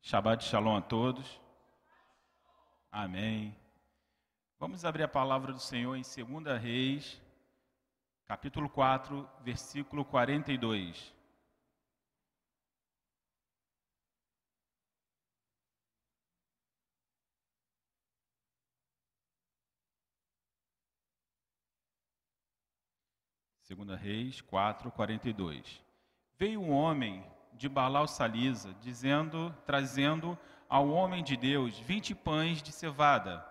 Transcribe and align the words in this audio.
Shabbat 0.00 0.44
Shalom 0.44 0.76
a 0.76 0.80
todos. 0.80 1.40
Amém. 2.90 3.54
Vamos 4.58 4.84
abrir 4.84 5.02
a 5.02 5.08
palavra 5.08 5.52
do 5.52 5.60
Senhor 5.60 5.94
em 5.96 6.02
2 6.02 6.60
Reis, 6.60 7.20
capítulo 8.26 8.68
4, 8.68 9.28
versículo 9.44 10.04
42. 10.04 11.14
Segunda 23.68 23.96
Reis 23.96 24.40
4, 24.40 24.90
42. 24.90 25.84
Veio 26.38 26.58
um 26.58 26.70
homem 26.70 27.22
de 27.58 27.68
Balau 27.68 28.06
Salisa, 28.06 28.74
dizendo, 28.80 29.54
trazendo 29.66 30.38
ao 30.68 30.88
homem 30.88 31.22
de 31.22 31.36
Deus 31.36 31.78
vinte 31.80 32.14
pães 32.14 32.62
de 32.62 32.72
cevada, 32.72 33.44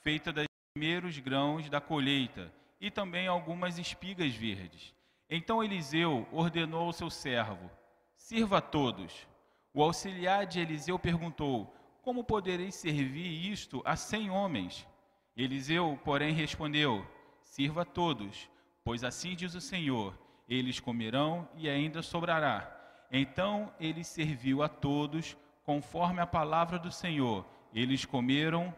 feita 0.00 0.32
dos 0.32 0.46
primeiros 0.74 1.18
grãos 1.18 1.68
da 1.68 1.80
colheita, 1.80 2.52
e 2.80 2.90
também 2.90 3.28
algumas 3.28 3.78
espigas 3.78 4.34
verdes. 4.34 4.94
Então 5.28 5.62
Eliseu 5.62 6.26
ordenou 6.32 6.86
ao 6.86 6.92
seu 6.92 7.10
servo: 7.10 7.70
Sirva 8.16 8.58
a 8.58 8.62
todos. 8.62 9.28
O 9.72 9.82
auxiliar 9.82 10.46
de 10.46 10.58
Eliseu 10.58 10.98
perguntou: 10.98 11.72
Como 12.02 12.24
poderei 12.24 12.72
servir 12.72 13.52
isto 13.52 13.82
a 13.84 13.94
cem 13.94 14.30
homens? 14.30 14.88
Eliseu, 15.36 16.00
porém, 16.02 16.32
respondeu: 16.32 17.06
Sirva 17.42 17.82
a 17.82 17.84
todos, 17.84 18.48
pois 18.82 19.04
assim 19.04 19.36
diz 19.36 19.54
o 19.54 19.60
Senhor: 19.60 20.18
eles 20.50 20.80
comerão 20.80 21.48
e 21.54 21.70
ainda 21.70 22.02
sobrará. 22.02 22.79
Então 23.10 23.74
ele 23.80 24.04
serviu 24.04 24.62
a 24.62 24.68
todos 24.68 25.36
conforme 25.64 26.20
a 26.20 26.26
palavra 26.26 26.78
do 26.78 26.92
Senhor. 26.92 27.44
Eles 27.72 28.04
comeram 28.04 28.74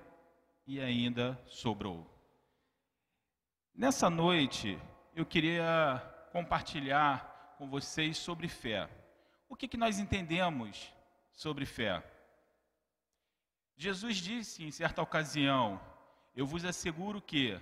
e 0.67 0.81
ainda 0.81 1.39
sobrou. 1.47 2.07
Nessa 3.75 4.09
noite, 4.09 4.79
eu 5.15 5.27
queria 5.27 6.03
compartilhar 6.33 7.55
com 7.59 7.69
vocês 7.69 8.17
sobre 8.17 8.49
fé. 8.49 8.89
O 9.49 9.57
que, 9.57 9.69
que 9.69 9.77
nós 9.77 9.99
entendemos 9.99 10.93
sobre 11.33 11.67
fé? 11.67 12.03
Jesus 13.77 14.17
disse 14.17 14.65
em 14.65 14.71
certa 14.71 15.03
ocasião: 15.03 15.81
Eu 16.35 16.47
vos 16.47 16.65
asseguro 16.65 17.21
que, 17.21 17.61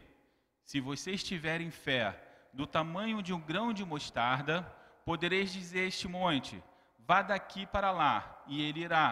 se 0.65 0.81
vocês 0.81 1.23
tiverem 1.23 1.71
fé 1.71 2.21
do 2.53 2.67
tamanho 2.67 3.23
de 3.23 3.33
um 3.33 3.41
grão 3.41 3.73
de 3.73 3.85
mostarda, 3.85 4.67
podereis 5.11 5.53
dizer 5.53 5.81
a 5.81 5.89
este 5.89 6.07
monte: 6.07 6.63
Vá 7.01 7.21
daqui 7.21 7.67
para 7.67 7.91
lá, 7.91 8.45
e 8.47 8.63
ele 8.63 8.83
irá. 8.85 9.09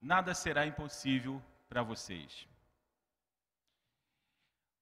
Nada 0.00 0.34
será 0.34 0.66
impossível 0.66 1.40
para 1.68 1.84
vocês. 1.84 2.48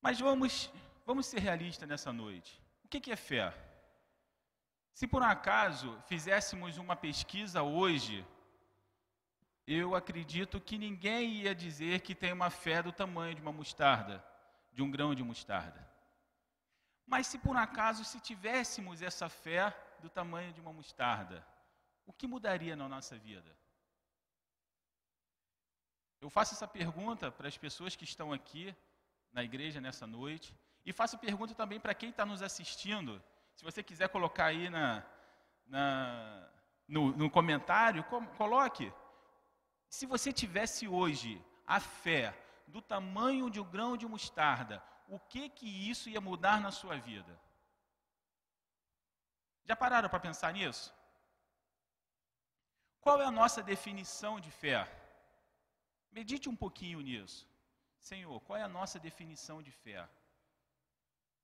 Mas 0.00 0.18
vamos, 0.18 0.72
vamos 1.04 1.26
ser 1.26 1.40
realistas 1.40 1.86
nessa 1.86 2.10
noite. 2.10 2.58
O 2.82 2.88
que, 2.88 3.12
é 3.12 3.16
fé? 3.16 3.54
Se 4.94 5.06
por 5.06 5.20
um 5.20 5.26
acaso 5.26 6.02
fizéssemos 6.06 6.78
uma 6.78 6.96
pesquisa 6.96 7.62
hoje, 7.62 8.26
eu 9.66 9.94
acredito 9.94 10.58
que 10.58 10.78
ninguém 10.78 11.34
ia 11.42 11.54
dizer 11.54 12.00
que 12.00 12.14
tem 12.14 12.32
uma 12.32 12.48
fé 12.48 12.82
do 12.82 12.92
tamanho 12.92 13.34
de 13.34 13.42
uma 13.42 13.52
mostarda, 13.52 14.24
de 14.72 14.82
um 14.82 14.90
grão 14.90 15.14
de 15.14 15.22
mostarda. 15.22 15.86
Mas 17.12 17.26
se 17.26 17.38
por 17.38 17.58
acaso 17.58 18.06
se 18.06 18.18
tivéssemos 18.18 19.02
essa 19.02 19.28
fé 19.28 19.64
do 20.00 20.08
tamanho 20.08 20.50
de 20.54 20.62
uma 20.62 20.72
mostarda, 20.72 21.46
o 22.06 22.12
que 22.18 22.26
mudaria 22.26 22.74
na 22.74 22.88
nossa 22.88 23.18
vida? 23.18 23.54
Eu 26.18 26.30
faço 26.30 26.54
essa 26.54 26.66
pergunta 26.66 27.30
para 27.30 27.48
as 27.48 27.58
pessoas 27.58 27.94
que 27.94 28.04
estão 28.04 28.32
aqui 28.32 28.74
na 29.30 29.44
igreja 29.44 29.78
nessa 29.78 30.06
noite 30.06 30.56
e 30.86 30.90
faço 30.90 31.18
pergunta 31.18 31.54
também 31.54 31.78
para 31.78 31.94
quem 31.94 32.08
está 32.08 32.24
nos 32.24 32.40
assistindo. 32.40 33.22
Se 33.56 33.62
você 33.62 33.82
quiser 33.82 34.08
colocar 34.08 34.46
aí 34.46 34.70
na, 34.70 35.04
na 35.66 36.48
no, 36.88 37.14
no 37.14 37.28
comentário, 37.28 38.02
com, 38.04 38.26
coloque. 38.42 38.90
Se 39.86 40.06
você 40.06 40.32
tivesse 40.32 40.88
hoje 40.88 41.44
a 41.66 41.78
fé 41.78 42.34
do 42.66 42.80
tamanho 42.80 43.50
de 43.50 43.60
um 43.60 43.70
grão 43.70 43.98
de 43.98 44.08
mostarda, 44.08 44.82
o 45.14 45.18
que 45.32 45.42
que 45.56 45.68
isso 45.90 46.08
ia 46.08 46.22
mudar 46.28 46.58
na 46.66 46.70
sua 46.80 46.96
vida? 47.08 47.34
Já 49.68 49.74
pararam 49.82 50.08
para 50.12 50.26
pensar 50.26 50.50
nisso? 50.58 50.86
Qual 53.04 53.20
é 53.20 53.26
a 53.26 53.36
nossa 53.40 53.62
definição 53.72 54.34
de 54.44 54.50
fé? 54.62 54.80
Medite 56.18 56.48
um 56.48 56.56
pouquinho 56.62 57.00
nisso. 57.08 57.40
Senhor, 58.10 58.40
qual 58.46 58.58
é 58.58 58.62
a 58.62 58.74
nossa 58.78 58.98
definição 59.08 59.58
de 59.66 59.72
fé? 59.84 60.00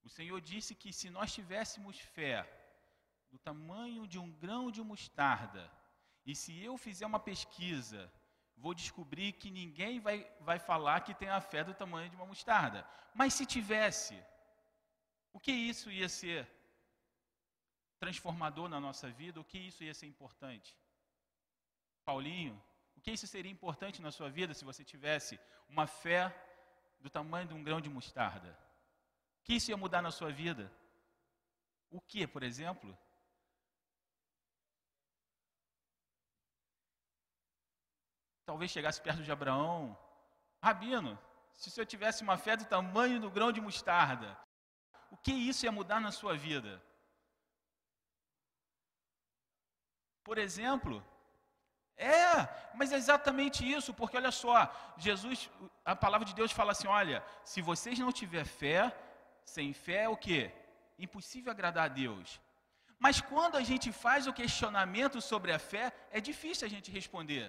O 0.06 0.08
Senhor 0.16 0.40
disse 0.40 0.74
que 0.74 0.90
se 1.00 1.10
nós 1.10 1.34
tivéssemos 1.38 1.98
fé 2.16 2.36
do 3.30 3.38
tamanho 3.48 4.06
de 4.12 4.18
um 4.18 4.30
grão 4.44 4.64
de 4.70 4.82
mostarda, 4.82 5.64
e 6.24 6.34
se 6.34 6.52
eu 6.68 6.74
fizer 6.86 7.06
uma 7.06 7.20
pesquisa 7.20 8.00
vou 8.60 8.74
descobrir 8.74 9.32
que 9.32 9.50
ninguém 9.50 10.00
vai, 10.00 10.18
vai 10.40 10.58
falar 10.58 11.00
que 11.00 11.14
tem 11.14 11.28
a 11.28 11.40
fé 11.40 11.62
do 11.64 11.74
tamanho 11.74 12.10
de 12.10 12.16
uma 12.16 12.26
mostarda. 12.26 12.86
Mas 13.14 13.34
se 13.34 13.46
tivesse, 13.46 14.16
o 15.32 15.40
que 15.40 15.52
isso 15.52 15.90
ia 15.90 16.08
ser 16.08 16.48
transformador 17.98 18.68
na 18.68 18.80
nossa 18.80 19.08
vida? 19.10 19.40
O 19.40 19.44
que 19.44 19.58
isso 19.58 19.82
ia 19.84 19.94
ser 19.94 20.06
importante? 20.06 20.76
Paulinho, 22.04 22.60
o 22.96 23.00
que 23.00 23.12
isso 23.12 23.26
seria 23.26 23.50
importante 23.50 24.02
na 24.02 24.10
sua 24.10 24.28
vida 24.28 24.54
se 24.54 24.64
você 24.64 24.84
tivesse 24.84 25.38
uma 25.68 25.86
fé 25.86 26.34
do 27.00 27.08
tamanho 27.08 27.48
de 27.48 27.54
um 27.54 27.62
grão 27.62 27.80
de 27.80 27.88
mostarda? 27.88 28.58
O 29.40 29.44
que 29.44 29.54
isso 29.54 29.70
ia 29.70 29.76
mudar 29.76 30.02
na 30.02 30.10
sua 30.10 30.30
vida? 30.32 30.72
O 31.90 32.00
que, 32.00 32.26
por 32.26 32.42
exemplo? 32.42 32.96
Talvez 38.48 38.70
chegasse 38.70 39.00
perto 39.06 39.22
de 39.26 39.32
Abraão, 39.36 39.78
Rabino, 40.66 41.12
se 41.60 41.70
senhor 41.70 41.86
tivesse 41.94 42.20
uma 42.26 42.36
fé 42.44 42.52
do 42.60 42.64
tamanho 42.74 43.20
do 43.24 43.30
grão 43.36 43.50
de 43.56 43.60
mostarda, 43.66 44.28
o 45.14 45.16
que 45.24 45.34
isso 45.50 45.64
ia 45.66 45.78
mudar 45.78 46.00
na 46.06 46.12
sua 46.18 46.34
vida? 46.46 46.72
Por 50.28 50.38
exemplo, 50.46 50.96
é, 51.98 52.48
mas 52.78 52.90
é 52.90 52.96
exatamente 53.02 53.60
isso, 53.76 53.92
porque 54.00 54.18
olha 54.20 54.32
só, 54.42 54.56
Jesus, 54.96 55.50
a 55.84 55.94
palavra 56.04 56.26
de 56.30 56.34
Deus 56.40 56.52
fala 56.58 56.72
assim: 56.72 56.88
olha, 57.02 57.18
se 57.52 57.60
vocês 57.70 57.98
não 57.98 58.18
tiver 58.20 58.46
fé, 58.46 58.80
sem 59.44 59.74
fé 59.86 60.00
é 60.04 60.08
o 60.08 60.20
que? 60.26 60.40
Impossível 61.06 61.52
agradar 61.52 61.84
a 61.86 61.94
Deus. 62.04 62.40
Mas 62.98 63.20
quando 63.20 63.56
a 63.56 63.64
gente 63.70 63.88
faz 64.04 64.26
o 64.26 64.36
questionamento 64.42 65.20
sobre 65.30 65.52
a 65.52 65.58
fé, 65.70 65.84
é 66.10 66.20
difícil 66.30 66.66
a 66.66 66.74
gente 66.76 66.90
responder. 67.00 67.46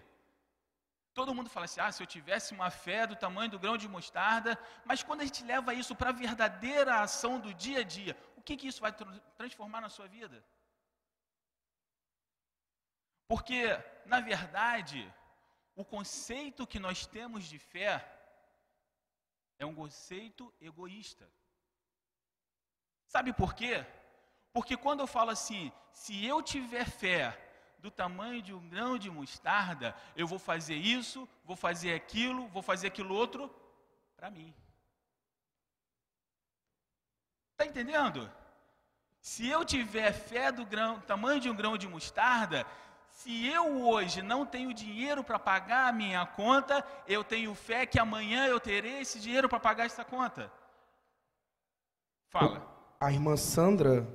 Todo 1.19 1.35
mundo 1.37 1.49
fala 1.53 1.65
assim: 1.65 1.81
ah, 1.85 1.91
se 1.91 2.01
eu 2.01 2.07
tivesse 2.15 2.49
uma 2.57 2.69
fé 2.83 2.99
do 3.05 3.15
tamanho 3.23 3.51
do 3.53 3.61
grão 3.63 3.75
de 3.83 3.89
mostarda, 3.95 4.51
mas 4.89 5.03
quando 5.03 5.21
a 5.21 5.25
gente 5.25 5.43
leva 5.51 5.73
isso 5.81 5.93
para 5.99 6.11
a 6.11 6.19
verdadeira 6.25 7.01
ação 7.01 7.33
do 7.45 7.51
dia 7.63 7.79
a 7.81 7.87
dia, 7.97 8.13
o 8.37 8.41
que, 8.41 8.55
que 8.59 8.69
isso 8.69 8.79
vai 8.85 8.93
transformar 9.39 9.81
na 9.81 9.89
sua 9.89 10.07
vida? 10.07 10.37
Porque, 13.27 13.61
na 14.05 14.21
verdade, 14.21 15.01
o 15.75 15.83
conceito 15.83 16.65
que 16.71 16.79
nós 16.79 17.05
temos 17.05 17.43
de 17.51 17.59
fé 17.59 17.93
é 19.57 19.65
um 19.65 19.75
conceito 19.75 20.53
egoísta. 20.69 21.29
Sabe 23.07 23.33
por 23.33 23.53
quê? 23.59 23.85
Porque 24.53 24.77
quando 24.77 25.01
eu 25.01 25.07
falo 25.17 25.31
assim, 25.31 25.69
se 25.91 26.25
eu 26.25 26.41
tiver 26.41 26.87
fé 26.89 27.21
do 27.81 27.89
tamanho 27.89 28.41
de 28.41 28.53
um 28.53 28.67
grão 28.67 28.97
de 28.97 29.09
mostarda, 29.09 29.95
eu 30.15 30.27
vou 30.27 30.39
fazer 30.39 30.75
isso, 30.75 31.27
vou 31.45 31.55
fazer 31.55 31.93
aquilo, 31.93 32.47
vou 32.49 32.61
fazer 32.61 32.87
aquilo 32.87 33.15
outro 33.15 33.53
para 34.15 34.29
mim. 34.29 34.53
Está 37.53 37.65
entendendo? 37.65 38.29
Se 39.21 39.47
eu 39.47 39.65
tiver 39.65 40.13
fé 40.13 40.51
do 40.51 40.65
grão, 40.65 40.99
tamanho 41.01 41.39
de 41.39 41.49
um 41.49 41.55
grão 41.55 41.77
de 41.77 41.87
mostarda, 41.87 42.65
se 43.11 43.47
eu 43.47 43.81
hoje 43.81 44.21
não 44.21 44.45
tenho 44.45 44.73
dinheiro 44.73 45.23
para 45.23 45.39
pagar 45.39 45.89
a 45.89 45.91
minha 45.91 46.25
conta, 46.25 46.85
eu 47.07 47.23
tenho 47.23 47.53
fé 47.55 47.85
que 47.85 47.99
amanhã 47.99 48.45
eu 48.45 48.59
terei 48.59 48.99
esse 49.01 49.19
dinheiro 49.19 49.49
para 49.49 49.59
pagar 49.59 49.85
essa 49.85 50.05
conta. 50.05 50.51
Fala. 52.27 52.65
A 52.99 53.11
irmã 53.11 53.35
Sandra 53.35 54.07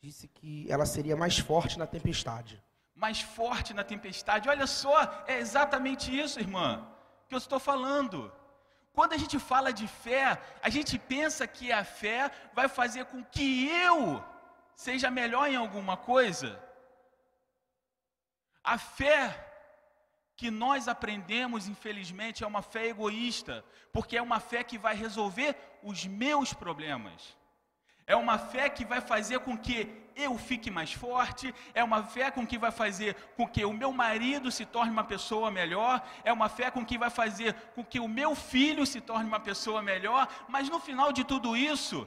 disse 0.00 0.28
que 0.28 0.70
ela 0.70 0.84
seria 0.84 1.16
mais 1.16 1.38
forte 1.38 1.78
na 1.78 1.86
tempestade 1.86 2.62
mais 3.04 3.20
forte 3.38 3.70
na 3.78 3.84
tempestade. 3.92 4.48
Olha 4.54 4.66
só, 4.82 4.96
é 5.32 5.36
exatamente 5.44 6.06
isso, 6.22 6.40
irmã, 6.46 6.68
que 7.28 7.34
eu 7.36 7.42
estou 7.44 7.60
falando. 7.70 8.18
Quando 8.96 9.12
a 9.16 9.20
gente 9.22 9.38
fala 9.50 9.70
de 9.80 9.86
fé, 10.04 10.24
a 10.66 10.70
gente 10.76 10.94
pensa 11.14 11.46
que 11.56 11.66
a 11.80 11.84
fé 12.00 12.20
vai 12.58 12.68
fazer 12.78 13.04
com 13.10 13.20
que 13.34 13.48
eu 13.86 13.98
seja 14.86 15.10
melhor 15.20 15.46
em 15.48 15.58
alguma 15.64 15.96
coisa. 16.12 16.50
A 18.74 18.76
fé 18.78 19.20
que 20.40 20.50
nós 20.64 20.88
aprendemos, 20.94 21.68
infelizmente, 21.74 22.42
é 22.42 22.46
uma 22.52 22.62
fé 22.72 22.84
egoísta, 22.94 23.54
porque 23.92 24.16
é 24.16 24.22
uma 24.28 24.40
fé 24.50 24.60
que 24.70 24.78
vai 24.86 24.94
resolver 25.06 25.50
os 25.90 26.06
meus 26.06 26.52
problemas. 26.62 27.36
É 28.06 28.14
uma 28.14 28.38
fé 28.38 28.68
que 28.68 28.84
vai 28.84 29.00
fazer 29.00 29.40
com 29.40 29.56
que 29.56 30.04
eu 30.16 30.38
fique 30.38 30.70
mais 30.70 30.92
forte, 30.92 31.54
é 31.74 31.82
uma 31.82 32.02
fé 32.04 32.30
com 32.30 32.46
que 32.46 32.58
vai 32.58 32.70
fazer 32.70 33.14
com 33.36 33.46
que 33.46 33.64
o 33.64 33.72
meu 33.72 33.92
marido 33.92 34.50
se 34.50 34.64
torne 34.64 34.92
uma 34.92 35.04
pessoa 35.04 35.50
melhor, 35.50 36.06
é 36.22 36.32
uma 36.32 36.48
fé 36.48 36.70
com 36.70 36.84
que 36.84 36.96
vai 36.96 37.10
fazer 37.10 37.54
com 37.74 37.84
que 37.84 37.98
o 37.98 38.08
meu 38.08 38.34
filho 38.34 38.86
se 38.86 39.00
torne 39.00 39.26
uma 39.26 39.40
pessoa 39.40 39.82
melhor, 39.82 40.28
mas 40.48 40.68
no 40.68 40.78
final 40.78 41.12
de 41.12 41.24
tudo 41.24 41.56
isso, 41.56 42.06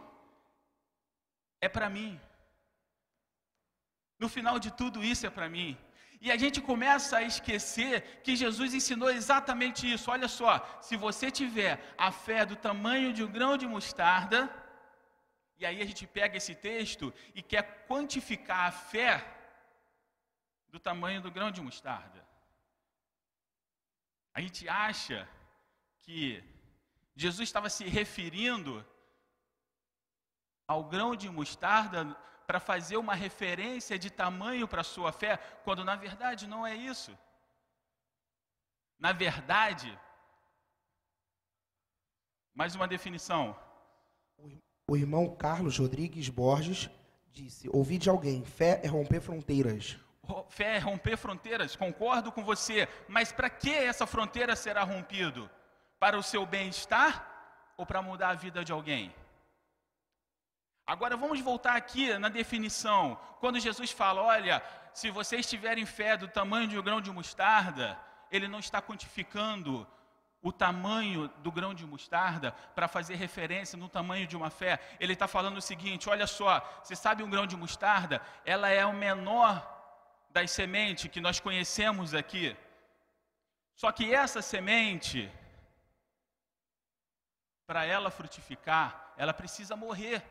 é 1.60 1.68
para 1.68 1.90
mim. 1.90 2.20
No 4.20 4.30
final 4.30 4.58
de 4.58 4.72
tudo 4.72 5.04
isso 5.04 5.26
é 5.28 5.30
para 5.30 5.50
mim. 5.50 5.78
E 6.20 6.32
a 6.32 6.38
gente 6.38 6.60
começa 6.60 7.18
a 7.18 7.24
esquecer 7.24 8.22
que 8.24 8.36
Jesus 8.36 8.74
ensinou 8.74 9.10
exatamente 9.10 9.92
isso. 9.92 10.10
Olha 10.10 10.28
só, 10.28 10.66
se 10.82 10.96
você 10.96 11.30
tiver 11.30 11.94
a 11.98 12.12
fé 12.12 12.44
do 12.44 12.56
tamanho 12.56 13.14
de 13.14 13.24
um 13.24 13.32
grão 13.32 13.56
de 13.56 13.68
mostarda, 13.68 14.50
e 15.60 15.66
aí 15.66 15.82
a 15.82 15.86
gente 15.86 16.06
pega 16.06 16.38
esse 16.38 16.54
texto 16.54 17.14
e 17.34 17.42
quer 17.42 17.64
quantificar 17.88 18.68
a 18.68 18.72
fé 18.72 19.14
do 20.70 20.80
tamanho 20.80 21.22
do 21.22 21.32
grão 21.32 21.50
de 21.52 21.62
mostarda. 21.62 22.26
A 24.34 24.42
gente 24.42 24.70
acha 24.70 25.28
que 26.04 26.44
Jesus 27.16 27.50
estava 27.50 27.70
se 27.70 27.86
referindo 27.86 28.86
ao 30.68 30.84
grão 30.84 31.16
de 31.16 31.30
mostarda 31.30 32.00
para 32.46 32.60
fazer 32.60 32.98
uma 32.98 33.16
referência 33.16 33.98
de 33.98 34.10
tamanho 34.12 34.68
para 34.68 34.82
a 34.82 34.92
sua 34.96 35.12
fé, 35.12 35.38
quando 35.64 35.84
na 35.84 35.96
verdade 35.96 36.46
não 36.46 36.66
é 36.68 36.76
isso. 36.76 37.18
Na 39.00 39.12
verdade, 39.12 39.90
mais 42.54 42.76
uma 42.76 42.88
definição. 42.88 43.44
O 44.90 44.96
irmão 44.96 45.36
Carlos 45.36 45.78
Rodrigues 45.78 46.30
Borges 46.30 46.90
disse: 47.34 47.70
Ouvi 47.74 47.98
de 47.98 48.10
alguém, 48.10 48.46
fé 48.46 48.80
é 48.82 48.88
romper 48.88 49.20
fronteiras. 49.20 49.98
Fé 50.48 50.78
é 50.78 50.80
romper 50.80 51.18
fronteiras, 51.18 51.76
concordo 51.76 52.32
com 52.32 52.42
você, 52.42 52.88
mas 53.06 53.30
para 53.30 53.50
que 53.50 53.70
essa 53.70 54.08
fronteira 54.08 54.56
será 54.56 54.84
rompido? 54.84 55.50
Para 56.00 56.18
o 56.18 56.24
seu 56.24 56.46
bem-estar 56.46 57.74
ou 57.76 57.86
para 57.86 58.02
mudar 58.02 58.30
a 58.30 58.34
vida 58.36 58.64
de 58.64 58.72
alguém? 58.72 59.14
Agora 60.86 61.18
vamos 61.18 61.42
voltar 61.42 61.76
aqui 61.76 62.18
na 62.18 62.30
definição. 62.30 63.20
Quando 63.42 63.60
Jesus 63.60 63.92
fala, 63.92 64.22
olha, 64.22 64.64
se 64.94 65.12
vocês 65.12 65.46
tiverem 65.50 65.86
fé 65.86 66.16
do 66.16 66.30
tamanho 66.30 66.70
de 66.70 66.80
um 66.80 66.84
grão 66.84 67.02
de 67.02 67.12
mostarda, 67.12 68.00
ele 68.32 68.48
não 68.48 68.60
está 68.60 68.82
quantificando 68.82 69.86
o 70.42 70.52
tamanho 70.52 71.28
do 71.40 71.52
grão 71.52 71.74
de 71.74 71.86
mostarda 71.86 72.52
para 72.76 72.88
fazer 72.88 73.16
referência 73.16 73.78
no 73.78 73.90
tamanho 73.90 74.28
de 74.28 74.38
uma 74.38 74.50
fé. 74.50 74.80
Ele 75.00 75.14
está 75.14 75.28
falando 75.28 75.58
o 75.58 75.62
seguinte: 75.62 76.10
olha 76.10 76.28
só, 76.28 76.60
você 76.84 76.96
sabe 76.96 77.24
um 77.24 77.30
grão 77.30 77.48
de 77.48 77.58
mostarda? 77.58 78.22
Ela 78.46 78.70
é 78.70 78.86
o 78.86 78.94
menor 78.94 79.56
das 80.30 80.52
sementes 80.52 81.12
que 81.12 81.22
nós 81.22 81.40
conhecemos 81.40 82.14
aqui. 82.14 82.56
Só 83.76 83.92
que 83.92 84.14
essa 84.14 84.42
semente, 84.42 85.32
para 87.68 87.86
ela 87.86 88.10
frutificar, 88.10 89.14
ela 89.18 89.34
precisa 89.34 89.76
morrer. 89.76 90.24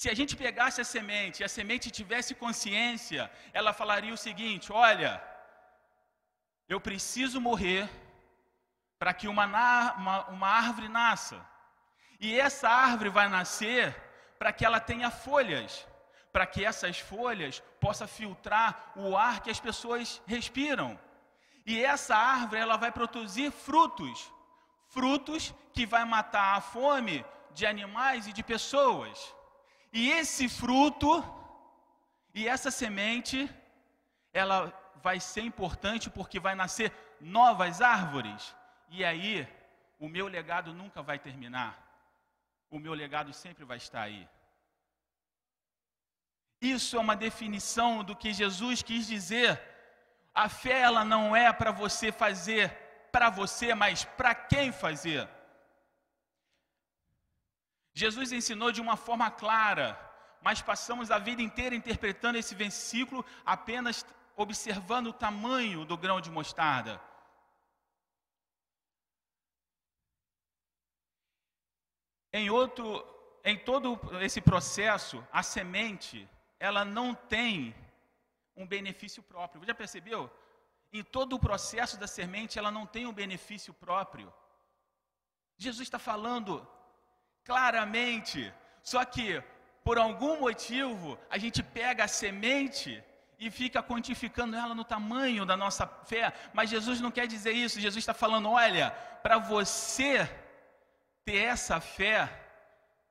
Se 0.00 0.10
a 0.10 0.14
gente 0.18 0.34
pegasse 0.36 0.78
a 0.80 0.84
semente 0.84 1.40
e 1.40 1.44
a 1.44 1.48
semente 1.48 1.90
tivesse 1.90 2.34
consciência, 2.34 3.30
ela 3.52 3.72
falaria 3.72 4.12
o 4.12 4.22
seguinte: 4.26 4.72
olha, 4.72 5.10
eu 6.68 6.80
preciso 6.80 7.40
morrer 7.40 7.88
para 8.98 9.12
que 9.14 9.28
uma, 9.28 9.44
uma, 9.94 10.24
uma 10.28 10.48
árvore 10.48 10.88
nasça. 10.88 11.44
E 12.18 12.38
essa 12.38 12.68
árvore 12.68 13.10
vai 13.10 13.28
nascer 13.28 13.94
para 14.38 14.52
que 14.52 14.64
ela 14.64 14.80
tenha 14.80 15.10
folhas, 15.10 15.86
para 16.32 16.46
que 16.46 16.64
essas 16.64 16.98
folhas 16.98 17.62
possam 17.80 18.08
filtrar 18.08 18.92
o 18.96 19.16
ar 19.16 19.40
que 19.40 19.50
as 19.50 19.60
pessoas 19.60 20.20
respiram. 20.26 20.98
E 21.64 21.82
essa 21.84 22.16
árvore 22.16 22.60
ela 22.60 22.76
vai 22.76 22.90
produzir 22.90 23.50
frutos, 23.50 24.32
frutos 24.88 25.54
que 25.72 25.84
vai 25.84 26.04
matar 26.04 26.56
a 26.56 26.60
fome 26.60 27.24
de 27.52 27.66
animais 27.66 28.26
e 28.26 28.32
de 28.32 28.42
pessoas. 28.42 29.34
E 29.92 30.10
esse 30.10 30.48
fruto 30.48 31.24
e 32.34 32.46
essa 32.46 32.70
semente, 32.70 33.50
ela 34.32 34.72
vai 35.06 35.18
ser 35.32 35.42
importante 35.50 36.06
porque 36.16 36.38
vai 36.46 36.54
nascer 36.62 36.88
novas 37.38 37.74
árvores. 37.96 38.40
E 38.96 39.04
aí, 39.10 39.32
o 40.04 40.08
meu 40.14 40.26
legado 40.36 40.70
nunca 40.80 41.00
vai 41.08 41.18
terminar. 41.26 41.72
O 42.76 42.78
meu 42.84 42.94
legado 43.02 43.32
sempre 43.42 43.64
vai 43.70 43.78
estar 43.84 44.02
aí. 44.02 44.22
Isso 46.60 46.96
é 46.96 47.00
uma 47.06 47.16
definição 47.26 47.90
do 48.08 48.16
que 48.20 48.38
Jesus 48.42 48.82
quis 48.88 49.06
dizer. 49.14 49.50
A 50.44 50.48
fé 50.62 50.78
ela 50.88 51.04
não 51.14 51.24
é 51.44 51.48
para 51.52 51.72
você 51.82 52.10
fazer 52.24 52.64
para 53.16 53.30
você, 53.30 53.68
mas 53.82 54.04
para 54.18 54.32
quem 54.52 54.70
fazer. 54.84 55.22
Jesus 58.02 58.30
ensinou 58.38 58.70
de 58.76 58.82
uma 58.86 58.96
forma 59.06 59.28
clara, 59.42 59.86
mas 60.46 60.60
passamos 60.70 61.10
a 61.10 61.18
vida 61.28 61.40
inteira 61.48 61.74
interpretando 61.80 62.36
esse 62.40 62.54
versículo 62.64 63.24
apenas 63.54 64.04
observando 64.36 65.08
o 65.08 65.12
tamanho 65.12 65.84
do 65.84 65.96
grão 65.96 66.20
de 66.20 66.30
mostarda. 66.30 67.00
Em 72.32 72.50
outro, 72.50 72.86
em 73.42 73.58
todo 73.58 73.98
esse 74.20 74.40
processo, 74.42 75.26
a 75.32 75.42
semente, 75.42 76.28
ela 76.60 76.84
não 76.84 77.14
tem 77.14 77.74
um 78.54 78.66
benefício 78.66 79.22
próprio. 79.22 79.64
Já 79.64 79.74
percebeu? 79.74 80.30
Em 80.92 81.02
todo 81.02 81.34
o 81.34 81.40
processo 81.40 81.98
da 81.98 82.06
semente, 82.06 82.58
ela 82.58 82.70
não 82.70 82.86
tem 82.86 83.06
um 83.06 83.12
benefício 83.12 83.72
próprio. 83.72 84.32
Jesus 85.56 85.86
está 85.86 85.98
falando 85.98 86.66
claramente. 87.42 88.52
Só 88.82 89.02
que, 89.04 89.42
por 89.82 89.96
algum 89.98 90.40
motivo, 90.40 91.18
a 91.30 91.38
gente 91.38 91.62
pega 91.62 92.04
a 92.04 92.08
semente 92.08 93.02
e 93.38 93.50
fica 93.50 93.82
quantificando 93.82 94.56
ela 94.56 94.74
no 94.74 94.84
tamanho 94.84 95.44
da 95.44 95.56
nossa 95.56 95.86
fé. 95.86 96.32
Mas 96.52 96.70
Jesus 96.70 97.00
não 97.00 97.10
quer 97.10 97.26
dizer 97.26 97.52
isso. 97.52 97.80
Jesus 97.80 98.02
está 98.02 98.14
falando: 98.14 98.50
olha, 98.50 98.90
para 99.22 99.38
você 99.38 100.28
ter 101.24 101.38
essa 101.38 101.80
fé, 101.80 102.30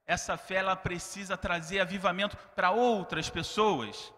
essa 0.05 0.37
fé 0.37 0.55
ela 0.55 0.75
precisa 0.75 1.37
trazer 1.37 1.79
avivamento 1.79 2.37
para 2.55 2.71
outras 2.71 3.29
pessoas. 3.29 4.13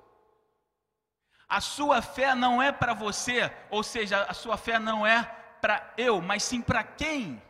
A 1.49 1.61
sua 1.61 2.01
fé 2.01 2.35
não 2.35 2.61
é 2.61 2.71
para 2.71 2.93
você, 2.93 3.51
ou 3.69 3.81
seja, 3.81 4.23
a 4.23 4.33
sua 4.33 4.57
fé 4.57 4.77
não 4.77 5.07
é 5.07 5.23
para 5.61 5.93
eu, 5.97 6.21
mas 6.21 6.43
sim 6.43 6.61
para 6.61 6.83
quem? 6.83 7.41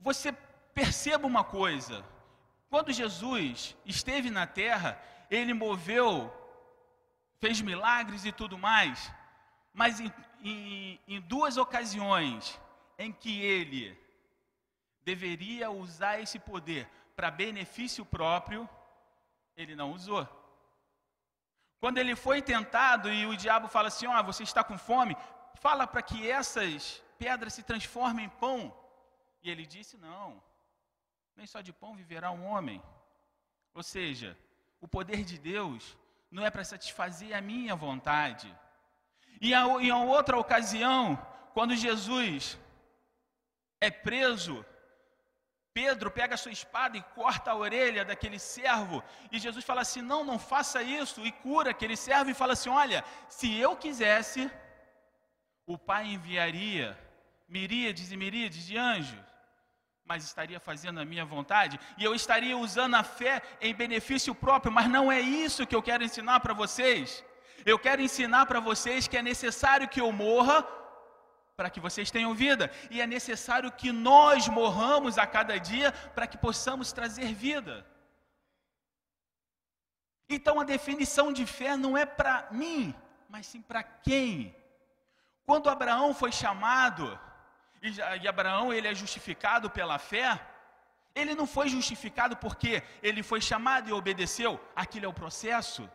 Você 0.00 0.32
perceba 0.74 1.26
uma 1.26 1.44
coisa: 1.44 2.04
quando 2.68 2.92
Jesus 2.92 3.76
esteve 3.84 4.30
na 4.30 4.46
terra, 4.46 5.00
ele 5.30 5.54
moveu, 5.54 6.32
fez 7.42 7.60
milagres 7.60 8.24
e 8.24 8.30
tudo 8.30 8.56
mais, 8.56 9.12
mas 9.74 9.98
em, 9.98 10.12
em, 10.44 11.00
em 11.08 11.20
duas 11.20 11.56
ocasiões 11.56 12.60
em 12.96 13.10
que 13.12 13.34
ele 13.42 13.98
deveria 15.04 15.68
usar 15.68 16.20
esse 16.20 16.38
poder 16.38 16.88
para 17.16 17.32
benefício 17.32 18.04
próprio, 18.04 18.68
ele 19.56 19.74
não 19.74 19.90
usou. 19.90 20.24
Quando 21.80 21.98
ele 21.98 22.14
foi 22.14 22.40
tentado 22.40 23.12
e 23.12 23.26
o 23.26 23.36
diabo 23.36 23.66
fala 23.66 23.88
assim: 23.88 24.06
Ó, 24.06 24.20
oh, 24.20 24.22
você 24.22 24.44
está 24.44 24.62
com 24.62 24.78
fome, 24.78 25.16
fala 25.56 25.84
para 25.84 26.00
que 26.00 26.30
essas 26.30 27.02
pedras 27.18 27.54
se 27.54 27.64
transformem 27.64 28.26
em 28.26 28.36
pão. 28.44 28.72
E 29.42 29.50
ele 29.50 29.66
disse: 29.66 29.96
Não, 29.96 30.40
nem 31.34 31.46
só 31.48 31.60
de 31.60 31.72
pão 31.72 31.96
viverá 31.96 32.30
um 32.30 32.44
homem. 32.44 32.80
Ou 33.74 33.82
seja, 33.82 34.38
o 34.80 34.86
poder 34.86 35.24
de 35.24 35.36
Deus 35.38 35.98
não 36.32 36.44
é 36.46 36.50
para 36.50 36.64
satisfazer 36.64 37.36
a 37.36 37.42
minha 37.42 37.76
vontade. 37.76 38.48
E 39.40 39.52
em 39.54 39.92
outra 39.92 40.38
ocasião, 40.38 41.02
quando 41.52 41.76
Jesus 41.76 42.58
é 43.80 43.90
preso, 43.90 44.64
Pedro 45.74 46.10
pega 46.10 46.34
a 46.34 46.38
sua 46.38 46.52
espada 46.52 46.96
e 46.96 47.02
corta 47.02 47.50
a 47.50 47.56
orelha 47.56 48.04
daquele 48.04 48.38
servo, 48.38 49.02
e 49.30 49.38
Jesus 49.38 49.64
fala 49.64 49.82
assim: 49.82 50.00
Não, 50.00 50.24
não 50.24 50.38
faça 50.38 50.82
isso, 50.82 51.24
e 51.26 51.30
cura 51.30 51.70
aquele 51.70 51.96
servo, 51.96 52.30
e 52.30 52.34
fala 52.34 52.54
assim: 52.54 52.70
Olha, 52.70 53.04
se 53.28 53.54
eu 53.58 53.76
quisesse, 53.76 54.50
o 55.66 55.76
Pai 55.76 56.06
enviaria 56.06 56.98
miríades 57.46 58.10
e 58.10 58.16
miríades 58.16 58.66
de 58.66 58.76
anjos 58.78 59.31
mas 60.12 60.24
estaria 60.24 60.60
fazendo 60.60 61.00
a 61.00 61.06
minha 61.06 61.24
vontade 61.24 61.80
e 61.96 62.04
eu 62.04 62.14
estaria 62.14 62.56
usando 62.64 62.96
a 62.96 63.02
fé 63.02 63.34
em 63.62 63.74
benefício 63.82 64.34
próprio, 64.34 64.70
mas 64.70 64.86
não 64.96 65.10
é 65.10 65.18
isso 65.18 65.66
que 65.66 65.74
eu 65.74 65.82
quero 65.82 66.04
ensinar 66.04 66.40
para 66.40 66.52
vocês. 66.52 67.24
Eu 67.64 67.78
quero 67.78 68.02
ensinar 68.02 68.44
para 68.44 68.60
vocês 68.60 69.08
que 69.08 69.16
é 69.16 69.22
necessário 69.22 69.88
que 69.88 70.02
eu 70.02 70.12
morra 70.12 70.56
para 71.56 71.70
que 71.70 71.80
vocês 71.86 72.10
tenham 72.10 72.34
vida, 72.34 72.70
e 72.90 73.00
é 73.00 73.06
necessário 73.06 73.72
que 73.80 73.90
nós 73.92 74.48
morramos 74.48 75.16
a 75.16 75.26
cada 75.26 75.56
dia 75.58 75.92
para 76.14 76.26
que 76.26 76.36
possamos 76.36 76.92
trazer 76.92 77.32
vida. 77.32 77.74
Então 80.28 80.60
a 80.60 80.64
definição 80.64 81.26
de 81.32 81.46
fé 81.46 81.74
não 81.74 81.96
é 81.96 82.04
para 82.04 82.48
mim, 82.50 82.94
mas 83.30 83.46
sim 83.46 83.62
para 83.62 83.82
quem. 83.82 84.54
Quando 85.46 85.70
Abraão 85.70 86.12
foi 86.12 86.32
chamado, 86.32 87.04
e 88.22 88.28
Abraão 88.28 88.72
ele 88.72 88.88
é 88.88 88.94
justificado 88.94 89.68
pela 89.68 89.98
fé, 89.98 90.40
ele 91.14 91.34
não 91.34 91.46
foi 91.46 91.68
justificado 91.68 92.36
porque 92.36 92.82
ele 93.02 93.22
foi 93.22 93.40
chamado 93.40 93.88
e 93.88 93.92
obedeceu, 93.92 94.60
aquilo 94.74 95.06
é 95.06 95.08
o 95.08 95.12
processo. 95.12 95.88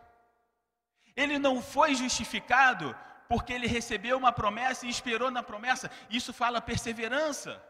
Ele 1.15 1.39
não 1.39 1.61
foi 1.61 1.95
justificado 1.95 2.95
porque 3.27 3.51
ele 3.51 3.67
recebeu 3.67 4.17
uma 4.17 4.31
promessa 4.31 4.85
e 4.85 4.89
esperou 4.89 5.31
na 5.31 5.41
promessa. 5.41 5.89
Isso 6.09 6.31
fala 6.31 6.61
perseverança. 6.61 7.61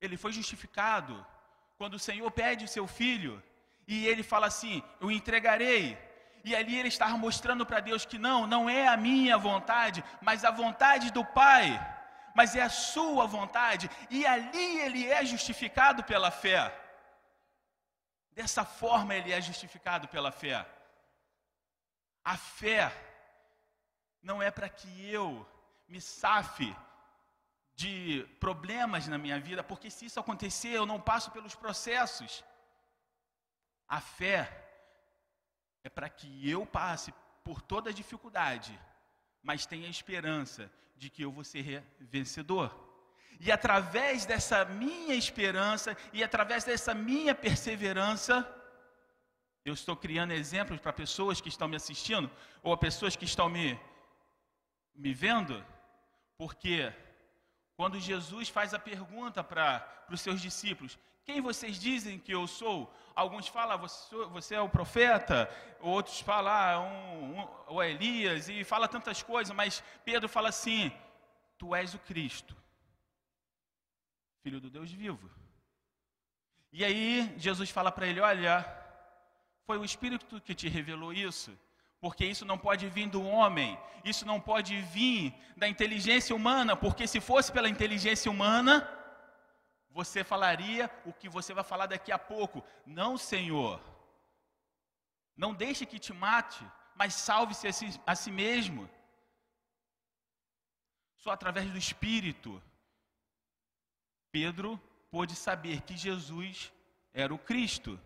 Ele 0.00 0.16
foi 0.16 0.32
justificado 0.32 1.14
quando 1.76 1.94
o 1.94 1.98
Senhor 1.98 2.30
pede 2.30 2.64
o 2.64 2.68
seu 2.68 2.86
filho 2.86 3.42
e 3.86 4.06
ele 4.06 4.22
fala 4.22 4.46
assim: 4.46 4.82
Eu 5.00 5.10
entregarei. 5.10 5.98
E 6.44 6.56
ali 6.56 6.76
ele 6.76 6.88
estava 6.88 7.16
mostrando 7.16 7.64
para 7.64 7.78
Deus 7.78 8.04
que 8.04 8.18
não, 8.18 8.46
não 8.48 8.68
é 8.68 8.88
a 8.88 8.96
minha 8.96 9.38
vontade, 9.38 10.02
mas 10.20 10.44
a 10.44 10.50
vontade 10.50 11.12
do 11.12 11.24
Pai, 11.24 11.80
mas 12.34 12.54
é 12.56 12.62
a 12.62 12.70
sua 12.70 13.26
vontade. 13.26 13.90
E 14.10 14.26
ali 14.26 14.80
ele 14.80 15.08
é 15.08 15.24
justificado 15.24 16.02
pela 16.04 16.30
fé. 16.30 16.72
Dessa 18.32 18.64
forma 18.64 19.14
ele 19.14 19.32
é 19.32 19.40
justificado 19.40 20.08
pela 20.08 20.32
fé. 20.32 20.66
A 22.24 22.36
fé 22.36 22.92
não 24.22 24.42
é 24.42 24.50
para 24.50 24.68
que 24.68 25.10
eu 25.10 25.46
me 25.88 26.00
safe 26.00 26.74
de 27.74 28.24
problemas 28.38 29.08
na 29.08 29.18
minha 29.18 29.38
vida, 29.40 29.62
porque 29.62 29.90
se 29.90 30.06
isso 30.06 30.20
acontecer, 30.20 30.72
eu 30.74 30.86
não 30.86 31.00
passo 31.00 31.30
pelos 31.30 31.54
processos. 31.54 32.44
A 33.88 34.00
fé 34.00 34.40
é 35.82 35.88
para 35.88 36.08
que 36.08 36.48
eu 36.48 36.64
passe 36.64 37.12
por 37.44 37.60
toda 37.60 37.92
dificuldade, 37.92 38.78
mas 39.42 39.66
tenha 39.66 39.88
esperança 39.88 40.70
de 40.96 41.10
que 41.10 41.22
eu 41.22 41.32
vou 41.32 41.44
ser 41.44 41.82
vencedor. 41.98 42.70
E 43.40 43.50
através 43.50 44.24
dessa 44.24 44.64
minha 44.64 45.14
esperança 45.14 45.96
e 46.12 46.22
através 46.22 46.64
dessa 46.64 46.94
minha 46.94 47.34
perseverança, 47.34 48.48
eu 49.64 49.74
estou 49.74 49.96
criando 49.96 50.32
exemplos 50.32 50.80
para 50.80 50.92
pessoas 50.92 51.40
que 51.40 51.48
estão 51.48 51.66
me 51.68 51.76
assistindo 51.76 52.30
ou 52.62 52.76
pessoas 52.76 53.16
que 53.16 53.24
estão 53.24 53.48
me 53.48 53.78
me 54.94 55.14
vendo? 55.14 55.64
Porque 56.36 56.92
quando 57.76 57.98
Jesus 57.98 58.48
faz 58.48 58.74
a 58.74 58.78
pergunta 58.78 59.42
para 59.42 60.04
os 60.10 60.20
seus 60.20 60.40
discípulos: 60.40 60.98
Quem 61.24 61.40
vocês 61.40 61.78
dizem 61.78 62.18
que 62.18 62.32
eu 62.32 62.46
sou? 62.46 62.92
Alguns 63.14 63.46
falam, 63.48 63.78
você, 63.78 64.16
você 64.26 64.54
é 64.54 64.60
o 64.60 64.68
profeta, 64.68 65.48
outros 65.80 66.20
falam, 66.20 66.52
ah, 66.52 66.80
um, 66.80 67.40
um, 67.40 67.48
o 67.74 67.82
Elias, 67.82 68.48
e 68.48 68.64
fala 68.64 68.88
tantas 68.88 69.22
coisas, 69.22 69.54
mas 69.54 69.82
Pedro 70.04 70.28
fala 70.28 70.48
assim: 70.48 70.90
Tu 71.58 71.74
és 71.74 71.94
o 71.94 71.98
Cristo, 71.98 72.56
filho 74.42 74.60
do 74.60 74.70
Deus 74.70 74.90
vivo. 74.90 75.30
E 76.72 76.84
aí 76.84 77.32
Jesus 77.36 77.70
fala 77.70 77.92
para 77.92 78.06
ele: 78.06 78.20
Olha, 78.20 78.66
foi 79.64 79.78
o 79.78 79.84
Espírito 79.84 80.40
que 80.40 80.54
te 80.54 80.68
revelou 80.68 81.12
isso 81.12 81.56
porque 82.02 82.26
isso 82.26 82.44
não 82.44 82.58
pode 82.58 82.88
vir 82.88 83.08
do 83.08 83.22
homem, 83.22 83.78
isso 84.04 84.26
não 84.26 84.40
pode 84.40 84.76
vir 84.82 85.32
da 85.56 85.68
inteligência 85.68 86.34
humana, 86.34 86.74
porque 86.74 87.06
se 87.06 87.20
fosse 87.20 87.52
pela 87.52 87.68
inteligência 87.68 88.28
humana, 88.28 88.88
você 89.92 90.24
falaria 90.24 90.90
o 91.04 91.12
que 91.12 91.28
você 91.28 91.52
vai 91.54 91.64
falar 91.64 91.86
daqui 91.86 92.10
a 92.10 92.18
pouco. 92.18 92.64
Não, 92.86 93.16
Senhor. 93.16 93.80
Não 95.36 95.54
deixe 95.54 95.86
que 95.86 95.98
te 95.98 96.12
mate, 96.12 96.64
mas 96.94 97.14
salve-se 97.14 97.66
a, 97.68 97.72
si, 97.72 98.00
a 98.06 98.14
si 98.14 98.30
mesmo. 98.30 98.88
Só 101.16 101.30
através 101.30 101.70
do 101.70 101.78
Espírito, 101.78 102.62
Pedro 104.30 104.80
pôde 105.10 105.34
saber 105.36 105.82
que 105.82 105.96
Jesus 105.96 106.72
era 107.12 107.32
o 107.32 107.38
Cristo. 107.38 108.00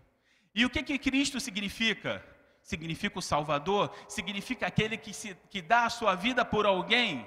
E 0.54 0.64
o 0.64 0.70
que, 0.70 0.82
que 0.82 0.98
Cristo 0.98 1.38
significa? 1.40 2.24
significa 2.66 3.20
o 3.20 3.22
Salvador, 3.22 3.94
significa 4.08 4.66
aquele 4.66 4.98
que, 4.98 5.14
se, 5.14 5.36
que 5.48 5.62
dá 5.62 5.84
a 5.84 5.90
sua 5.90 6.16
vida 6.16 6.44
por 6.44 6.66
alguém. 6.66 7.26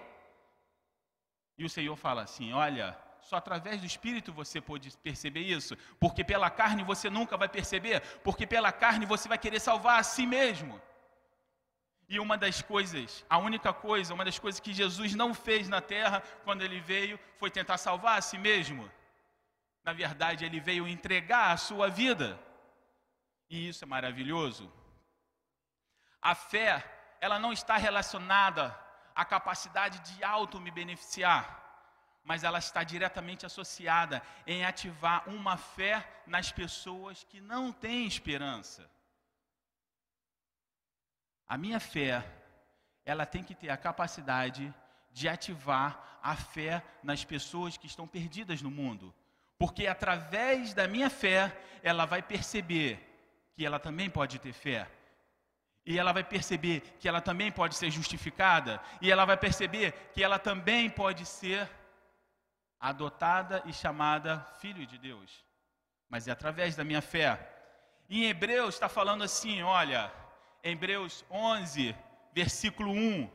E 1.58 1.64
o 1.64 1.70
Senhor 1.70 1.96
fala 1.96 2.24
assim: 2.24 2.52
olha, 2.52 2.98
só 3.30 3.36
através 3.36 3.80
do 3.80 3.86
Espírito 3.86 4.34
você 4.34 4.60
pode 4.60 4.90
perceber 4.98 5.42
isso, 5.42 5.78
porque 6.00 6.24
pela 6.24 6.50
carne 6.50 6.84
você 6.84 7.08
nunca 7.12 7.38
vai 7.38 7.48
perceber, 7.48 8.02
porque 8.24 8.48
pela 8.48 8.72
carne 8.72 9.06
você 9.06 9.30
vai 9.30 9.38
querer 9.38 9.60
salvar 9.60 10.00
a 10.00 10.04
si 10.04 10.26
mesmo. 10.26 10.82
E 12.08 12.20
uma 12.20 12.36
das 12.36 12.64
coisas, 12.64 13.24
a 13.30 13.38
única 13.38 13.72
coisa, 13.72 14.16
uma 14.16 14.26
das 14.26 14.40
coisas 14.40 14.60
que 14.60 14.74
Jesus 14.74 15.14
não 15.14 15.32
fez 15.32 15.70
na 15.70 15.80
terra 15.80 16.24
quando 16.44 16.64
ele 16.64 16.80
veio 16.80 17.20
foi 17.38 17.52
tentar 17.52 17.78
salvar 17.78 18.18
a 18.18 18.22
si 18.30 18.40
mesmo. 18.40 18.90
Na 19.84 19.94
verdade, 19.94 20.44
ele 20.44 20.60
veio 20.60 20.88
entregar 20.88 21.52
a 21.52 21.58
sua 21.58 21.88
vida. 21.88 22.28
E 23.48 23.70
isso 23.70 23.84
é 23.84 23.88
maravilhoso. 23.88 24.74
A 26.20 26.34
fé, 26.34 26.84
ela 27.22 27.38
não 27.38 27.54
está 27.54 27.78
relacionada 27.78 28.76
à 29.14 29.24
capacidade 29.24 30.00
de 30.00 30.24
auto 30.24 30.60
me 30.60 30.72
beneficiar, 30.72 31.69
mas 32.24 32.44
ela 32.44 32.60
está 32.60 32.84
diretamente 32.84 33.46
associada 33.46 34.22
em 34.46 34.64
ativar 34.64 35.28
uma 35.28 35.58
fé 35.58 36.08
nas 36.28 36.52
pessoas 36.52 37.24
que 37.24 37.42
não 37.42 37.72
têm 37.72 38.06
esperança. 38.06 38.90
A 41.48 41.58
minha 41.58 41.80
fé, 41.80 42.24
ela 43.06 43.26
tem 43.26 43.44
que 43.44 43.56
ter 43.56 43.70
a 43.70 43.78
capacidade 43.78 44.74
de 45.12 45.28
ativar 45.28 46.20
a 46.22 46.36
fé 46.36 46.84
nas 47.02 47.24
pessoas 47.24 47.78
que 47.78 47.88
estão 47.88 48.08
perdidas 48.08 48.62
no 48.62 48.70
mundo. 48.70 49.14
Porque 49.58 49.88
através 49.88 50.74
da 50.74 50.88
minha 50.88 51.10
fé, 51.10 51.58
ela 51.82 52.06
vai 52.06 52.22
perceber 52.22 53.00
que 53.54 53.66
ela 53.66 53.80
também 53.80 54.10
pode 54.10 54.38
ter 54.40 54.54
fé 54.54 54.88
e 55.90 55.98
ela 55.98 56.12
vai 56.12 56.24
perceber 56.24 56.82
que 57.00 57.08
ela 57.08 57.20
também 57.20 57.52
pode 57.52 57.76
ser 57.76 57.90
justificada, 57.90 58.80
e 59.02 59.12
ela 59.12 59.26
vai 59.26 59.36
perceber 59.36 59.92
que 60.14 60.24
ela 60.24 60.38
também 60.38 60.88
pode 60.88 61.26
ser 61.26 61.68
adotada 62.80 63.62
e 63.66 63.74
chamada 63.74 64.40
filho 64.60 64.86
de 64.86 64.98
Deus. 64.98 65.44
Mas 66.10 66.28
é 66.28 66.32
através 66.32 66.76
da 66.76 66.84
minha 66.84 67.02
fé. 67.02 67.38
Em 68.10 68.26
Hebreus 68.26 68.76
está 68.76 68.90
falando 68.90 69.24
assim, 69.24 69.62
olha, 69.62 70.12
Hebreus 70.64 71.26
11, 71.30 71.96
versículo 72.34 72.92
1. 72.92 73.30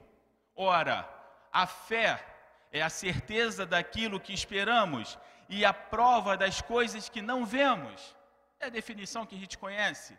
Ora, 0.57 1.09
a 1.53 1.67
fé 1.67 2.25
é 2.73 2.83
a 2.83 2.89
certeza 2.89 3.65
daquilo 3.65 4.19
que 4.19 4.33
esperamos 4.33 5.19
e 5.49 5.65
a 5.65 5.73
prova 5.73 6.37
das 6.37 6.61
coisas 6.61 7.09
que 7.09 7.23
não 7.23 7.45
vemos. 7.45 8.17
É 8.59 8.67
a 8.67 8.71
definição 8.71 9.27
que 9.27 9.37
a 9.37 9.39
gente 9.39 9.59
conhece. 9.59 10.19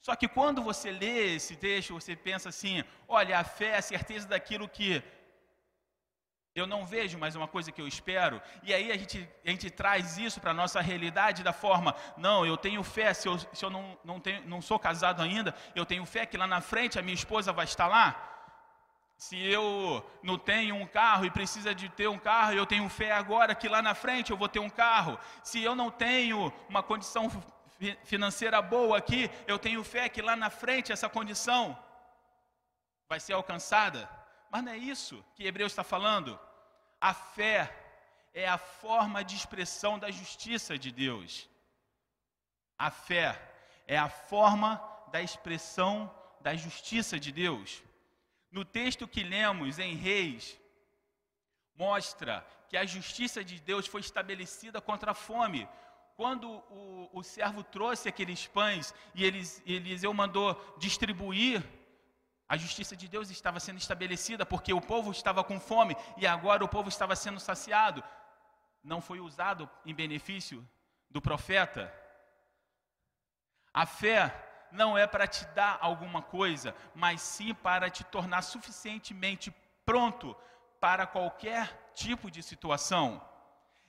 Só 0.00 0.14
que 0.14 0.28
quando 0.28 0.62
você 0.62 0.90
lê 0.90 1.34
esse 1.34 1.56
texto, 1.56 1.94
você 1.94 2.14
pensa 2.14 2.48
assim: 2.50 2.84
olha, 3.08 3.38
a 3.38 3.44
fé 3.44 3.70
é 3.70 3.78
a 3.78 3.82
certeza 3.82 4.28
daquilo 4.28 4.68
que 4.68 5.02
eu 6.56 6.66
não 6.66 6.86
vejo, 6.86 7.18
mas 7.18 7.36
é 7.36 7.38
uma 7.38 7.46
coisa 7.46 7.70
que 7.70 7.80
eu 7.80 7.86
espero. 7.86 8.40
E 8.62 8.72
aí 8.72 8.90
a 8.90 8.96
gente, 8.96 9.28
a 9.44 9.50
gente 9.50 9.68
traz 9.68 10.16
isso 10.16 10.40
para 10.40 10.52
a 10.52 10.54
nossa 10.54 10.80
realidade 10.80 11.42
da 11.42 11.52
forma: 11.52 11.94
não, 12.16 12.46
eu 12.46 12.56
tenho 12.56 12.82
fé, 12.82 13.12
se 13.12 13.28
eu, 13.28 13.38
se 13.38 13.62
eu 13.62 13.68
não, 13.68 13.98
não, 14.02 14.18
tenho, 14.18 14.42
não 14.48 14.62
sou 14.62 14.78
casado 14.78 15.22
ainda, 15.22 15.54
eu 15.74 15.84
tenho 15.84 16.06
fé 16.06 16.24
que 16.24 16.38
lá 16.38 16.46
na 16.46 16.62
frente 16.62 16.98
a 16.98 17.02
minha 17.02 17.14
esposa 17.14 17.52
vai 17.52 17.66
estar 17.66 17.86
lá. 17.86 18.32
Se 19.18 19.38
eu 19.38 20.04
não 20.22 20.38
tenho 20.38 20.74
um 20.74 20.86
carro 20.86 21.26
e 21.26 21.30
precisa 21.30 21.74
de 21.74 21.90
ter 21.90 22.08
um 22.08 22.18
carro, 22.18 22.52
eu 22.52 22.66
tenho 22.66 22.88
fé 22.88 23.12
agora 23.12 23.54
que 23.54 23.68
lá 23.68 23.82
na 23.82 23.94
frente 23.94 24.30
eu 24.30 24.36
vou 24.36 24.48
ter 24.48 24.58
um 24.58 24.70
carro. 24.70 25.18
Se 25.42 25.62
eu 25.62 25.74
não 25.74 25.90
tenho 25.90 26.50
uma 26.68 26.82
condição 26.82 27.30
financeira 28.04 28.62
boa 28.62 28.96
aqui, 28.96 29.30
eu 29.46 29.58
tenho 29.58 29.84
fé 29.84 30.08
que 30.08 30.22
lá 30.22 30.34
na 30.36 30.48
frente 30.48 30.90
essa 30.90 31.08
condição 31.08 31.78
vai 33.08 33.20
ser 33.20 33.34
alcançada. 33.34 34.15
Mas 34.50 34.62
não 34.64 34.72
é 34.72 34.76
isso 34.76 35.24
que 35.34 35.44
Hebreus 35.44 35.72
está 35.72 35.84
falando. 35.84 36.38
A 37.00 37.12
fé 37.12 37.74
é 38.32 38.46
a 38.48 38.58
forma 38.58 39.24
de 39.24 39.36
expressão 39.36 39.98
da 39.98 40.10
justiça 40.10 40.78
de 40.78 40.90
Deus. 40.92 41.48
A 42.78 42.90
fé 42.90 43.40
é 43.86 43.96
a 43.96 44.08
forma 44.08 44.82
da 45.10 45.22
expressão 45.22 46.12
da 46.40 46.54
justiça 46.54 47.18
de 47.18 47.32
Deus. 47.32 47.82
No 48.50 48.64
texto 48.64 49.08
que 49.08 49.22
lemos 49.22 49.78
em 49.78 49.94
Reis, 49.94 50.58
mostra 51.74 52.46
que 52.68 52.76
a 52.76 52.84
justiça 52.84 53.44
de 53.44 53.60
Deus 53.60 53.86
foi 53.86 54.00
estabelecida 54.00 54.80
contra 54.80 55.12
a 55.12 55.14
fome, 55.14 55.68
quando 56.16 56.48
o, 56.48 57.10
o 57.12 57.22
servo 57.22 57.62
trouxe 57.62 58.08
aqueles 58.08 58.46
pães 58.46 58.94
e 59.14 59.24
Eliseu 59.24 60.12
mandou 60.14 60.54
distribuir 60.78 61.62
A 62.48 62.56
justiça 62.56 62.96
de 62.96 63.08
Deus 63.08 63.30
estava 63.30 63.58
sendo 63.58 63.78
estabelecida 63.78 64.46
porque 64.46 64.72
o 64.72 64.80
povo 64.80 65.10
estava 65.10 65.42
com 65.42 65.58
fome 65.58 65.96
e 66.16 66.26
agora 66.26 66.64
o 66.64 66.68
povo 66.68 66.88
estava 66.88 67.16
sendo 67.16 67.40
saciado. 67.40 68.04
Não 68.84 69.00
foi 69.00 69.18
usado 69.18 69.68
em 69.84 69.94
benefício 69.94 70.66
do 71.10 71.20
profeta. 71.20 71.92
A 73.74 73.84
fé 73.84 74.32
não 74.70 74.96
é 74.96 75.06
para 75.06 75.26
te 75.26 75.44
dar 75.46 75.78
alguma 75.80 76.22
coisa, 76.22 76.74
mas 76.94 77.20
sim 77.20 77.52
para 77.52 77.90
te 77.90 78.04
tornar 78.04 78.42
suficientemente 78.42 79.52
pronto 79.84 80.36
para 80.80 81.06
qualquer 81.06 81.90
tipo 81.94 82.30
de 82.30 82.42
situação. 82.42 83.20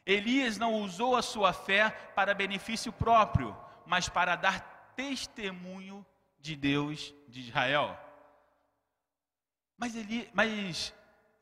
Elias 0.06 0.58
não 0.58 0.76
usou 0.76 1.16
a 1.16 1.22
sua 1.22 1.54
fé 1.54 1.90
para 2.16 2.34
benefício 2.34 2.92
próprio, 2.92 3.56
mas 3.86 4.10
para 4.10 4.36
dar 4.36 4.94
testemunho 4.96 6.06
de 6.40 6.56
Deus 6.56 7.14
de 7.28 7.42
Israel. 7.42 8.07
Mas, 9.78 9.96
Eli, 9.96 10.30
mas 10.34 10.94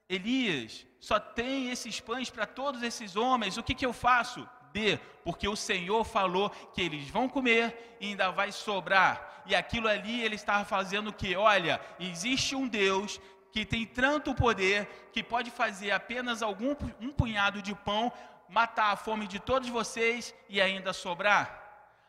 Elias 0.10 0.86
só 1.00 1.20
tem 1.20 1.70
esses 1.70 2.00
pães 2.00 2.30
para 2.30 2.46
todos 2.46 2.84
esses 2.84 3.16
homens, 3.16 3.58
o 3.58 3.64
que, 3.64 3.74
que 3.74 3.86
eu 3.86 3.94
faço? 3.94 4.48
Dê, 4.74 4.98
porque 5.24 5.48
o 5.48 5.56
Senhor 5.56 6.04
falou 6.04 6.50
que 6.74 6.82
eles 6.82 7.10
vão 7.10 7.30
comer 7.30 7.98
e 8.02 8.08
ainda 8.08 8.32
vai 8.32 8.52
sobrar. 8.52 9.44
E 9.46 9.56
aquilo 9.56 9.88
ali 9.88 10.22
ele 10.22 10.36
estava 10.36 10.66
fazendo 10.66 11.14
que, 11.14 11.36
olha, 11.36 11.80
existe 12.00 12.56
um 12.56 12.68
Deus 12.68 13.22
que 13.52 13.64
tem 13.64 13.86
tanto 13.86 14.36
poder 14.36 15.10
que 15.14 15.24
pode 15.24 15.50
fazer 15.50 15.92
apenas 15.92 16.42
algum 16.42 16.76
um 17.00 17.10
punhado 17.10 17.62
de 17.62 17.74
pão 17.74 18.12
matar 18.50 18.92
a 18.92 18.98
fome 18.98 19.28
de 19.28 19.40
todos 19.40 19.70
vocês 19.70 20.36
e 20.50 20.60
ainda 20.60 20.92
sobrar. 20.92 21.65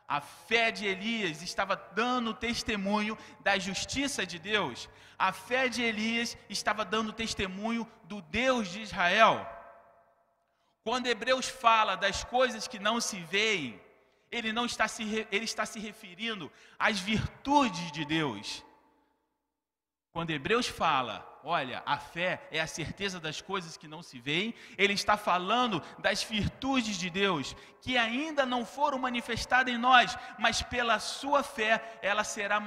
A 0.09 0.21
fé 0.21 0.71
de 0.71 0.87
Elias 0.87 1.43
estava 1.43 1.75
dando 1.95 2.33
testemunho 2.33 3.19
da 3.41 3.59
justiça 3.59 4.25
de 4.25 4.39
Deus. 4.39 4.89
A 5.19 5.33
fé 5.33 5.69
de 5.69 5.83
Elias 5.83 6.37
estava 6.49 6.85
dando 6.85 7.13
testemunho 7.13 7.91
do 8.05 8.23
Deus 8.23 8.69
de 8.69 8.83
Israel. 8.83 9.45
Quando 10.85 11.07
Hebreus 11.07 11.49
fala 11.49 11.97
das 11.97 12.23
coisas 12.23 12.69
que 12.69 12.79
não 12.79 13.01
se 13.01 13.19
veem, 13.19 13.81
ele 14.31 14.53
não 14.53 14.67
está 14.67 14.87
se, 14.87 15.27
ele 15.33 15.45
está 15.45 15.67
se 15.67 15.81
referindo 15.81 16.53
às 16.79 17.01
virtudes 17.01 17.91
de 17.91 18.05
Deus. 18.05 18.65
Quando 20.17 20.31
Hebreus 20.31 20.67
fala 20.67 21.31
Olha, 21.45 21.83
a 21.85 21.99
fé 21.99 22.49
é 22.51 22.59
a 22.59 22.67
certeza 22.67 23.21
das 23.21 23.43
coisas 23.43 23.77
que 23.77 23.87
não 23.87 24.03
se 24.03 24.19
veem. 24.19 24.55
Ele 24.79 24.95
está 24.95 25.17
falando 25.17 25.81
das 25.99 26.23
virtudes 26.25 26.97
de 26.97 27.11
Deus, 27.11 27.55
que 27.83 27.99
ainda 27.99 28.47
não 28.47 28.65
foram 28.65 28.99
manifestadas 28.99 29.73
em 29.73 29.77
nós, 29.79 30.19
mas 30.39 30.63
pela 30.63 30.99
sua 30.99 31.43
fé 31.45 31.99
ela 32.03 32.25
será 32.25 32.59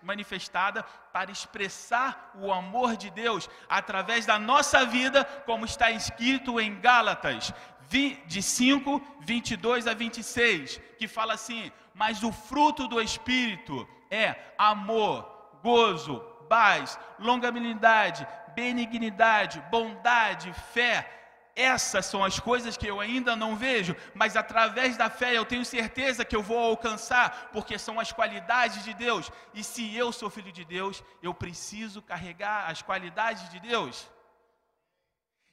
manifestada 0.00 0.82
para 1.12 1.30
expressar 1.30 2.30
o 2.36 2.52
amor 2.52 2.96
de 2.96 3.10
Deus 3.10 3.50
através 3.68 4.24
da 4.24 4.38
nossa 4.38 4.86
vida, 4.86 5.24
como 5.44 5.66
está 5.66 5.90
escrito 5.90 6.58
em 6.60 6.80
Gálatas, 6.80 7.52
de 7.90 8.40
5, 8.40 9.18
22 9.20 9.88
a 9.88 9.92
26, 9.92 10.80
que 10.96 11.08
fala 11.08 11.34
assim: 11.34 11.70
Mas 11.92 12.22
o 12.22 12.32
fruto 12.32 12.88
do 12.88 12.98
Espírito 12.98 13.86
é 14.10 14.54
amor, 14.56 15.58
gozo, 15.62 16.35
paz, 16.48 16.98
longanimidade, 17.18 18.26
benignidade, 18.54 19.62
bondade, 19.70 20.52
fé. 20.72 21.12
Essas 21.54 22.04
são 22.04 22.22
as 22.22 22.38
coisas 22.38 22.76
que 22.76 22.86
eu 22.86 23.00
ainda 23.00 23.34
não 23.34 23.56
vejo, 23.56 23.96
mas 24.14 24.36
através 24.36 24.96
da 24.96 25.08
fé 25.08 25.32
eu 25.34 25.44
tenho 25.44 25.64
certeza 25.64 26.24
que 26.24 26.36
eu 26.36 26.42
vou 26.42 26.58
alcançar, 26.58 27.50
porque 27.50 27.78
são 27.78 27.98
as 27.98 28.12
qualidades 28.12 28.84
de 28.84 28.92
Deus. 28.92 29.30
E 29.54 29.64
se 29.64 29.96
eu 29.96 30.12
sou 30.12 30.28
filho 30.28 30.52
de 30.52 30.64
Deus, 30.64 31.02
eu 31.22 31.32
preciso 31.32 32.02
carregar 32.02 32.70
as 32.70 32.82
qualidades 32.82 33.48
de 33.48 33.58
Deus. 33.58 34.06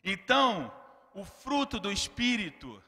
Então, 0.04 0.72
o 1.14 1.24
fruto 1.24 1.80
do 1.80 1.90
Espírito, 1.92 2.84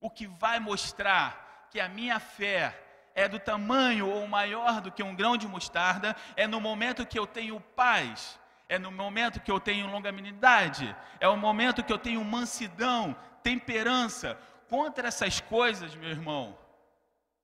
o 0.00 0.08
que 0.08 0.26
vai 0.26 0.60
mostrar 0.60 1.68
que 1.70 1.80
a 1.80 1.88
minha 1.88 2.20
fé 2.20 2.83
é 3.14 3.28
do 3.28 3.38
tamanho 3.38 4.08
ou 4.08 4.26
maior 4.26 4.80
do 4.80 4.90
que 4.90 5.02
um 5.02 5.14
grão 5.14 5.36
de 5.36 5.46
mostarda, 5.46 6.16
é 6.36 6.46
no 6.46 6.60
momento 6.60 7.06
que 7.06 7.18
eu 7.18 7.26
tenho 7.26 7.60
paz, 7.60 8.38
é 8.68 8.78
no 8.78 8.90
momento 8.90 9.40
que 9.40 9.50
eu 9.50 9.60
tenho 9.60 9.86
longanimidade, 9.86 10.94
é 11.20 11.28
o 11.28 11.36
momento 11.36 11.82
que 11.82 11.92
eu 11.92 11.98
tenho 11.98 12.24
mansidão, 12.24 13.16
temperança. 13.42 14.38
Contra 14.68 15.08
essas 15.08 15.40
coisas, 15.40 15.94
meu 15.94 16.08
irmão, 16.08 16.58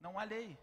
não 0.00 0.18
há 0.18 0.24
lei. 0.24 0.58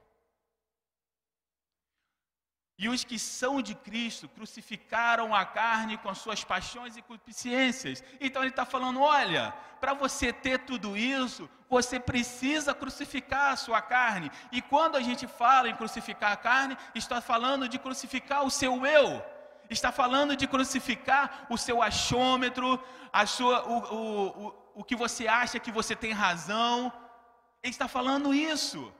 E 2.77 2.87
os 2.87 3.03
que 3.03 3.17
são 3.17 3.59
de 3.59 3.73
Cristo 3.73 4.29
crucificaram 4.29 5.33
a 5.33 5.43
carne 5.43 5.97
com 5.97 6.09
as 6.09 6.19
suas 6.19 6.43
paixões 6.43 6.95
e 6.95 7.01
concupiscências. 7.01 8.03
Então 8.21 8.43
ele 8.43 8.51
está 8.51 8.65
falando: 8.65 9.01
olha, 9.01 9.51
para 9.79 9.95
você 9.95 10.31
ter 10.31 10.59
tudo 10.59 10.95
isso, 10.95 11.49
você 11.67 11.99
precisa 11.99 12.75
crucificar 12.75 13.53
a 13.53 13.55
sua 13.55 13.81
carne. 13.81 14.29
E 14.51 14.61
quando 14.61 14.95
a 14.95 15.01
gente 15.01 15.25
fala 15.25 15.67
em 15.67 15.75
crucificar 15.75 16.33
a 16.33 16.37
carne, 16.37 16.77
está 16.93 17.19
falando 17.19 17.67
de 17.67 17.79
crucificar 17.79 18.45
o 18.45 18.51
seu 18.51 18.85
eu. 18.85 19.25
Está 19.71 19.91
falando 19.91 20.35
de 20.35 20.45
crucificar 20.47 21.47
o 21.49 21.57
seu 21.57 21.81
achômetro, 21.81 22.79
a 23.11 23.25
sua, 23.25 23.67
o, 23.67 23.77
o, 23.95 24.47
o, 24.47 24.55
o 24.75 24.83
que 24.83 24.95
você 24.95 25.27
acha 25.27 25.59
que 25.59 25.71
você 25.71 25.95
tem 25.95 26.13
razão. 26.13 26.93
Ele 27.63 27.71
está 27.71 27.87
falando 27.87 28.35
isso. 28.35 28.93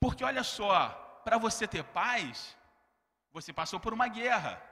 Porque 0.00 0.24
olha 0.24 0.42
só, 0.42 1.20
para 1.24 1.38
você 1.38 1.66
ter 1.66 1.84
paz, 1.84 2.57
você 3.32 3.52
passou 3.52 3.78
por 3.80 3.92
uma 3.92 4.08
guerra. 4.08 4.62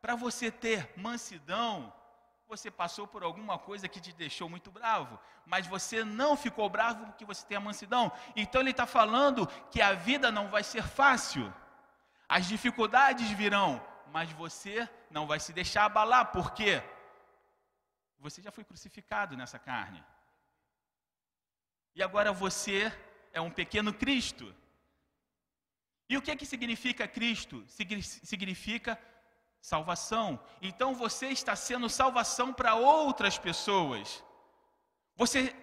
Para 0.00 0.14
você 0.14 0.50
ter 0.50 0.92
mansidão, 0.96 1.92
você 2.46 2.70
passou 2.70 3.06
por 3.06 3.22
alguma 3.22 3.58
coisa 3.58 3.88
que 3.88 4.00
te 4.00 4.12
deixou 4.12 4.48
muito 4.48 4.70
bravo, 4.70 5.18
mas 5.44 5.66
você 5.66 6.02
não 6.02 6.36
ficou 6.36 6.68
bravo 6.70 7.04
porque 7.04 7.24
você 7.24 7.44
tem 7.44 7.56
a 7.56 7.60
mansidão. 7.60 8.10
Então 8.34 8.60
ele 8.60 8.70
está 8.70 8.86
falando 8.86 9.46
que 9.70 9.82
a 9.82 9.92
vida 9.92 10.32
não 10.32 10.48
vai 10.48 10.62
ser 10.62 10.82
fácil, 10.82 11.52
as 12.28 12.46
dificuldades 12.46 13.30
virão, 13.30 13.84
mas 14.10 14.30
você 14.32 14.88
não 15.10 15.26
vai 15.26 15.38
se 15.40 15.52
deixar 15.52 15.84
abalar, 15.84 16.32
porque 16.32 16.82
você 18.18 18.40
já 18.40 18.50
foi 18.50 18.64
crucificado 18.64 19.36
nessa 19.36 19.58
carne. 19.58 20.02
E 21.94 22.02
agora 22.02 22.32
você 22.32 22.92
é 23.32 23.40
um 23.40 23.50
pequeno 23.50 23.92
Cristo. 23.92 24.54
E 26.08 26.16
o 26.16 26.22
que, 26.22 26.30
é 26.30 26.36
que 26.36 26.46
significa 26.46 27.06
Cristo? 27.06 27.64
Significa 27.68 28.98
salvação. 29.60 30.40
Então 30.62 30.94
você 30.94 31.28
está 31.28 31.54
sendo 31.54 31.88
salvação 31.88 32.52
para 32.52 32.74
outras 32.74 33.36
pessoas. 33.38 34.24
Você, 35.16 35.54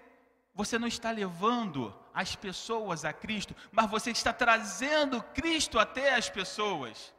você 0.53 0.77
não 0.77 0.87
está 0.87 1.11
levando 1.11 1.97
as 2.13 2.35
pessoas 2.35 3.03
a 3.03 3.11
Cristo, 3.11 3.55
mas 3.71 3.89
você 3.89 4.11
está 4.11 4.31
trazendo 4.31 5.23
Cristo 5.23 5.79
até 5.79 6.13
as 6.13 6.29
pessoas. 6.29 7.13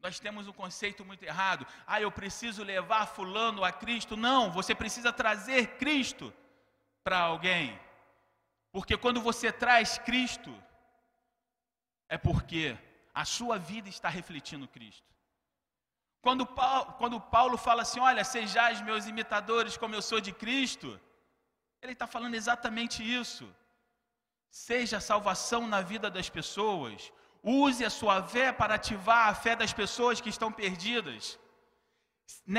Nós 0.00 0.20
temos 0.20 0.46
um 0.46 0.52
conceito 0.52 1.04
muito 1.04 1.24
errado. 1.24 1.66
Ah, 1.86 2.00
eu 2.00 2.12
preciso 2.12 2.62
levar 2.62 3.06
Fulano 3.06 3.64
a 3.64 3.72
Cristo. 3.72 4.16
Não, 4.16 4.52
você 4.52 4.74
precisa 4.74 5.12
trazer 5.12 5.78
Cristo 5.78 6.32
para 7.02 7.18
alguém. 7.18 7.76
Porque 8.76 8.94
quando 9.04 9.20
você 9.28 9.48
traz 9.50 9.90
Cristo, 10.06 10.52
é 12.14 12.18
porque 12.26 12.64
a 13.22 13.24
sua 13.24 13.56
vida 13.70 13.88
está 13.88 14.08
refletindo 14.16 14.72
Cristo. 14.74 15.10
Quando 16.26 16.44
Paulo, 16.58 16.92
quando 16.98 17.18
Paulo 17.36 17.56
fala 17.66 17.80
assim: 17.84 18.00
Olha, 18.10 18.22
sejais 18.22 18.82
meus 18.88 19.06
imitadores 19.12 19.78
como 19.78 19.94
eu 19.94 20.02
sou 20.02 20.20
de 20.26 20.32
Cristo, 20.42 20.88
ele 21.80 21.94
está 21.94 22.06
falando 22.06 22.34
exatamente 22.34 22.98
isso. 23.20 23.46
Seja 24.50 25.00
salvação 25.00 25.62
na 25.74 25.80
vida 25.92 26.10
das 26.10 26.28
pessoas, 26.38 27.10
use 27.42 27.82
a 27.82 27.96
sua 27.98 28.22
fé 28.34 28.48
para 28.60 28.74
ativar 28.74 29.26
a 29.30 29.34
fé 29.34 29.56
das 29.56 29.72
pessoas 29.72 30.20
que 30.20 30.34
estão 30.36 30.52
perdidas. 30.52 31.38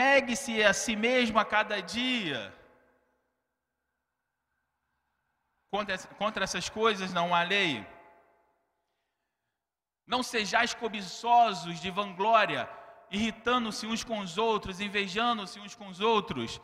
Negue-se 0.02 0.64
a 0.64 0.74
si 0.74 0.96
mesmo 0.96 1.38
a 1.38 1.46
cada 1.46 1.80
dia. 1.80 2.40
Contra, 5.78 5.98
contra 6.22 6.44
essas 6.44 6.68
coisas 6.70 7.14
não 7.14 7.36
há 7.36 7.44
lei. 7.44 7.86
Não 10.08 10.24
sejais 10.24 10.74
cobiçosos 10.74 11.80
de 11.80 11.92
vanglória, 11.92 12.68
irritando-se 13.12 13.86
uns 13.86 14.04
com 14.04 14.18
os 14.18 14.40
outros, 14.40 14.82
invejando-se 14.82 15.60
uns 15.60 15.76
com 15.76 15.88
os 15.88 16.00
outros. 16.00 16.60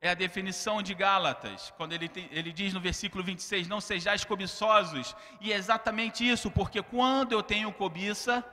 É 0.00 0.10
a 0.10 0.14
definição 0.14 0.82
de 0.82 0.94
Gálatas, 0.94 1.72
quando 1.76 1.92
ele, 1.92 2.10
ele 2.32 2.52
diz 2.52 2.74
no 2.74 2.80
versículo 2.80 3.22
26: 3.22 3.68
Não 3.68 3.80
sejais 3.80 4.24
cobiçosos. 4.24 5.14
E 5.40 5.52
é 5.52 5.56
exatamente 5.56 6.28
isso, 6.28 6.50
porque 6.50 6.82
quando 6.82 7.30
eu 7.30 7.42
tenho 7.42 7.72
cobiça, 7.72 8.44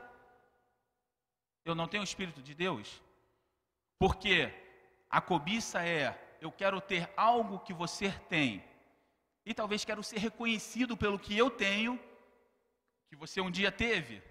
eu 1.65 1.74
não 1.74 1.88
tenho 1.88 2.04
o 2.04 2.10
Espírito 2.12 2.44
de 2.44 2.54
Deus. 2.54 3.02
Porque 3.98 4.54
a 5.10 5.20
cobiça 5.20 5.84
é: 5.84 6.38
eu 6.39 6.52
quero 6.52 6.80
ter 6.80 7.12
algo 7.17 7.58
que 7.58 7.74
você 7.74 8.12
tem 8.30 8.70
e 9.52 9.54
talvez 9.54 9.84
quero 9.84 10.02
ser 10.02 10.18
reconhecido 10.18 10.96
pelo 10.96 11.20
que 11.20 11.38
eu 11.38 11.50
tenho, 11.52 12.00
que 13.10 13.16
você 13.16 13.42
um 13.42 13.52
dia 13.52 13.72
teve. 13.72 14.24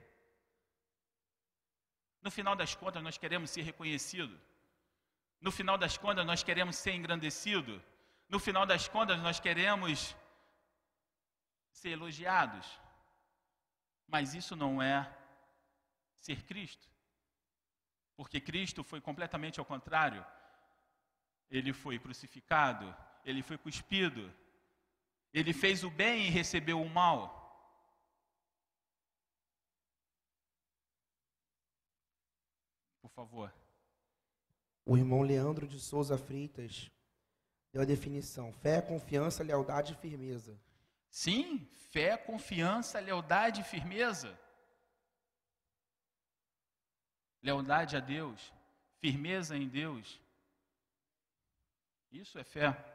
No 2.22 2.30
final 2.30 2.56
das 2.56 2.74
contas, 2.74 3.02
nós 3.02 3.18
queremos 3.18 3.50
ser 3.50 3.62
reconhecidos. 3.62 4.40
No 5.40 5.52
final 5.52 5.76
das 5.76 5.96
contas, 5.98 6.24
nós 6.24 6.42
queremos 6.42 6.76
ser 6.76 6.92
engrandecidos. 6.92 7.80
No 8.28 8.38
final 8.38 8.64
das 8.64 8.88
contas, 8.88 9.18
nós 9.20 9.38
queremos 9.38 10.16
ser 11.70 11.90
elogiados. 11.90 12.66
Mas 14.06 14.35
isso 14.35 14.56
não 14.56 14.83
é 14.83 14.98
ser 16.14 16.42
Cristo. 16.44 16.87
Porque 18.16 18.40
Cristo 18.40 18.83
foi 18.83 19.00
completamente 19.00 19.61
ao 19.61 19.66
contrário. 19.66 20.24
Ele 21.50 21.72
foi 21.72 21.98
crucificado, 21.98 22.87
ele 23.24 23.42
foi 23.42 23.59
cuspido, 23.59 24.33
ele 25.32 25.52
fez 25.52 25.84
o 25.84 25.90
bem 25.90 26.26
e 26.26 26.30
recebeu 26.30 26.80
o 26.80 26.88
mal. 26.88 27.38
Por 33.00 33.10
favor. 33.10 33.54
O 34.84 34.96
irmão 34.96 35.22
Leandro 35.22 35.68
de 35.68 35.78
Souza 35.78 36.18
Freitas 36.18 36.90
deu 37.72 37.82
a 37.82 37.84
definição: 37.84 38.52
fé, 38.52 38.82
confiança, 38.82 39.44
lealdade 39.44 39.92
e 39.92 39.96
firmeza. 39.96 40.60
Sim, 41.08 41.66
fé, 41.90 42.16
confiança, 42.16 42.98
lealdade 43.00 43.60
e 43.60 43.64
firmeza. 43.64 44.38
Lealdade 47.42 47.96
a 47.96 48.00
Deus, 48.00 48.52
firmeza 48.98 49.56
em 49.56 49.68
Deus. 49.68 50.20
Isso 52.10 52.38
é 52.38 52.44
fé. 52.44 52.89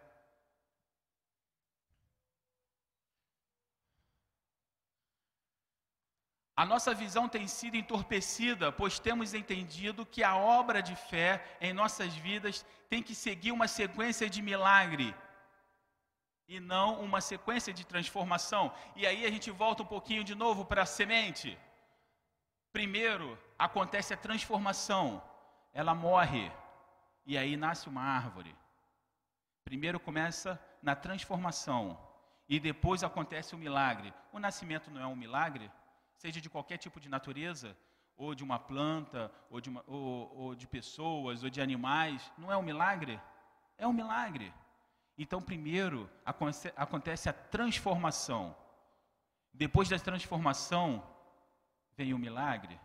A 6.56 6.66
nossa 6.66 6.94
visão 6.94 7.28
tem 7.28 7.48
sido 7.48 7.76
entorpecida, 7.76 8.72
pois 8.72 8.98
temos 8.98 9.34
entendido 9.34 10.06
que 10.06 10.24
a 10.24 10.38
obra 10.38 10.82
de 10.82 10.96
fé 10.96 11.44
em 11.60 11.74
nossas 11.74 12.16
vidas 12.16 12.66
tem 12.90 13.04
que 13.04 13.14
seguir 13.14 13.52
uma 13.52 13.68
sequência 13.68 14.30
de 14.30 14.42
milagre 14.42 15.14
e 16.48 16.60
não 16.60 17.02
uma 17.02 17.20
sequência 17.20 17.74
de 17.74 17.86
transformação. 17.86 18.74
E 18.96 19.06
aí 19.06 19.26
a 19.26 19.30
gente 19.30 19.52
volta 19.52 19.84
um 19.84 19.86
pouquinho 19.86 20.24
de 20.24 20.34
novo 20.34 20.64
para 20.64 20.84
a 20.84 20.86
semente. 20.86 21.58
Primeiro 22.72 23.38
acontece 23.60 24.14
a 24.14 24.18
transformação, 24.18 25.22
ela 25.74 25.94
morre 25.94 26.52
e 27.26 27.38
aí 27.38 27.58
nasce 27.58 27.90
uma 27.90 28.02
árvore. 28.02 28.56
Primeiro 29.66 30.00
começa 30.00 30.62
na 30.82 30.96
transformação 30.96 32.00
e 32.48 32.60
depois 32.60 33.04
acontece 33.04 33.56
o 33.56 33.58
milagre. 33.58 34.14
O 34.32 34.40
nascimento 34.40 34.90
não 34.92 35.02
é 35.02 35.08
um 35.08 35.16
milagre? 35.16 35.70
Seja 36.18 36.42
de 36.42 36.50
qualquer 36.50 36.78
tipo 36.78 37.00
de 37.00 37.10
natureza, 37.10 37.78
ou 38.18 38.34
de 38.34 38.44
uma 38.44 38.58
planta, 38.58 39.32
ou 39.50 39.60
de, 39.60 39.70
uma, 39.70 39.84
ou, 39.88 40.36
ou 40.38 40.56
de 40.56 40.68
pessoas, 40.68 41.44
ou 41.44 41.50
de 41.50 41.62
animais, 41.62 42.32
não 42.38 42.52
é 42.52 42.58
um 42.58 42.62
milagre? 42.62 43.20
É 43.78 43.86
um 43.86 43.94
milagre. 43.94 44.54
Então, 45.18 45.42
primeiro 45.42 46.10
acontece 46.76 47.30
a 47.30 47.34
transformação. 47.34 48.56
Depois 49.54 49.88
da 49.90 50.00
transformação, 50.00 51.04
vem 51.96 52.14
o 52.14 52.20
milagre. 52.20 52.80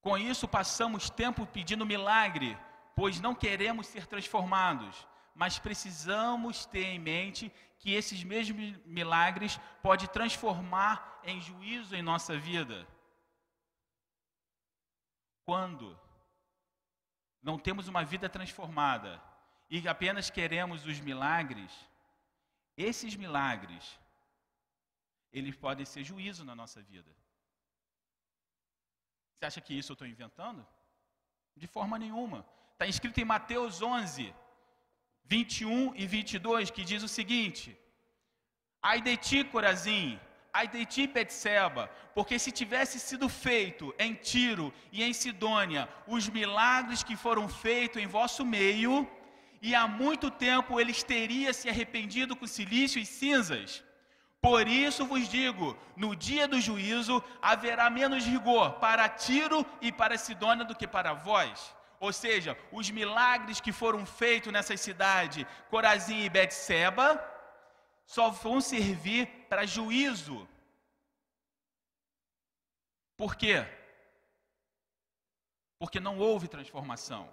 Com 0.00 0.16
isso, 0.16 0.46
passamos 0.46 1.10
tempo 1.10 1.46
pedindo 1.46 1.84
milagre, 1.84 2.56
pois 2.94 3.20
não 3.20 3.34
queremos 3.34 3.86
ser 3.86 4.06
transformados 4.06 5.06
mas 5.40 5.56
precisamos 5.56 6.66
ter 6.66 6.86
em 6.94 6.98
mente 6.98 7.44
que 7.78 7.92
esses 7.98 8.24
mesmos 8.24 8.76
milagres 8.84 9.52
podem 9.80 10.08
transformar 10.08 11.20
em 11.22 11.40
juízo 11.40 11.94
em 11.94 12.02
nossa 12.02 12.36
vida. 12.36 12.78
Quando 15.44 15.96
não 17.40 17.56
temos 17.56 17.86
uma 17.86 18.04
vida 18.04 18.28
transformada 18.28 19.22
e 19.70 19.86
apenas 19.86 20.28
queremos 20.28 20.84
os 20.84 20.98
milagres, 20.98 21.72
esses 22.76 23.14
milagres, 23.14 23.84
eles 25.32 25.54
podem 25.54 25.86
ser 25.86 26.02
juízo 26.02 26.44
na 26.44 26.56
nossa 26.56 26.82
vida. 26.82 27.12
Você 29.34 29.44
acha 29.46 29.60
que 29.60 29.78
isso 29.78 29.92
eu 29.92 29.94
estou 29.94 30.08
inventando? 30.08 30.66
De 31.54 31.68
forma 31.68 31.96
nenhuma. 31.96 32.44
Está 32.72 32.86
escrito 32.86 33.18
em 33.18 33.24
Mateus 33.24 33.80
11, 33.80 34.34
21 35.28 35.92
e 35.94 36.06
22, 36.06 36.70
que 36.70 36.84
diz 36.90 37.02
o 37.02 37.08
seguinte: 37.08 37.76
Ai 38.82 39.00
de 39.00 39.16
ti, 39.16 39.44
Corazim, 39.44 40.18
ai 40.52 40.66
de 40.66 40.84
ti, 40.86 41.06
Betseba, 41.06 41.90
porque 42.14 42.38
se 42.38 42.50
tivesse 42.50 42.98
sido 42.98 43.28
feito 43.28 43.94
em 43.98 44.14
Tiro 44.14 44.72
e 44.90 45.02
em 45.02 45.12
Sidônia 45.12 45.88
os 46.06 46.28
milagres 46.28 47.02
que 47.02 47.16
foram 47.16 47.46
feitos 47.48 48.02
em 48.02 48.06
vosso 48.06 48.44
meio, 48.44 49.06
e 49.60 49.74
há 49.74 49.86
muito 49.86 50.30
tempo 50.30 50.80
eles 50.80 51.02
teriam 51.02 51.52
se 51.52 51.68
arrependido 51.68 52.34
com 52.34 52.46
silício 52.46 53.00
e 53.00 53.04
cinzas. 53.04 53.84
Por 54.40 54.66
isso 54.66 55.04
vos 55.04 55.28
digo: 55.28 55.76
no 55.96 56.16
dia 56.16 56.48
do 56.48 56.60
juízo 56.60 57.22
haverá 57.42 57.90
menos 57.90 58.24
rigor 58.24 58.74
para 58.74 59.08
Tiro 59.08 59.66
e 59.82 59.92
para 59.92 60.16
Sidônia 60.16 60.64
do 60.64 60.76
que 60.76 60.86
para 60.86 61.12
vós. 61.12 61.74
Ou 62.00 62.12
seja, 62.12 62.56
os 62.70 62.90
milagres 62.90 63.60
que 63.60 63.72
foram 63.72 64.06
feitos 64.06 64.52
nessa 64.52 64.76
cidade, 64.76 65.46
Corazim 65.68 66.20
e 66.20 66.30
Betseba, 66.30 67.08
só 68.06 68.30
vão 68.30 68.60
servir 68.60 69.26
para 69.48 69.66
juízo. 69.66 70.48
Por 73.16 73.34
quê? 73.34 73.66
Porque 75.78 75.98
não 75.98 76.18
houve 76.18 76.46
transformação. 76.46 77.32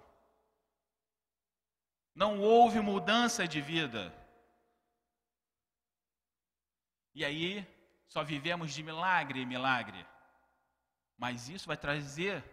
Não 2.14 2.40
houve 2.40 2.80
mudança 2.80 3.46
de 3.46 3.60
vida. 3.60 4.12
E 7.14 7.24
aí, 7.24 7.66
só 8.08 8.24
vivemos 8.24 8.74
de 8.74 8.82
milagre 8.82 9.40
em 9.40 9.46
milagre. 9.46 10.04
Mas 11.16 11.48
isso 11.48 11.66
vai 11.66 11.76
trazer 11.76 12.44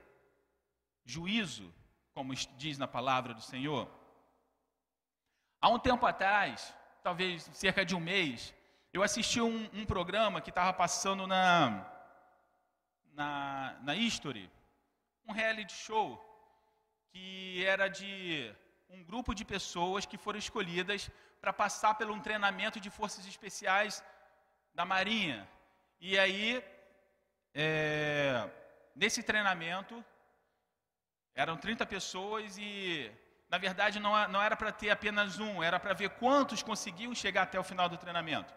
juízo 1.04 1.74
como 2.14 2.34
diz 2.36 2.78
na 2.78 2.88
palavra 2.88 3.34
do 3.34 3.42
Senhor. 3.42 3.90
Há 5.60 5.70
um 5.70 5.80
tempo 5.80 6.06
atrás, 6.06 6.74
talvez 7.02 7.50
cerca 7.54 7.86
de 7.86 7.96
um 7.96 8.00
mês, 8.00 8.54
eu 8.92 9.02
assisti 9.02 9.42
um, 9.42 9.70
um 9.74 9.86
programa 9.86 10.42
que 10.42 10.50
estava 10.50 10.72
passando 10.74 11.26
na, 11.26 11.86
na, 13.14 13.78
na 13.82 13.96
History, 13.96 14.50
um 15.26 15.34
reality 15.34 15.74
show, 15.74 16.08
que 17.12 17.66
era 17.66 17.88
de 17.88 18.54
um 18.90 19.04
grupo 19.04 19.34
de 19.34 19.44
pessoas 19.44 20.06
que 20.06 20.18
foram 20.18 20.38
escolhidas 20.38 21.10
para 21.42 21.52
passar 21.52 21.96
por 21.96 22.10
um 22.12 22.20
treinamento 22.20 22.80
de 22.80 22.90
forças 22.90 23.26
especiais 23.26 24.04
da 24.76 24.86
Marinha. 24.86 25.50
E 26.00 26.18
aí, 26.20 26.64
é, 27.54 28.50
nesse 28.96 29.24
treinamento, 29.24 30.04
eram 31.36 31.58
30 31.58 31.86
pessoas 31.86 32.58
e, 32.58 33.12
na 33.50 33.58
verdade, 33.58 34.00
não, 34.00 34.42
era 34.42 34.56
para 34.56 34.72
ter 34.72 34.90
apenas 34.90 35.40
um, 35.40 35.62
era 35.62 35.80
para 35.80 35.94
ver 35.94 36.10
quantos 36.12 36.62
conseguiam 36.62 37.14
chegar 37.14 37.44
até 37.44 37.60
o 37.60 37.64
final 37.64 37.90
do 37.90 37.98
treinamento. 37.98 38.54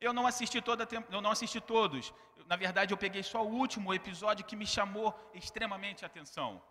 Eu 0.00 0.12
não 0.12 0.26
assisti 0.26 0.60
toda, 0.60 0.86
eu 1.10 1.20
não 1.20 1.30
assisti 1.30 1.60
todos. 1.60 2.12
Na 2.46 2.56
verdade, 2.56 2.92
eu 2.92 2.98
peguei 2.98 3.22
só 3.22 3.42
o 3.44 3.52
último 3.52 3.92
episódio 3.92 4.44
que 4.44 4.56
me 4.56 4.66
chamou 4.66 5.12
extremamente 5.34 6.04
a 6.04 6.06
atenção. 6.06 6.62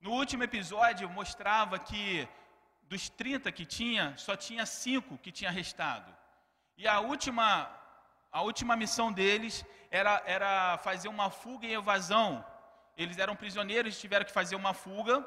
No 0.00 0.10
último 0.12 0.42
episódio 0.42 1.08
mostrava 1.08 1.78
que 1.78 2.28
dos 2.82 3.08
30 3.08 3.50
que 3.52 3.64
tinha, 3.64 4.16
só 4.16 4.36
tinha 4.36 4.66
cinco 4.66 5.18
que 5.18 5.32
tinha 5.32 5.50
restado. 5.50 6.14
E 6.76 6.86
a 6.86 7.00
última 7.00 7.70
a 8.30 8.42
última 8.42 8.76
missão 8.76 9.10
deles 9.10 9.64
era, 9.90 10.22
era 10.26 10.76
fazer 10.78 11.08
uma 11.08 11.30
fuga 11.30 11.66
e 11.66 11.72
evasão 11.72 12.44
eles 12.96 13.18
eram 13.18 13.36
prisioneiros, 13.36 14.00
tiveram 14.00 14.24
que 14.24 14.32
fazer 14.32 14.56
uma 14.56 14.72
fuga. 14.72 15.26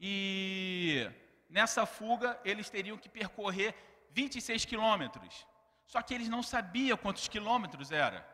E 0.00 1.10
nessa 1.48 1.84
fuga 1.84 2.38
eles 2.44 2.70
teriam 2.70 2.96
que 2.96 3.08
percorrer 3.08 3.74
26 4.10 4.64
quilômetros. 4.64 5.46
Só 5.86 6.00
que 6.02 6.14
eles 6.14 6.28
não 6.28 6.42
sabiam 6.42 6.96
quantos 6.96 7.28
quilômetros 7.28 7.90
era. 7.90 8.26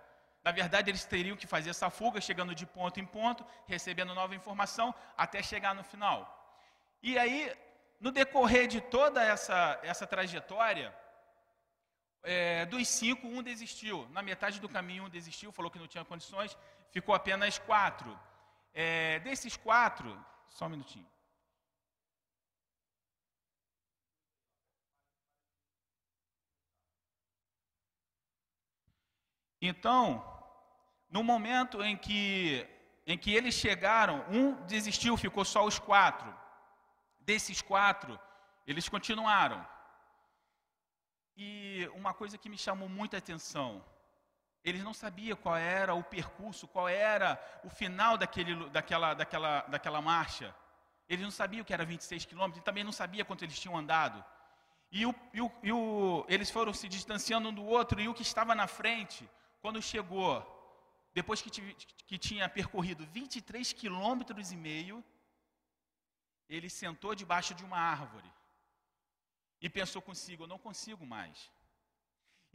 Na 0.42 0.52
verdade, 0.52 0.90
eles 0.90 1.04
teriam 1.06 1.36
que 1.36 1.46
fazer 1.46 1.70
essa 1.70 1.88
fuga, 1.88 2.20
chegando 2.20 2.54
de 2.54 2.66
ponto 2.66 3.00
em 3.00 3.06
ponto, 3.06 3.46
recebendo 3.66 4.14
nova 4.14 4.34
informação, 4.34 4.94
até 5.16 5.42
chegar 5.42 5.74
no 5.74 5.82
final. 5.82 6.18
E 7.02 7.18
aí, 7.18 7.50
no 7.98 8.10
decorrer 8.10 8.66
de 8.66 8.80
toda 8.80 9.22
essa, 9.22 9.80
essa 9.82 10.06
trajetória, 10.06 10.94
é, 12.24 12.64
dos 12.66 12.88
cinco, 12.88 13.28
um 13.28 13.42
desistiu. 13.42 14.08
Na 14.10 14.22
metade 14.22 14.58
do 14.58 14.68
caminho, 14.68 15.04
um 15.04 15.08
desistiu, 15.08 15.52
falou 15.52 15.70
que 15.70 15.78
não 15.78 15.86
tinha 15.86 16.04
condições, 16.04 16.56
ficou 16.90 17.14
apenas 17.14 17.58
quatro. 17.58 18.18
É, 18.72 19.20
desses 19.20 19.56
quatro, 19.56 20.10
só 20.48 20.66
um 20.66 20.70
minutinho. 20.70 21.06
Então, 29.60 30.22
no 31.08 31.22
momento 31.22 31.82
em 31.82 31.96
que, 31.96 32.66
em 33.06 33.16
que 33.16 33.34
eles 33.34 33.54
chegaram, 33.54 34.24
um 34.28 34.52
desistiu, 34.64 35.16
ficou 35.16 35.44
só 35.44 35.64
os 35.64 35.78
quatro. 35.78 36.34
Desses 37.20 37.62
quatro, 37.62 38.18
eles 38.66 38.88
continuaram. 38.88 39.73
E 41.36 41.88
uma 41.94 42.14
coisa 42.14 42.38
que 42.38 42.48
me 42.48 42.56
chamou 42.56 42.88
muita 42.88 43.18
atenção, 43.18 43.84
eles 44.64 44.82
não 44.82 44.94
sabiam 44.94 45.36
qual 45.36 45.56
era 45.56 45.94
o 45.94 46.02
percurso, 46.02 46.68
qual 46.68 46.88
era 46.88 47.40
o 47.64 47.68
final 47.68 48.16
daquele, 48.16 48.68
daquela, 48.70 49.14
daquela, 49.14 49.60
daquela 49.62 50.00
marcha. 50.00 50.54
Eles 51.08 51.24
não 51.24 51.30
sabiam 51.30 51.64
que 51.64 51.74
era 51.74 51.84
26 51.84 52.24
quilômetros 52.24 52.62
e 52.62 52.64
também 52.64 52.84
não 52.84 52.92
sabiam 52.92 53.26
quanto 53.26 53.44
eles 53.44 53.58
tinham 53.58 53.76
andado. 53.76 54.24
E, 54.90 55.04
o, 55.04 55.14
e, 55.32 55.40
o, 55.40 55.52
e 55.62 55.72
o, 55.72 56.24
eles 56.28 56.50
foram 56.50 56.72
se 56.72 56.88
distanciando 56.88 57.48
um 57.48 57.52
do 57.52 57.64
outro, 57.64 58.00
e 58.00 58.08
o 58.08 58.14
que 58.14 58.22
estava 58.22 58.54
na 58.54 58.66
frente, 58.66 59.28
quando 59.60 59.82
chegou 59.82 60.50
depois 61.12 61.42
que, 61.42 61.50
que 62.06 62.18
tinha 62.18 62.48
percorrido 62.48 63.04
23 63.06 63.72
quilômetros 63.72 64.50
e 64.50 64.56
meio, 64.56 65.04
ele 66.48 66.70
sentou 66.70 67.14
debaixo 67.14 67.54
de 67.54 67.64
uma 67.64 67.78
árvore 67.78 68.30
e 69.60 69.68
pensou 69.68 70.02
consigo: 70.02 70.44
eu 70.44 70.48
não 70.48 70.58
consigo 70.58 71.04
mais. 71.06 71.50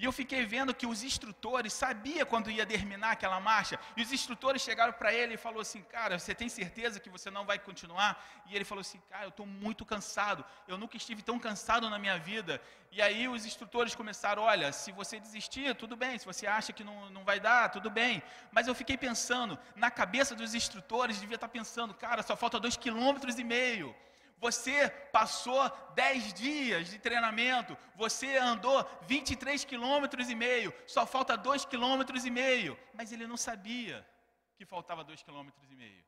E 0.02 0.06
eu 0.06 0.14
fiquei 0.14 0.46
vendo 0.46 0.74
que 0.74 0.88
os 0.88 1.04
instrutores 1.04 1.74
sabiam 1.74 2.26
quando 2.26 2.50
ia 2.50 2.66
terminar 2.66 3.12
aquela 3.12 3.38
marcha. 3.42 3.78
E 3.98 4.02
os 4.02 4.14
instrutores 4.14 4.62
chegaram 4.62 4.94
para 4.94 5.14
ele 5.14 5.34
e 5.34 5.38
falou 5.46 5.60
assim: 5.60 5.82
"Cara, 5.82 6.18
você 6.18 6.34
tem 6.34 6.48
certeza 6.48 7.02
que 7.02 7.10
você 7.10 7.30
não 7.30 7.46
vai 7.46 7.60
continuar?" 7.60 8.12
E 8.46 8.56
ele 8.56 8.64
falou 8.64 8.80
assim: 8.80 9.02
"Cara, 9.10 9.26
eu 9.26 9.30
estou 9.30 9.46
muito 9.46 9.84
cansado. 9.84 10.46
Eu 10.70 10.78
nunca 10.78 10.96
estive 10.96 11.22
tão 11.22 11.38
cansado 11.38 11.90
na 11.90 12.00
minha 12.00 12.18
vida." 12.18 12.62
E 12.94 13.02
aí 13.02 13.28
os 13.28 13.46
instrutores 13.46 13.94
começaram: 13.94 14.42
"Olha, 14.44 14.72
se 14.72 14.90
você 14.94 15.20
desistir, 15.20 15.76
tudo 15.76 15.98
bem. 15.98 16.18
Se 16.18 16.26
você 16.26 16.48
acha 16.48 16.72
que 16.72 16.84
não, 16.90 17.10
não 17.10 17.26
vai 17.26 17.42
dar, 17.42 17.68
tudo 17.68 17.90
bem." 17.90 18.24
Mas 18.54 18.70
eu 18.70 18.74
fiquei 18.74 18.96
pensando, 18.96 19.60
na 19.76 19.92
cabeça 19.92 20.34
dos 20.34 20.56
instrutores, 20.56 21.20
devia 21.20 21.36
estar 21.36 21.50
tá 21.50 21.52
pensando: 21.52 21.94
"Cara, 21.94 22.24
só 22.24 22.38
falta 22.38 22.58
dois 22.58 22.78
quilômetros 22.78 23.38
e 23.38 23.44
meio." 23.44 23.94
Você 24.40 24.90
passou 25.12 25.70
10 25.96 26.34
dias 26.34 26.90
de 26.90 26.98
treinamento, 26.98 27.78
você 27.96 28.38
andou 28.38 28.78
23 29.02 29.66
quilômetros 29.66 30.30
e 30.30 30.36
meio, 30.36 30.74
só 30.88 31.06
falta 31.06 31.36
2 31.36 31.66
quilômetros 31.66 32.26
e 32.26 32.32
meio, 32.32 32.80
mas 32.94 33.12
ele 33.12 33.28
não 33.28 33.36
sabia 33.36 34.08
que 34.56 34.66
faltava 34.66 35.04
2 35.04 35.22
quilômetros 35.24 35.70
e 35.70 35.76
meio. 35.76 36.06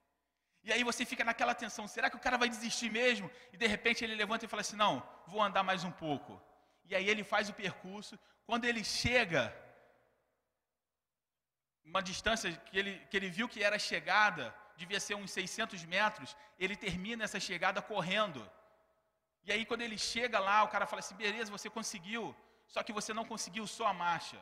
E 0.64 0.72
aí 0.72 0.84
você 0.84 1.06
fica 1.06 1.26
naquela 1.26 1.54
tensão, 1.54 1.88
será 1.88 2.10
que 2.10 2.16
o 2.16 2.20
cara 2.20 2.38
vai 2.38 2.48
desistir 2.48 2.90
mesmo? 2.90 3.30
E 3.52 3.58
de 3.58 3.68
repente 3.68 4.04
ele 4.04 4.16
levanta 4.16 4.46
e 4.46 4.48
fala 4.48 4.62
assim: 4.62 4.78
"Não, 4.78 5.04
vou 5.28 5.42
andar 5.42 5.64
mais 5.64 5.84
um 5.84 5.92
pouco". 5.92 6.42
E 6.86 6.96
aí 6.96 7.10
ele 7.10 7.24
faz 7.24 7.50
o 7.50 7.54
percurso, 7.54 8.18
quando 8.46 8.66
ele 8.66 8.84
chega 8.84 9.54
uma 11.84 12.02
distância 12.02 12.52
que 12.68 12.78
ele, 12.78 13.00
que 13.10 13.18
ele 13.18 13.30
viu 13.30 13.50
que 13.50 13.64
era 13.64 13.78
chegada, 13.78 14.56
devia 14.84 15.00
ser 15.06 15.16
uns 15.22 15.32
600 15.32 15.84
metros, 15.96 16.30
ele 16.64 16.76
termina 16.86 17.24
essa 17.28 17.40
chegada 17.48 17.82
correndo. 17.92 18.42
E 19.46 19.52
aí, 19.54 19.64
quando 19.70 19.84
ele 19.88 19.98
chega 19.98 20.40
lá, 20.48 20.58
o 20.64 20.72
cara 20.74 20.86
fala 20.92 21.02
assim: 21.04 21.16
beleza, 21.24 21.56
você 21.58 21.70
conseguiu, 21.78 22.24
só 22.74 22.82
que 22.86 22.98
você 23.00 23.12
não 23.20 23.26
conseguiu 23.34 23.66
só 23.78 23.88
a 23.88 23.98
marcha, 24.06 24.40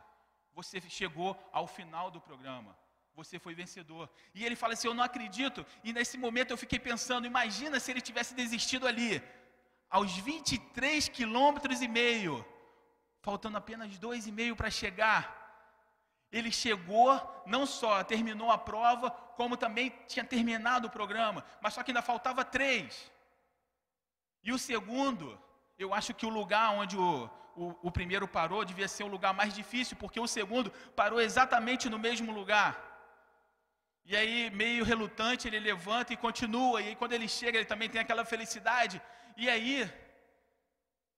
você 0.60 0.82
chegou 1.00 1.32
ao 1.60 1.68
final 1.78 2.08
do 2.16 2.22
programa, 2.28 2.72
você 3.20 3.38
foi 3.46 3.54
vencedor. 3.64 4.10
E 4.38 4.46
ele 4.46 4.58
fala 4.62 4.74
assim: 4.74 4.90
eu 4.90 4.98
não 5.00 5.08
acredito. 5.10 5.66
E 5.84 5.94
nesse 5.98 6.18
momento 6.26 6.52
eu 6.52 6.62
fiquei 6.64 6.80
pensando: 6.90 7.32
imagina 7.34 7.80
se 7.80 7.92
ele 7.92 8.02
tivesse 8.10 8.34
desistido 8.34 8.88
ali, 8.92 9.12
aos 9.90 10.16
23 10.18 11.10
quilômetros 11.10 11.82
e 11.82 11.88
meio, 11.88 12.46
faltando 13.22 13.58
apenas 13.58 13.98
dois 13.98 14.28
e 14.28 14.32
meio 14.32 14.56
para 14.56 14.70
chegar. 14.70 15.39
Ele 16.32 16.52
chegou, 16.52 17.44
não 17.46 17.66
só 17.66 18.04
terminou 18.04 18.52
a 18.52 18.58
prova, 18.58 19.10
como 19.36 19.58
também 19.58 19.94
tinha 20.08 20.24
terminado 20.24 20.88
o 20.88 20.92
programa, 20.92 21.44
mas 21.62 21.74
só 21.74 21.82
que 21.82 21.92
ainda 21.92 22.02
faltava 22.02 22.46
três. 22.46 23.12
E 24.44 24.52
o 24.52 24.60
segundo, 24.60 25.40
eu 25.78 25.94
acho 25.94 26.14
que 26.14 26.26
o 26.26 26.30
lugar 26.30 26.72
onde 26.72 26.96
o, 26.98 27.30
o, 27.56 27.76
o 27.88 27.92
primeiro 27.92 28.28
parou 28.28 28.64
devia 28.64 28.88
ser 28.88 29.04
o 29.04 29.14
lugar 29.16 29.34
mais 29.34 29.54
difícil, 29.54 29.98
porque 29.98 30.20
o 30.20 30.28
segundo 30.28 30.72
parou 30.96 31.20
exatamente 31.20 31.90
no 31.90 31.98
mesmo 31.98 32.32
lugar. 32.32 32.90
E 34.06 34.16
aí, 34.16 34.50
meio 34.52 34.84
relutante, 34.84 35.48
ele 35.48 35.60
levanta 35.60 36.14
e 36.14 36.18
continua. 36.18 36.82
E 36.82 36.90
aí, 36.90 36.96
quando 36.96 37.14
ele 37.14 37.28
chega, 37.28 37.58
ele 37.58 37.66
também 37.66 37.90
tem 37.90 38.02
aquela 38.02 38.26
felicidade. 38.26 39.02
E 39.38 39.50
aí, 39.50 39.92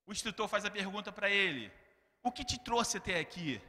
o 0.06 0.12
instrutor 0.12 0.48
faz 0.48 0.66
a 0.66 0.72
pergunta 0.72 1.12
para 1.12 1.30
ele: 1.30 1.72
O 2.24 2.32
que 2.32 2.44
te 2.44 2.60
trouxe 2.60 2.98
até 2.98 3.20
aqui? 3.20 3.62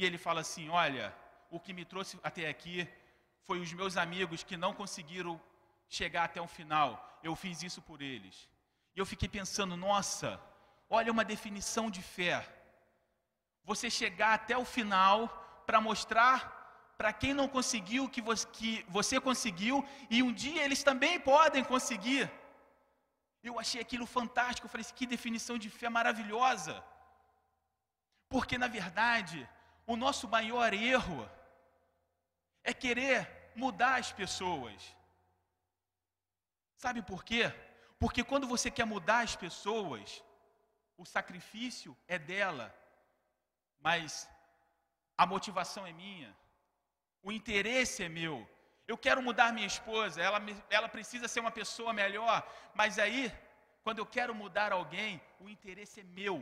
E 0.00 0.04
ele 0.04 0.18
fala 0.26 0.40
assim: 0.40 0.68
Olha, 0.82 1.14
o 1.50 1.60
que 1.64 1.72
me 1.78 1.84
trouxe 1.84 2.18
até 2.28 2.48
aqui 2.48 2.88
foi 3.46 3.58
os 3.64 3.72
meus 3.80 3.96
amigos 4.04 4.42
que 4.48 4.56
não 4.64 4.72
conseguiram 4.80 5.34
chegar 5.98 6.24
até 6.24 6.40
o 6.40 6.52
final. 6.58 6.88
Eu 7.22 7.34
fiz 7.42 7.62
isso 7.68 7.82
por 7.88 8.00
eles. 8.12 8.36
E 8.94 8.98
eu 9.02 9.06
fiquei 9.12 9.28
pensando: 9.28 9.76
Nossa, 9.76 10.40
olha 10.88 11.12
uma 11.16 11.24
definição 11.34 11.90
de 11.96 12.02
fé. 12.16 12.36
Você 13.70 13.90
chegar 14.00 14.32
até 14.34 14.56
o 14.56 14.64
final 14.76 15.16
para 15.66 15.80
mostrar 15.88 16.36
para 16.96 17.12
quem 17.20 17.32
não 17.34 17.48
conseguiu 17.56 18.08
que 18.14 18.22
você, 18.28 18.46
que 18.56 18.70
você 18.96 19.20
conseguiu 19.28 19.76
e 20.14 20.22
um 20.22 20.32
dia 20.32 20.64
eles 20.64 20.82
também 20.82 21.14
podem 21.20 21.62
conseguir. 21.72 22.24
Eu 23.42 23.58
achei 23.62 23.80
aquilo 23.80 24.06
fantástico. 24.18 24.66
Eu 24.66 24.70
falei: 24.70 24.84
assim, 24.86 24.98
Que 24.98 25.14
definição 25.14 25.58
de 25.58 25.68
fé 25.68 25.88
maravilhosa. 25.90 26.74
Porque 28.32 28.56
na 28.56 28.68
verdade, 28.68 29.38
o 29.92 29.96
nosso 29.96 30.26
maior 30.28 30.72
erro 30.72 31.28
é 32.62 32.72
querer 32.72 33.18
mudar 33.56 33.94
as 34.02 34.12
pessoas. 34.12 34.80
Sabe 36.76 37.02
por 37.02 37.24
quê? 37.24 37.42
Porque 37.98 38.22
quando 38.22 38.46
você 38.46 38.70
quer 38.70 38.84
mudar 38.84 39.20
as 39.24 39.34
pessoas, 39.34 40.22
o 40.96 41.04
sacrifício 41.04 41.96
é 42.06 42.20
dela, 42.20 42.66
mas 43.80 44.30
a 45.18 45.26
motivação 45.26 45.84
é 45.84 45.92
minha, 45.92 46.30
o 47.20 47.32
interesse 47.32 48.04
é 48.04 48.08
meu. 48.08 48.48
Eu 48.86 48.96
quero 48.96 49.20
mudar 49.20 49.52
minha 49.52 49.66
esposa, 49.66 50.22
ela, 50.22 50.40
ela 50.70 50.88
precisa 50.88 51.26
ser 51.26 51.40
uma 51.40 51.50
pessoa 51.50 51.92
melhor, 51.92 52.36
mas 52.74 52.96
aí, 52.96 53.22
quando 53.82 53.98
eu 53.98 54.06
quero 54.06 54.32
mudar 54.36 54.70
alguém, 54.72 55.20
o 55.40 55.48
interesse 55.48 55.98
é 55.98 56.04
meu 56.04 56.38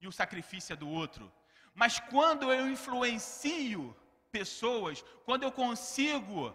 e 0.00 0.08
o 0.08 0.12
sacrifício 0.20 0.72
é 0.72 0.76
do 0.76 0.88
outro. 0.88 1.32
Mas 1.74 1.98
quando 1.98 2.52
eu 2.52 2.68
influencio 2.68 3.96
pessoas, 4.30 5.02
quando 5.24 5.42
eu 5.42 5.52
consigo 5.52 6.54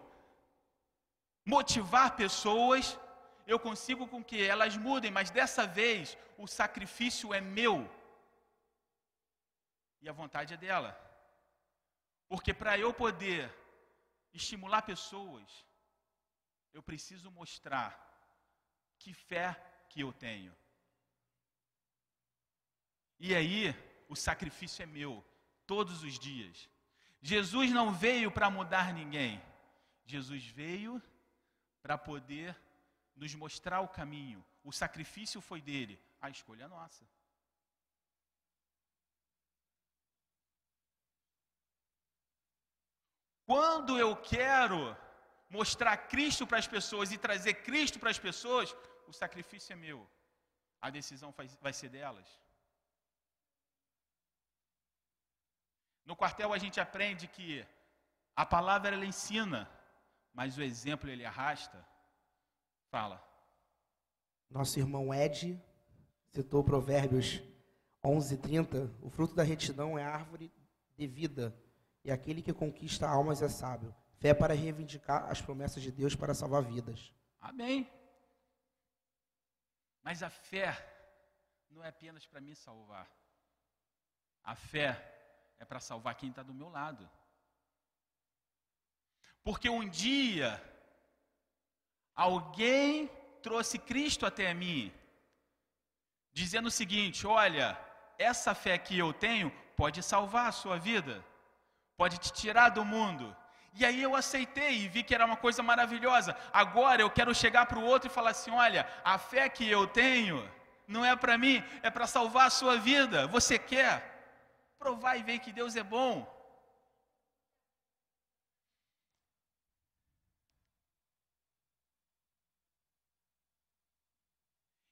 motivar 1.45 2.15
pessoas, 2.15 2.97
eu 3.45 3.59
consigo 3.59 4.07
com 4.07 4.23
que 4.23 4.43
elas 4.43 4.75
mudem, 4.75 5.11
mas 5.11 5.29
dessa 5.29 5.65
vez 5.67 6.17
o 6.37 6.47
sacrifício 6.47 7.33
é 7.33 7.39
meu 7.39 7.89
e 10.01 10.09
a 10.09 10.13
vontade 10.13 10.53
é 10.53 10.57
dela. 10.57 10.91
Porque 12.27 12.53
para 12.53 12.77
eu 12.77 12.93
poder 12.93 13.53
estimular 14.33 14.81
pessoas, 14.81 15.65
eu 16.73 16.81
preciso 16.83 17.31
mostrar 17.31 17.89
que 18.99 19.13
fé 19.13 19.55
que 19.89 20.01
eu 20.01 20.11
tenho. 20.11 20.55
E 23.19 23.33
aí, 23.33 23.73
o 24.07 24.15
sacrifício 24.15 24.83
é 24.83 24.85
meu, 24.85 25.23
todos 25.65 26.03
os 26.03 26.17
dias. 26.19 26.69
Jesus 27.21 27.71
não 27.71 27.93
veio 27.93 28.31
para 28.31 28.49
mudar 28.49 28.93
ninguém, 28.93 29.41
Jesus 30.05 30.45
veio 30.45 31.01
para 31.81 31.97
poder 31.97 32.55
nos 33.15 33.33
mostrar 33.33 33.81
o 33.81 33.87
caminho. 33.87 34.43
O 34.63 34.71
sacrifício 34.71 35.41
foi 35.41 35.61
dele, 35.61 35.99
a 36.21 36.29
escolha 36.29 36.65
é 36.65 36.67
nossa. 36.67 37.05
Quando 43.45 43.99
eu 43.99 44.15
quero 44.15 44.97
mostrar 45.49 45.95
Cristo 45.97 46.47
para 46.47 46.57
as 46.57 46.67
pessoas 46.67 47.11
e 47.11 47.17
trazer 47.17 47.55
Cristo 47.67 47.99
para 47.99 48.09
as 48.09 48.17
pessoas, 48.17 48.75
o 49.07 49.13
sacrifício 49.13 49.73
é 49.73 49.75
meu, 49.75 50.09
a 50.81 50.89
decisão 50.89 51.33
vai 51.61 51.73
ser 51.73 51.89
delas. 51.89 52.27
No 56.05 56.15
quartel 56.15 56.53
a 56.53 56.57
gente 56.57 56.79
aprende 56.79 57.27
que 57.27 57.65
a 58.35 58.45
palavra 58.45 58.95
ela 58.95 59.05
ensina, 59.05 59.69
mas 60.33 60.57
o 60.57 60.61
exemplo 60.61 61.09
ele 61.09 61.25
arrasta. 61.25 61.83
Fala. 62.89 63.23
Nosso 64.49 64.77
irmão 64.79 65.13
Ed 65.13 65.59
citou 66.29 66.63
Provérbios 66.63 67.41
11:30, 68.03 68.91
o 69.01 69.09
fruto 69.09 69.33
da 69.33 69.43
retidão 69.43 69.97
é 69.97 70.03
árvore 70.03 70.53
de 70.95 71.07
vida, 71.07 71.57
e 72.03 72.11
aquele 72.11 72.41
que 72.41 72.53
conquista 72.53 73.07
almas 73.07 73.41
é 73.41 73.49
sábio. 73.49 73.93
Fé 74.17 74.33
para 74.33 74.53
reivindicar 74.53 75.29
as 75.29 75.41
promessas 75.41 75.81
de 75.81 75.91
Deus 75.91 76.15
para 76.15 76.35
salvar 76.35 76.61
vidas. 76.61 77.13
Amém. 77.41 77.89
Mas 80.03 80.21
a 80.21 80.29
fé 80.29 80.77
não 81.69 81.83
é 81.83 81.89
apenas 81.89 82.25
para 82.27 82.39
me 82.39 82.55
salvar. 82.55 83.09
A 84.43 84.55
fé 84.55 85.14
é 85.59 85.65
para 85.65 85.79
salvar 85.79 86.15
quem 86.15 86.29
está 86.29 86.43
do 86.43 86.53
meu 86.53 86.69
lado. 86.69 87.09
Porque 89.43 89.69
um 89.69 89.87
dia 89.87 90.61
alguém 92.15 93.07
trouxe 93.41 93.77
Cristo 93.77 94.25
até 94.25 94.53
mim, 94.53 94.91
dizendo 96.33 96.67
o 96.67 96.71
seguinte: 96.71 97.27
olha, 97.27 97.79
essa 98.17 98.55
fé 98.55 98.77
que 98.77 98.97
eu 98.97 99.13
tenho 99.13 99.51
pode 99.75 100.01
salvar 100.01 100.47
a 100.47 100.51
sua 100.51 100.77
vida, 100.77 101.23
pode 101.95 102.17
te 102.17 102.33
tirar 102.33 102.69
do 102.69 102.83
mundo. 102.83 103.35
E 103.77 103.85
aí 103.85 104.01
eu 104.01 104.15
aceitei 104.15 104.79
e 104.79 104.87
vi 104.87 105.03
que 105.03 105.13
era 105.13 105.25
uma 105.25 105.35
coisa 105.35 105.61
maravilhosa. 105.61 106.35
Agora 106.53 107.01
eu 107.01 107.09
quero 107.09 107.35
chegar 107.35 107.65
para 107.65 107.77
o 107.77 107.83
outro 107.83 108.09
e 108.09 108.13
falar 108.13 108.31
assim: 108.31 108.51
olha, 108.51 108.87
a 109.03 109.17
fé 109.17 109.49
que 109.49 109.69
eu 109.69 109.85
tenho 109.85 110.49
não 110.87 111.03
é 111.03 111.15
para 111.15 111.37
mim, 111.37 111.63
é 111.83 111.89
para 111.89 112.07
salvar 112.07 112.47
a 112.47 112.49
sua 112.49 112.77
vida. 112.77 113.27
Você 113.27 113.59
quer? 113.59 114.14
Provar 114.77 115.17
e 115.17 115.23
ver 115.23 115.39
que 115.39 115.51
Deus 115.51 115.75
é 115.75 115.83
bom. 115.83 116.13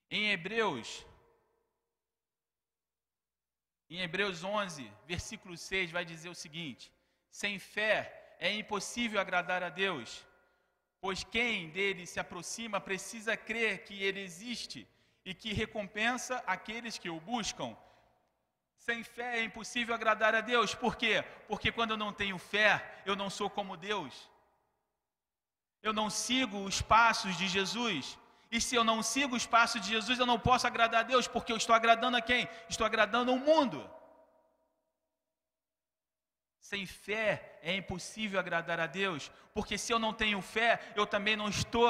Em 0.10 0.30
Hebreus, 0.32 1.04
em 3.90 4.00
Hebreus 4.02 4.44
11, 4.44 4.92
versículo 5.08 5.58
6, 5.58 5.92
vai 5.92 6.06
dizer 6.06 6.30
o 6.30 6.36
seguinte: 6.36 6.92
Sem 7.32 7.58
fé 7.58 8.36
é 8.40 8.52
impossível 8.52 9.20
agradar 9.20 9.64
a 9.64 9.70
Deus, 9.70 10.26
pois 11.02 11.24
quem 11.24 11.70
dele 11.70 12.06
se 12.06 12.20
aproxima 12.20 12.80
precisa 12.80 13.36
crer 13.36 13.84
que 13.86 14.04
ele 14.04 14.20
existe 14.20 14.88
e 15.26 15.34
que 15.34 15.54
recompensa 15.54 16.44
aqueles 16.46 16.98
que 16.98 17.10
o 17.10 17.20
buscam. 17.20 17.76
Sem 18.86 19.02
fé 19.02 19.40
é 19.40 19.44
impossível 19.44 19.96
agradar 19.96 20.36
a 20.36 20.42
Deus, 20.42 20.76
por 20.76 20.98
quê? 20.98 21.24
Porque 21.48 21.72
quando 21.72 21.92
eu 21.92 21.98
não 21.98 22.12
tenho 22.12 22.38
fé, 22.38 23.02
eu 23.06 23.16
não 23.16 23.30
sou 23.30 23.50
como 23.50 23.78
Deus. 23.78 24.14
Eu 25.82 25.94
não 25.94 26.10
sigo 26.10 26.58
os 26.70 26.82
passos 26.82 27.38
de 27.38 27.48
Jesus. 27.48 28.18
E 28.52 28.60
se 28.60 28.76
eu 28.76 28.84
não 28.84 29.02
sigo 29.02 29.38
os 29.38 29.46
passos 29.46 29.80
de 29.80 29.88
Jesus, 29.88 30.20
eu 30.20 30.26
não 30.26 30.38
posso 30.38 30.68
agradar 30.68 31.00
a 31.02 31.10
Deus, 31.14 31.30
porque 31.30 31.54
eu 31.54 31.56
estou 31.56 31.74
agradando 31.74 32.18
a 32.18 32.22
quem? 32.22 32.50
Estou 32.68 32.86
agradando 32.86 33.32
o 33.32 33.40
mundo. 33.40 33.90
Sem 36.60 36.86
fé 36.86 37.58
é 37.62 37.74
impossível 37.78 38.38
agradar 38.38 38.82
a 38.82 38.86
Deus, 38.86 39.32
porque 39.54 39.78
se 39.78 39.94
eu 39.94 40.00
não 40.00 40.14
tenho 40.14 40.42
fé, 40.42 40.72
eu 40.94 41.08
também 41.08 41.38
não 41.38 41.48
estou 41.48 41.90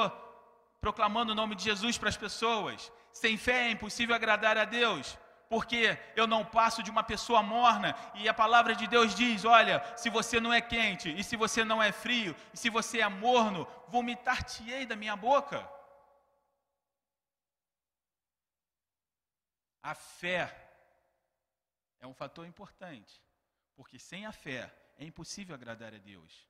proclamando 0.80 1.32
o 1.32 1.34
nome 1.34 1.56
de 1.56 1.64
Jesus 1.64 1.98
para 1.98 2.08
as 2.08 2.16
pessoas. 2.16 2.92
Sem 3.12 3.36
fé 3.36 3.66
é 3.66 3.70
impossível 3.72 4.14
agradar 4.14 4.56
a 4.56 4.64
Deus, 4.64 5.18
porque 5.48 5.98
eu 6.16 6.26
não 6.26 6.44
passo 6.44 6.82
de 6.82 6.90
uma 6.90 7.02
pessoa 7.02 7.42
morna 7.42 7.94
e 8.14 8.28
a 8.28 8.34
palavra 8.34 8.74
de 8.74 8.86
Deus 8.86 9.14
diz: 9.14 9.44
olha, 9.44 9.82
se 9.96 10.10
você 10.10 10.40
não 10.40 10.52
é 10.52 10.60
quente, 10.60 11.08
e 11.18 11.22
se 11.22 11.36
você 11.36 11.64
não 11.64 11.82
é 11.82 11.92
frio, 11.92 12.34
e 12.52 12.56
se 12.56 12.70
você 12.70 13.00
é 13.00 13.08
morno, 13.08 13.66
vomitar-te-ei 13.88 14.86
da 14.86 14.96
minha 14.96 15.16
boca. 15.16 15.68
A 19.82 19.94
fé 19.94 20.42
é 22.00 22.06
um 22.06 22.14
fator 22.14 22.46
importante, 22.46 23.20
porque 23.76 23.98
sem 23.98 24.24
a 24.26 24.32
fé 24.32 24.72
é 24.98 25.04
impossível 25.04 25.54
agradar 25.54 25.92
a 25.94 25.98
Deus. 25.98 26.48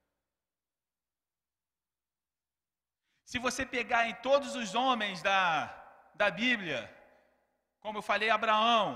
Se 3.25 3.39
você 3.39 3.65
pegar 3.65 4.07
em 4.09 4.15
todos 4.17 4.55
os 4.55 4.75
homens 4.75 5.23
da, 5.23 5.67
da 6.15 6.31
Bíblia, 6.31 6.93
como 7.85 7.99
eu 7.99 8.03
falei, 8.03 8.31
Abraão, 8.31 8.87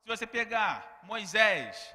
se 0.00 0.06
você 0.12 0.26
pegar 0.26 0.98
Moisés, 1.02 1.94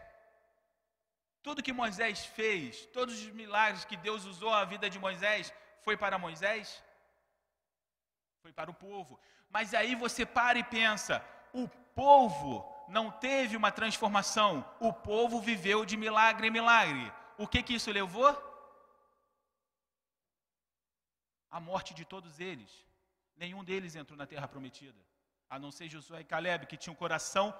tudo 1.41 1.63
que 1.63 1.73
Moisés 1.73 2.23
fez, 2.23 2.85
todos 2.97 3.15
os 3.19 3.31
milagres 3.41 3.83
que 3.83 3.97
Deus 3.97 4.23
usou 4.25 4.53
a 4.53 4.63
vida 4.63 4.87
de 4.91 4.99
Moisés, 4.99 5.51
foi 5.81 5.97
para 5.97 6.19
Moisés? 6.19 6.83
Foi 8.43 8.53
para 8.53 8.69
o 8.69 8.75
povo. 8.75 9.19
Mas 9.49 9.73
aí 9.73 9.95
você 9.95 10.23
para 10.23 10.59
e 10.59 10.63
pensa: 10.63 11.15
o 11.51 11.67
povo 12.03 12.51
não 12.87 13.09
teve 13.09 13.57
uma 13.57 13.71
transformação, 13.71 14.63
o 14.79 14.93
povo 14.93 15.41
viveu 15.41 15.83
de 15.83 15.97
milagre 15.97 16.45
em 16.45 16.51
milagre. 16.51 17.11
O 17.39 17.47
que 17.47 17.63
que 17.63 17.73
isso 17.73 17.91
levou? 17.91 18.31
A 21.49 21.59
morte 21.59 21.91
de 21.95 22.05
todos 22.05 22.39
eles. 22.39 22.71
Nenhum 23.35 23.63
deles 23.63 23.95
entrou 23.95 24.15
na 24.15 24.27
terra 24.27 24.47
prometida, 24.47 25.01
a 25.53 25.59
não 25.59 25.71
ser 25.71 25.87
Josué 25.87 26.21
e 26.21 26.23
Caleb, 26.23 26.65
que 26.65 26.75
tinham 26.75 26.93
um 26.93 27.03
coração 27.03 27.53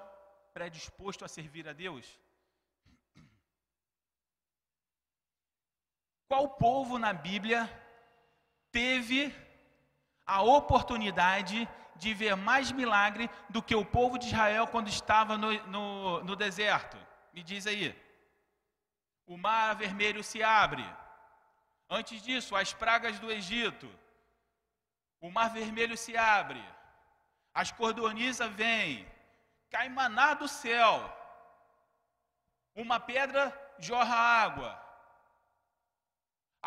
predisposto 0.51 1.23
a 1.23 1.27
servir 1.27 1.69
a 1.69 1.73
Deus. 1.73 2.19
Qual 6.27 6.49
povo 6.65 6.97
na 6.97 7.13
Bíblia 7.13 7.61
teve 8.71 9.31
a 10.25 10.41
oportunidade 10.41 11.69
de 11.95 12.15
ver 12.15 12.35
mais 12.35 12.71
milagre 12.71 13.29
do 13.47 13.61
que 13.61 13.75
o 13.75 13.85
povo 13.85 14.17
de 14.17 14.25
Israel 14.25 14.65
quando 14.65 14.87
estava 14.87 15.37
no, 15.37 15.51
no, 15.67 16.23
no 16.23 16.35
deserto? 16.35 16.97
Me 17.31 17.43
diz 17.43 17.67
aí. 17.67 17.95
O 19.27 19.37
mar 19.37 19.75
vermelho 19.75 20.23
se 20.23 20.41
abre. 20.41 20.83
Antes 21.87 22.23
disso, 22.23 22.55
as 22.55 22.73
pragas 22.73 23.19
do 23.19 23.31
Egito. 23.31 23.87
O 25.21 25.29
mar 25.29 25.53
vermelho 25.53 25.95
se 25.95 26.17
abre. 26.17 26.63
As 27.61 27.71
cordoniças 27.71 28.51
vêm. 28.61 29.07
Cai 29.69 29.87
maná 29.89 30.33
do 30.33 30.47
céu. 30.47 30.93
Uma 32.83 32.99
pedra 32.99 33.43
jorra 33.77 34.15
água. 34.15 34.71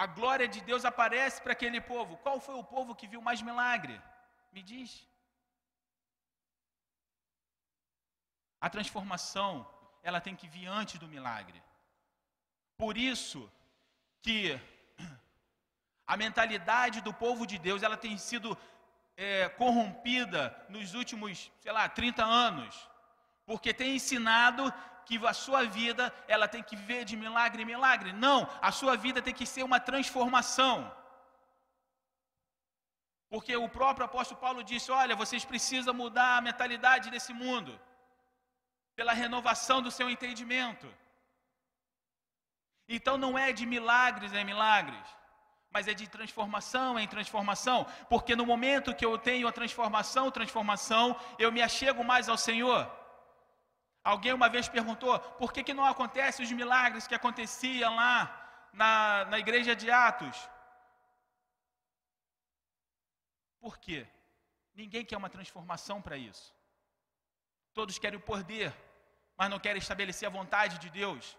A 0.02 0.06
glória 0.06 0.46
de 0.54 0.60
Deus 0.60 0.84
aparece 0.84 1.40
para 1.42 1.52
aquele 1.52 1.80
povo. 1.80 2.18
Qual 2.18 2.38
foi 2.46 2.54
o 2.54 2.68
povo 2.74 2.94
que 2.94 3.06
viu 3.12 3.20
mais 3.28 3.40
milagre? 3.42 4.00
Me 4.52 4.62
diz. 4.62 4.90
A 8.60 8.68
transformação, 8.74 9.50
ela 10.02 10.20
tem 10.20 10.36
que 10.36 10.48
vir 10.54 10.66
antes 10.66 10.98
do 10.98 11.08
milagre. 11.08 11.60
Por 12.76 12.96
isso 12.96 13.40
que 14.22 14.60
a 16.06 16.16
mentalidade 16.16 17.00
do 17.00 17.12
povo 17.24 17.46
de 17.46 17.58
Deus, 17.58 17.82
ela 17.82 17.96
tem 17.96 18.16
sido 18.18 18.56
é, 19.16 19.48
corrompida 19.48 20.40
nos 20.68 20.94
últimos, 20.94 21.50
sei 21.60 21.72
lá, 21.72 21.88
30 21.88 22.24
anos. 22.24 22.88
Porque 23.44 23.72
tem 23.72 23.96
ensinado 23.96 24.72
que 25.06 25.24
a 25.24 25.32
sua 25.32 25.64
vida, 25.64 26.12
ela 26.26 26.48
tem 26.48 26.62
que 26.62 26.76
viver 26.76 27.04
de 27.04 27.16
milagre 27.16 27.62
em 27.62 27.66
milagre. 27.66 28.12
Não, 28.12 28.48
a 28.60 28.72
sua 28.72 28.96
vida 28.96 29.22
tem 29.22 29.32
que 29.32 29.46
ser 29.46 29.62
uma 29.62 29.80
transformação. 29.80 30.92
Porque 33.28 33.56
o 33.56 33.68
próprio 33.68 34.06
apóstolo 34.06 34.40
Paulo 34.40 34.62
disse: 34.62 34.90
Olha, 34.90 35.16
vocês 35.16 35.44
precisam 35.44 35.94
mudar 35.94 36.36
a 36.36 36.40
mentalidade 36.40 37.10
desse 37.10 37.32
mundo 37.32 37.80
pela 38.96 39.12
renovação 39.12 39.80
do 39.80 39.90
seu 39.90 40.08
entendimento. 40.10 40.88
Então 42.88 43.16
não 43.18 43.36
é 43.36 43.52
de 43.52 43.66
milagres 43.66 44.32
em 44.32 44.44
milagres, 44.44 45.06
mas 45.76 45.88
é 45.88 45.94
de 46.00 46.06
transformação 46.16 46.98
em 46.98 47.06
transformação, 47.14 47.78
porque 48.12 48.34
no 48.40 48.46
momento 48.52 48.94
que 48.98 49.04
eu 49.08 49.14
tenho 49.28 49.46
a 49.46 49.52
transformação, 49.58 50.36
transformação, 50.38 51.04
eu 51.38 51.50
me 51.56 51.60
achego 51.68 52.02
mais 52.12 52.30
ao 52.30 52.38
Senhor. 52.48 52.80
Alguém 54.12 54.32
uma 54.32 54.48
vez 54.54 54.70
perguntou 54.76 55.12
por 55.40 55.52
que, 55.52 55.62
que 55.66 55.74
não 55.78 55.84
acontecem 55.84 56.42
os 56.46 56.52
milagres 56.60 57.06
que 57.06 57.14
aconteciam 57.14 57.94
lá 57.94 58.16
na, 58.72 59.26
na 59.26 59.38
igreja 59.44 59.76
de 59.76 59.90
Atos. 59.90 60.36
Por 63.60 63.76
quê? 63.84 64.00
Ninguém 64.82 65.04
quer 65.04 65.18
uma 65.18 65.34
transformação 65.36 66.00
para 66.00 66.16
isso. 66.16 66.46
Todos 67.74 67.98
querem 67.98 68.18
o 68.18 68.28
poder, 68.32 68.74
mas 69.36 69.50
não 69.50 69.60
querem 69.66 69.82
estabelecer 69.84 70.26
a 70.26 70.36
vontade 70.40 70.78
de 70.78 70.88
Deus. 70.88 71.36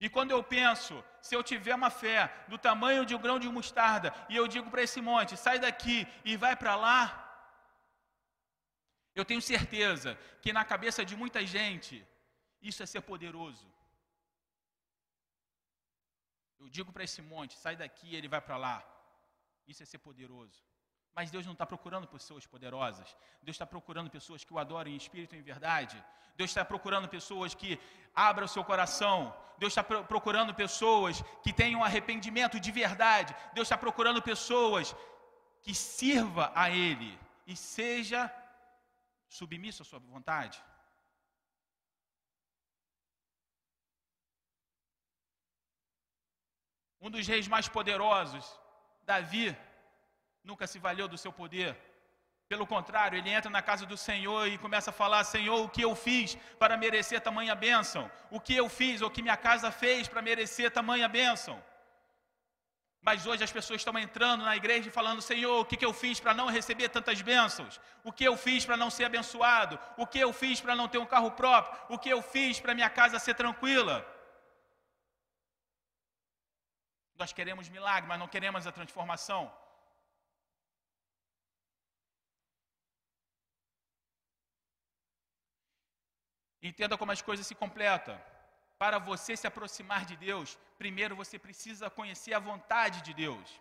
E 0.00 0.08
quando 0.08 0.30
eu 0.30 0.42
penso, 0.42 0.94
se 1.20 1.34
eu 1.36 1.42
tiver 1.42 1.74
uma 1.74 1.90
fé 1.90 2.18
do 2.48 2.56
tamanho 2.56 3.04
de 3.04 3.14
um 3.14 3.22
grão 3.24 3.38
de 3.38 3.48
mostarda, 3.48 4.14
e 4.30 4.36
eu 4.36 4.46
digo 4.54 4.70
para 4.70 4.82
esse 4.82 5.00
monte, 5.00 5.36
sai 5.36 5.58
daqui 5.58 6.06
e 6.24 6.36
vai 6.36 6.56
para 6.56 6.74
lá, 6.74 7.02
eu 9.14 9.24
tenho 9.24 9.42
certeza 9.42 10.18
que 10.40 10.52
na 10.52 10.64
cabeça 10.64 11.04
de 11.04 11.14
muita 11.14 11.44
gente, 11.44 12.06
isso 12.62 12.82
é 12.82 12.86
ser 12.86 13.02
poderoso. 13.02 13.68
Eu 16.58 16.68
digo 16.68 16.92
para 16.92 17.04
esse 17.04 17.20
monte, 17.20 17.58
sai 17.58 17.76
daqui 17.76 18.08
e 18.08 18.16
ele 18.16 18.28
vai 18.28 18.40
para 18.40 18.56
lá. 18.56 18.76
Isso 19.66 19.82
é 19.82 19.86
ser 19.86 19.98
poderoso. 19.98 20.62
Mas 21.14 21.30
Deus 21.30 21.44
não 21.44 21.52
está 21.52 21.66
procurando 21.66 22.06
pessoas 22.06 22.46
poderosas. 22.46 23.16
Deus 23.42 23.54
está 23.56 23.66
procurando 23.66 24.10
pessoas 24.10 24.44
que 24.44 24.54
o 24.54 24.58
adorem 24.58 24.94
em 24.94 24.96
espírito 24.96 25.34
e 25.34 25.38
em 25.38 25.42
verdade. 25.42 26.02
Deus 26.36 26.50
está 26.50 26.64
procurando 26.64 27.08
pessoas 27.08 27.54
que 27.54 27.78
abram 28.14 28.46
o 28.46 28.48
seu 28.48 28.64
coração. 28.64 29.34
Deus 29.58 29.72
está 29.72 29.82
procurando 29.84 30.54
pessoas 30.54 31.22
que 31.42 31.52
tenham 31.52 31.84
arrependimento 31.84 32.58
de 32.58 32.70
verdade. 32.70 33.34
Deus 33.52 33.66
está 33.66 33.76
procurando 33.76 34.22
pessoas 34.22 34.94
que 35.62 35.74
sirva 35.74 36.50
a 36.54 36.70
Ele 36.70 37.18
e 37.46 37.54
seja 37.56 38.32
submisso 39.28 39.82
à 39.82 39.84
sua 39.84 39.98
vontade. 39.98 40.62
Um 47.00 47.10
dos 47.10 47.26
reis 47.26 47.48
mais 47.48 47.66
poderosos, 47.66 48.46
Davi, 49.02 49.56
nunca 50.44 50.66
se 50.66 50.78
valeu 50.78 51.06
do 51.08 51.18
seu 51.18 51.32
poder. 51.32 51.76
Pelo 52.48 52.66
contrário, 52.66 53.16
ele 53.16 53.30
entra 53.30 53.48
na 53.48 53.62
casa 53.62 53.86
do 53.86 53.96
Senhor 53.96 54.48
e 54.48 54.58
começa 54.58 54.90
a 54.90 54.92
falar: 54.92 55.22
Senhor, 55.22 55.60
o 55.64 55.68
que 55.68 55.82
eu 55.82 55.94
fiz 55.94 56.36
para 56.58 56.76
merecer 56.76 57.20
tamanha 57.20 57.54
bênção? 57.54 58.10
O 58.30 58.40
que 58.40 58.56
eu 58.56 58.68
fiz, 58.68 59.00
ou 59.00 59.08
o 59.08 59.10
que 59.10 59.22
minha 59.22 59.36
casa 59.36 59.70
fez 59.70 60.08
para 60.08 60.20
merecer 60.20 60.70
tamanha 60.70 61.08
bênção? 61.08 61.62
Mas 63.00 63.24
hoje 63.24 63.42
as 63.42 63.52
pessoas 63.52 63.80
estão 63.80 63.98
entrando 63.98 64.44
na 64.44 64.56
igreja 64.56 64.88
e 64.88 64.92
falando: 64.92 65.22
Senhor, 65.22 65.60
o 65.60 65.64
que, 65.64 65.76
que 65.76 65.84
eu 65.84 65.92
fiz 65.92 66.18
para 66.18 66.34
não 66.34 66.48
receber 66.48 66.88
tantas 66.88 67.22
bênçãos? 67.22 67.80
O 68.02 68.12
que 68.12 68.24
eu 68.24 68.36
fiz 68.36 68.66
para 68.66 68.76
não 68.76 68.90
ser 68.90 69.04
abençoado? 69.04 69.78
O 69.96 70.06
que 70.06 70.18
eu 70.18 70.32
fiz 70.32 70.60
para 70.60 70.74
não 70.74 70.88
ter 70.88 70.98
um 70.98 71.06
carro 71.06 71.30
próprio? 71.30 71.80
O 71.88 71.98
que 71.98 72.10
eu 72.10 72.20
fiz 72.20 72.60
para 72.60 72.74
minha 72.74 72.90
casa 72.90 73.18
ser 73.18 73.34
tranquila? 73.34 74.04
Nós 77.16 77.32
queremos 77.32 77.68
milagre, 77.68 78.08
mas 78.08 78.18
não 78.18 78.28
queremos 78.28 78.66
a 78.66 78.72
transformação. 78.72 79.52
Entenda 86.62 86.98
como 86.98 87.12
as 87.12 87.22
coisas 87.22 87.46
se 87.46 87.54
completam. 87.54 88.20
Para 88.78 88.98
você 88.98 89.36
se 89.36 89.46
aproximar 89.46 90.04
de 90.04 90.16
Deus, 90.16 90.58
primeiro 90.78 91.14
você 91.16 91.38
precisa 91.38 91.90
conhecer 91.90 92.32
a 92.34 92.38
vontade 92.38 93.02
de 93.02 93.12
Deus. 93.12 93.60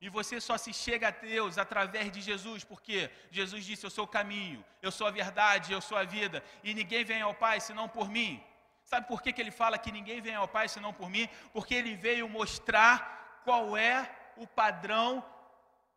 E 0.00 0.08
você 0.08 0.40
só 0.40 0.56
se 0.56 0.72
chega 0.72 1.08
a 1.08 1.10
Deus 1.10 1.58
através 1.58 2.12
de 2.12 2.20
Jesus, 2.20 2.62
porque 2.64 3.10
Jesus 3.30 3.64
disse: 3.64 3.84
Eu 3.84 3.90
sou 3.90 4.04
o 4.04 4.14
caminho, 4.18 4.64
eu 4.80 4.92
sou 4.92 5.06
a 5.06 5.10
verdade, 5.10 5.72
eu 5.72 5.80
sou 5.80 5.98
a 5.98 6.04
vida, 6.04 6.42
e 6.62 6.72
ninguém 6.72 7.04
vem 7.04 7.20
ao 7.20 7.34
Pai 7.34 7.60
senão 7.60 7.88
por 7.88 8.08
mim. 8.08 8.42
Sabe 8.84 9.08
por 9.08 9.20
que, 9.20 9.32
que 9.32 9.40
ele 9.40 9.50
fala 9.50 9.76
que 9.76 9.90
ninguém 9.90 10.20
vem 10.20 10.34
ao 10.34 10.46
Pai 10.46 10.68
senão 10.68 10.92
por 10.94 11.10
mim? 11.10 11.28
Porque 11.52 11.74
ele 11.74 11.94
veio 11.96 12.28
mostrar 12.28 13.40
qual 13.44 13.76
é 13.76 14.10
o 14.36 14.46
padrão 14.46 15.24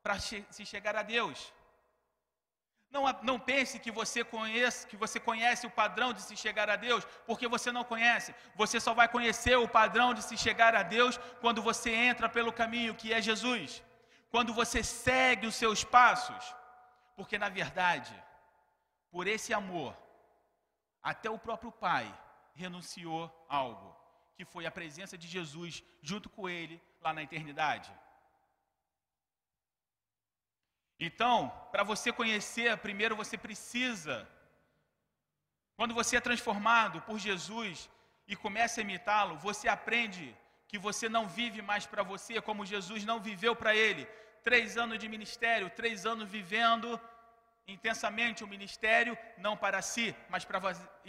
para 0.01 0.19
se 0.19 0.65
chegar 0.65 0.95
a 0.95 1.03
Deus. 1.03 1.53
Não, 2.91 3.03
não 3.23 3.39
pense 3.39 3.79
que 3.79 3.89
você, 3.89 4.21
conhece, 4.21 4.85
que 4.85 4.97
você 4.97 5.17
conhece 5.19 5.65
o 5.65 5.71
padrão 5.71 6.11
de 6.11 6.21
se 6.21 6.35
chegar 6.35 6.69
a 6.69 6.75
Deus, 6.75 7.05
porque 7.25 7.47
você 7.47 7.71
não 7.71 7.85
conhece. 7.85 8.35
Você 8.53 8.81
só 8.81 8.93
vai 8.93 9.07
conhecer 9.07 9.55
o 9.57 9.67
padrão 9.67 10.13
de 10.13 10.21
se 10.21 10.37
chegar 10.37 10.75
a 10.75 10.83
Deus 10.83 11.17
quando 11.39 11.61
você 11.61 11.89
entra 11.91 12.27
pelo 12.27 12.51
caminho 12.51 12.93
que 12.93 13.13
é 13.13 13.21
Jesus. 13.21 13.81
Quando 14.29 14.53
você 14.53 14.83
segue 14.83 15.47
os 15.47 15.55
seus 15.55 15.85
passos. 15.85 16.53
Porque 17.15 17.37
na 17.37 17.47
verdade, 17.47 18.13
por 19.09 19.25
esse 19.25 19.53
amor, 19.53 19.95
até 21.01 21.29
o 21.29 21.39
próprio 21.39 21.71
Pai 21.71 22.13
renunciou 22.53 23.31
algo, 23.47 23.95
que 24.35 24.43
foi 24.43 24.65
a 24.65 24.71
presença 24.71 25.17
de 25.17 25.27
Jesus 25.27 25.81
junto 26.01 26.29
com 26.29 26.49
ele 26.49 26.81
lá 27.01 27.13
na 27.13 27.23
eternidade. 27.23 27.89
Então, 31.07 31.35
para 31.71 31.83
você 31.91 32.09
conhecer, 32.19 32.69
primeiro 32.87 33.15
você 33.21 33.35
precisa, 33.45 34.15
quando 35.77 35.95
você 35.99 36.13
é 36.17 36.27
transformado 36.27 36.97
por 37.07 37.17
Jesus 37.27 37.89
e 38.31 38.35
começa 38.43 38.75
a 38.79 38.85
imitá-lo, 38.87 39.35
você 39.47 39.67
aprende 39.77 40.25
que 40.69 40.77
você 40.87 41.09
não 41.15 41.23
vive 41.39 41.59
mais 41.69 41.85
para 41.91 42.03
você 42.11 42.33
como 42.49 42.71
Jesus 42.73 43.03
não 43.11 43.19
viveu 43.29 43.53
para 43.61 43.73
ele. 43.85 44.03
Três 44.49 44.77
anos 44.83 44.99
de 45.01 45.07
ministério, 45.15 45.71
três 45.81 46.05
anos 46.11 46.29
vivendo 46.37 46.87
intensamente 47.75 48.43
o 48.43 48.51
ministério, 48.55 49.17
não 49.45 49.55
para 49.63 49.81
si, 49.81 50.07
mas 50.29 50.45
para 50.45 50.59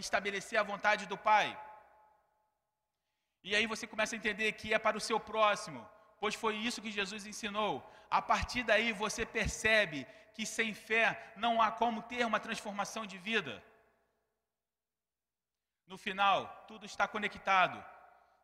estabelecer 0.04 0.58
a 0.58 0.68
vontade 0.72 1.04
do 1.12 1.18
Pai. 1.30 1.48
E 3.44 3.54
aí 3.56 3.66
você 3.72 3.86
começa 3.92 4.14
a 4.14 4.20
entender 4.20 4.50
que 4.52 4.72
é 4.72 4.78
para 4.78 4.96
o 4.96 5.06
seu 5.08 5.20
próximo, 5.32 5.80
pois 6.22 6.36
foi 6.42 6.54
isso 6.68 6.82
que 6.84 6.96
Jesus 6.98 7.22
ensinou. 7.30 7.72
A 8.18 8.20
partir 8.30 8.62
daí 8.62 8.90
você 8.92 9.22
percebe 9.26 10.06
que 10.34 10.44
sem 10.56 10.72
fé 10.72 11.06
não 11.44 11.60
há 11.60 11.68
como 11.80 12.06
ter 12.10 12.24
uma 12.24 12.38
transformação 12.46 13.04
de 13.12 13.18
vida. 13.18 13.54
No 15.84 15.98
final, 15.98 16.38
tudo 16.68 16.86
está 16.86 17.08
conectado. 17.08 17.76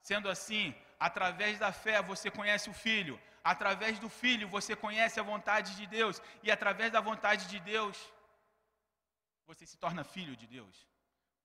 Sendo 0.08 0.28
assim, 0.34 0.74
através 0.98 1.60
da 1.60 1.70
fé 1.84 2.02
você 2.02 2.28
conhece 2.38 2.68
o 2.68 2.78
Filho, 2.86 3.16
através 3.44 4.00
do 4.00 4.08
Filho 4.08 4.48
você 4.48 4.74
conhece 4.74 5.20
a 5.20 5.28
vontade 5.32 5.76
de 5.76 5.86
Deus, 5.86 6.20
e 6.42 6.50
através 6.50 6.90
da 6.90 7.00
vontade 7.00 7.46
de 7.46 7.60
Deus 7.60 7.96
você 9.46 9.64
se 9.64 9.78
torna 9.78 10.02
filho 10.02 10.34
de 10.36 10.48
Deus 10.48 10.76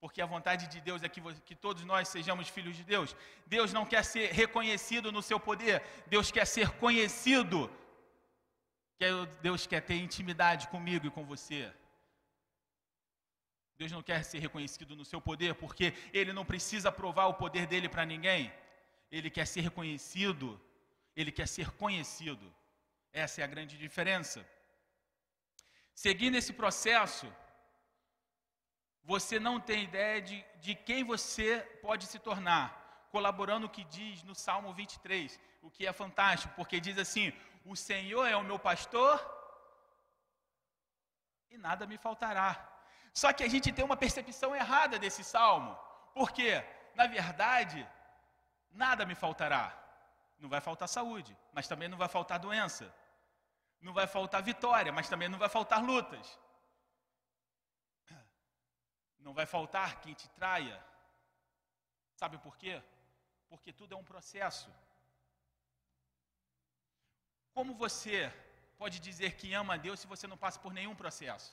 porque 0.04 0.20
a 0.20 0.26
vontade 0.26 0.64
de 0.72 0.80
Deus 0.82 1.02
é 1.02 1.08
que, 1.08 1.20
que 1.48 1.54
todos 1.54 1.82
nós 1.90 2.08
sejamos 2.08 2.46
filhos 2.56 2.76
de 2.76 2.84
Deus. 2.84 3.16
Deus 3.46 3.72
não 3.76 3.86
quer 3.92 4.04
ser 4.04 4.26
reconhecido 4.32 5.10
no 5.10 5.22
seu 5.28 5.38
poder, 5.40 5.82
Deus 6.14 6.30
quer 6.30 6.46
ser 6.46 6.68
conhecido. 6.82 7.58
Deus 9.40 9.66
quer 9.66 9.80
ter 9.80 9.94
intimidade 9.94 10.68
comigo 10.68 11.06
e 11.06 11.10
com 11.16 11.24
você. 11.24 11.72
Deus 13.78 13.90
não 13.96 14.02
quer 14.02 14.22
ser 14.30 14.40
reconhecido 14.40 14.94
no 14.94 15.06
seu 15.06 15.22
poder, 15.22 15.54
porque 15.54 15.94
Ele 16.12 16.34
não 16.34 16.44
precisa 16.44 16.92
provar 16.92 17.28
o 17.28 17.38
poder 17.42 17.66
dele 17.66 17.88
para 17.88 18.04
ninguém. 18.04 18.52
Ele 19.10 19.30
quer 19.30 19.46
ser 19.46 19.62
reconhecido, 19.62 20.60
Ele 21.16 21.32
quer 21.32 21.48
ser 21.48 21.70
conhecido. 21.82 22.54
Essa 23.10 23.40
é 23.40 23.44
a 23.44 23.52
grande 23.54 23.78
diferença. 23.78 24.46
Seguindo 25.94 26.36
esse 26.36 26.52
processo, 26.52 27.26
você 29.04 29.38
não 29.38 29.60
tem 29.60 29.84
ideia 29.84 30.20
de, 30.20 30.44
de 30.60 30.74
quem 30.74 31.04
você 31.04 31.60
pode 31.82 32.06
se 32.06 32.18
tornar, 32.18 33.06
colaborando 33.10 33.66
o 33.66 33.70
que 33.70 33.84
diz 33.84 34.22
no 34.22 34.34
Salmo 34.34 34.72
23, 34.72 35.38
o 35.62 35.70
que 35.70 35.86
é 35.86 35.92
fantástico, 35.92 36.54
porque 36.56 36.80
diz 36.80 36.98
assim: 36.98 37.32
O 37.64 37.76
Senhor 37.76 38.26
é 38.26 38.36
o 38.36 38.42
meu 38.42 38.58
pastor 38.58 39.14
e 41.50 41.58
nada 41.58 41.86
me 41.86 41.98
faltará. 41.98 42.50
Só 43.12 43.32
que 43.32 43.44
a 43.44 43.48
gente 43.48 43.72
tem 43.72 43.84
uma 43.84 43.96
percepção 43.96 44.56
errada 44.56 44.98
desse 44.98 45.22
salmo, 45.22 45.78
porque, 46.12 46.64
na 46.94 47.06
verdade, 47.06 47.86
nada 48.72 49.06
me 49.06 49.14
faltará. 49.14 49.72
Não 50.38 50.48
vai 50.48 50.60
faltar 50.60 50.88
saúde, 50.88 51.36
mas 51.52 51.68
também 51.68 51.88
não 51.88 51.96
vai 51.96 52.08
faltar 52.08 52.38
doença. 52.38 52.92
Não 53.80 53.92
vai 53.92 54.06
faltar 54.06 54.42
vitória, 54.42 54.90
mas 54.90 55.08
também 55.08 55.28
não 55.28 55.38
vai 55.38 55.48
faltar 55.48 55.82
lutas. 55.82 56.38
Não 59.26 59.32
vai 59.38 59.46
faltar 59.46 60.00
quem 60.02 60.14
te 60.20 60.28
traia. 60.38 60.78
Sabe 62.20 62.36
por 62.46 62.54
quê? 62.62 62.74
Porque 63.50 63.72
tudo 63.72 63.94
é 63.94 63.98
um 63.98 64.10
processo. 64.12 64.68
Como 67.56 67.72
você 67.84 68.18
pode 68.82 68.98
dizer 69.08 69.30
que 69.40 69.54
ama 69.54 69.74
a 69.74 69.82
Deus 69.86 70.00
se 70.00 70.06
você 70.12 70.26
não 70.26 70.38
passa 70.44 70.58
por 70.64 70.72
nenhum 70.78 70.94
processo? 71.02 71.50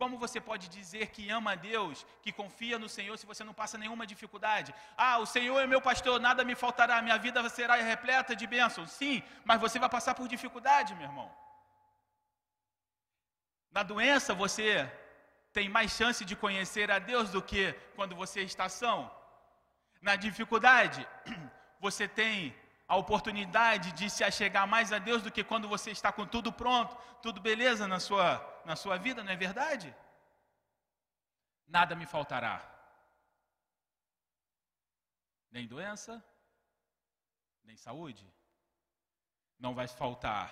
Como 0.00 0.16
você 0.24 0.38
pode 0.40 0.66
dizer 0.68 1.06
que 1.14 1.28
ama 1.38 1.52
a 1.52 1.60
Deus, 1.70 2.06
que 2.22 2.32
confia 2.40 2.78
no 2.78 2.88
Senhor, 2.88 3.16
se 3.18 3.26
você 3.30 3.42
não 3.48 3.52
passa 3.52 3.76
nenhuma 3.82 4.06
dificuldade? 4.12 4.74
Ah, 4.96 5.18
o 5.18 5.26
Senhor 5.26 5.58
é 5.60 5.66
meu 5.66 5.82
pastor, 5.88 6.18
nada 6.28 6.42
me 6.50 6.54
faltará, 6.54 7.02
minha 7.02 7.18
vida 7.18 7.46
será 7.50 7.74
repleta 7.74 8.34
de 8.34 8.46
bênçãos. 8.46 8.90
Sim, 9.00 9.22
mas 9.44 9.60
você 9.60 9.78
vai 9.78 9.90
passar 9.96 10.14
por 10.14 10.28
dificuldade, 10.28 10.94
meu 10.94 11.08
irmão. 11.10 11.28
Na 13.70 13.82
doença 13.82 14.32
você 14.32 14.68
tem 15.52 15.68
mais 15.68 15.92
chance 15.92 16.24
de 16.24 16.36
conhecer 16.36 16.90
a 16.90 16.98
Deus 16.98 17.30
do 17.30 17.42
que 17.42 17.72
quando 17.96 18.14
você 18.14 18.40
está 18.42 18.68
são. 18.68 19.10
Na 20.00 20.16
dificuldade, 20.16 21.06
você 21.80 22.06
tem 22.06 22.54
a 22.86 22.96
oportunidade 22.96 23.92
de 23.92 24.08
se 24.10 24.24
achegar 24.24 24.66
mais 24.66 24.92
a 24.92 24.98
Deus 24.98 25.22
do 25.22 25.30
que 25.30 25.44
quando 25.44 25.68
você 25.68 25.90
está 25.90 26.10
com 26.12 26.26
tudo 26.26 26.52
pronto, 26.52 26.96
tudo 27.22 27.40
beleza 27.40 27.86
na 27.86 28.00
sua, 28.00 28.28
na 28.64 28.74
sua 28.74 28.96
vida, 28.98 29.22
não 29.22 29.32
é 29.32 29.36
verdade? 29.36 29.94
Nada 31.66 31.94
me 31.94 32.06
faltará. 32.06 32.56
Nem 35.50 35.66
doença, 35.66 36.24
nem 37.62 37.76
saúde. 37.76 38.26
Não 39.58 39.74
vai 39.74 39.86
faltar 39.86 40.44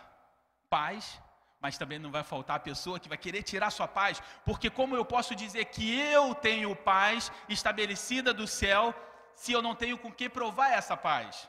paz, 0.68 1.20
mas 1.61 1.76
também 1.76 1.98
não 1.98 2.11
vai 2.11 2.22
faltar 2.22 2.56
a 2.56 2.61
pessoa 2.61 3.00
que 3.00 3.09
vai 3.09 3.18
querer 3.18 3.42
tirar 3.42 3.70
sua 3.70 3.88
paz, 3.88 4.22
porque 4.44 4.70
como 4.70 4.94
eu 4.94 5.04
posso 5.04 5.34
dizer 5.34 5.64
que 5.66 5.98
eu 5.98 6.34
tenho 6.34 6.74
paz 6.76 7.32
estabelecida 7.48 8.32
do 8.32 8.46
céu, 8.46 8.94
se 9.34 9.52
eu 9.52 9.62
não 9.62 9.74
tenho 9.74 9.98
com 9.98 10.12
que 10.12 10.28
provar 10.28 10.70
essa 10.72 10.96
paz? 10.96 11.48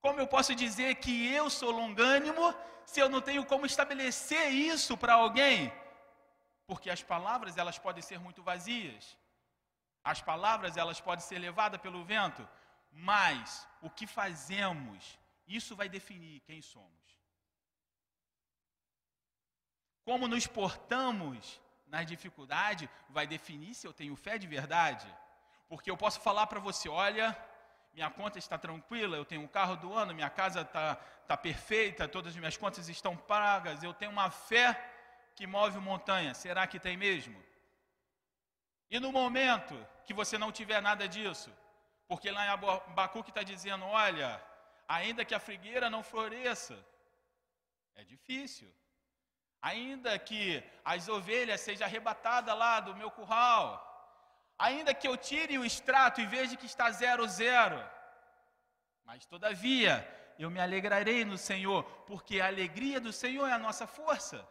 Como 0.00 0.18
eu 0.18 0.26
posso 0.26 0.54
dizer 0.54 0.96
que 0.96 1.32
eu 1.32 1.48
sou 1.50 1.70
longânimo, 1.70 2.54
se 2.84 3.00
eu 3.00 3.08
não 3.08 3.20
tenho 3.20 3.44
como 3.44 3.66
estabelecer 3.66 4.50
isso 4.50 4.96
para 4.96 5.14
alguém? 5.14 5.72
Porque 6.66 6.88
as 6.90 7.02
palavras, 7.02 7.56
elas 7.56 7.78
podem 7.78 8.02
ser 8.02 8.18
muito 8.18 8.42
vazias. 8.42 9.16
As 10.02 10.22
palavras, 10.22 10.76
elas 10.76 11.00
podem 11.00 11.24
ser 11.24 11.38
levadas 11.38 11.80
pelo 11.80 12.04
vento, 12.04 12.48
mas 12.90 13.68
o 13.82 13.90
que 13.90 14.06
fazemos, 14.06 15.18
isso 15.46 15.76
vai 15.76 15.88
definir 15.88 16.40
quem 16.40 16.62
somos. 16.62 17.19
Como 20.10 20.26
nos 20.26 20.44
portamos 20.44 21.60
na 21.86 22.02
dificuldade 22.02 22.90
vai 23.10 23.28
definir 23.28 23.74
se 23.74 23.86
eu 23.86 23.92
tenho 23.92 24.16
fé 24.16 24.36
de 24.36 24.48
verdade. 24.48 25.06
Porque 25.68 25.88
eu 25.88 25.96
posso 25.96 26.18
falar 26.20 26.48
para 26.48 26.58
você: 26.58 26.88
olha, 26.88 27.26
minha 27.94 28.10
conta 28.10 28.36
está 28.36 28.58
tranquila, 28.58 29.16
eu 29.16 29.24
tenho 29.24 29.42
um 29.42 29.46
carro 29.46 29.76
do 29.76 29.94
ano, 29.94 30.12
minha 30.12 30.28
casa 30.28 30.62
está 30.62 30.96
tá 31.28 31.36
perfeita, 31.36 32.08
todas 32.08 32.32
as 32.32 32.36
minhas 32.36 32.56
contas 32.56 32.88
estão 32.88 33.16
pagas, 33.16 33.84
eu 33.84 33.94
tenho 33.94 34.10
uma 34.10 34.32
fé 34.32 34.68
que 35.36 35.46
move 35.46 35.78
montanha. 35.78 36.34
Será 36.34 36.66
que 36.66 36.80
tem 36.80 36.96
mesmo? 36.96 37.40
E 38.90 38.98
no 38.98 39.12
momento 39.12 39.76
que 40.04 40.12
você 40.12 40.36
não 40.36 40.50
tiver 40.50 40.82
nada 40.82 41.06
disso, 41.06 41.52
porque 42.08 42.32
lá 42.32 42.46
em 42.46 42.48
Abacuque 42.48 43.30
está 43.30 43.44
dizendo: 43.44 43.84
olha, 43.84 44.42
ainda 44.88 45.24
que 45.24 45.36
a 45.36 45.38
figueira 45.38 45.88
não 45.88 46.02
floresça, 46.02 46.76
é 47.94 48.02
difícil. 48.02 48.68
Ainda 49.62 50.18
que 50.18 50.62
as 50.84 51.08
ovelhas 51.08 51.60
sejam 51.60 51.86
arrebatadas 51.86 52.56
lá 52.56 52.80
do 52.80 52.96
meu 52.96 53.10
curral, 53.10 53.64
ainda 54.58 54.94
que 54.94 55.06
eu 55.06 55.16
tire 55.16 55.58
o 55.58 55.64
extrato 55.64 56.20
e 56.20 56.26
veja 56.26 56.56
que 56.56 56.66
está 56.66 56.90
zero 56.90 57.26
zero, 57.28 57.78
mas 59.04 59.26
todavia 59.26 59.92
eu 60.38 60.50
me 60.50 60.60
alegrarei 60.60 61.24
no 61.24 61.36
Senhor, 61.36 61.82
porque 62.06 62.40
a 62.40 62.46
alegria 62.46 62.98
do 62.98 63.12
Senhor 63.12 63.46
é 63.46 63.52
a 63.52 63.58
nossa 63.58 63.86
força. 63.86 64.46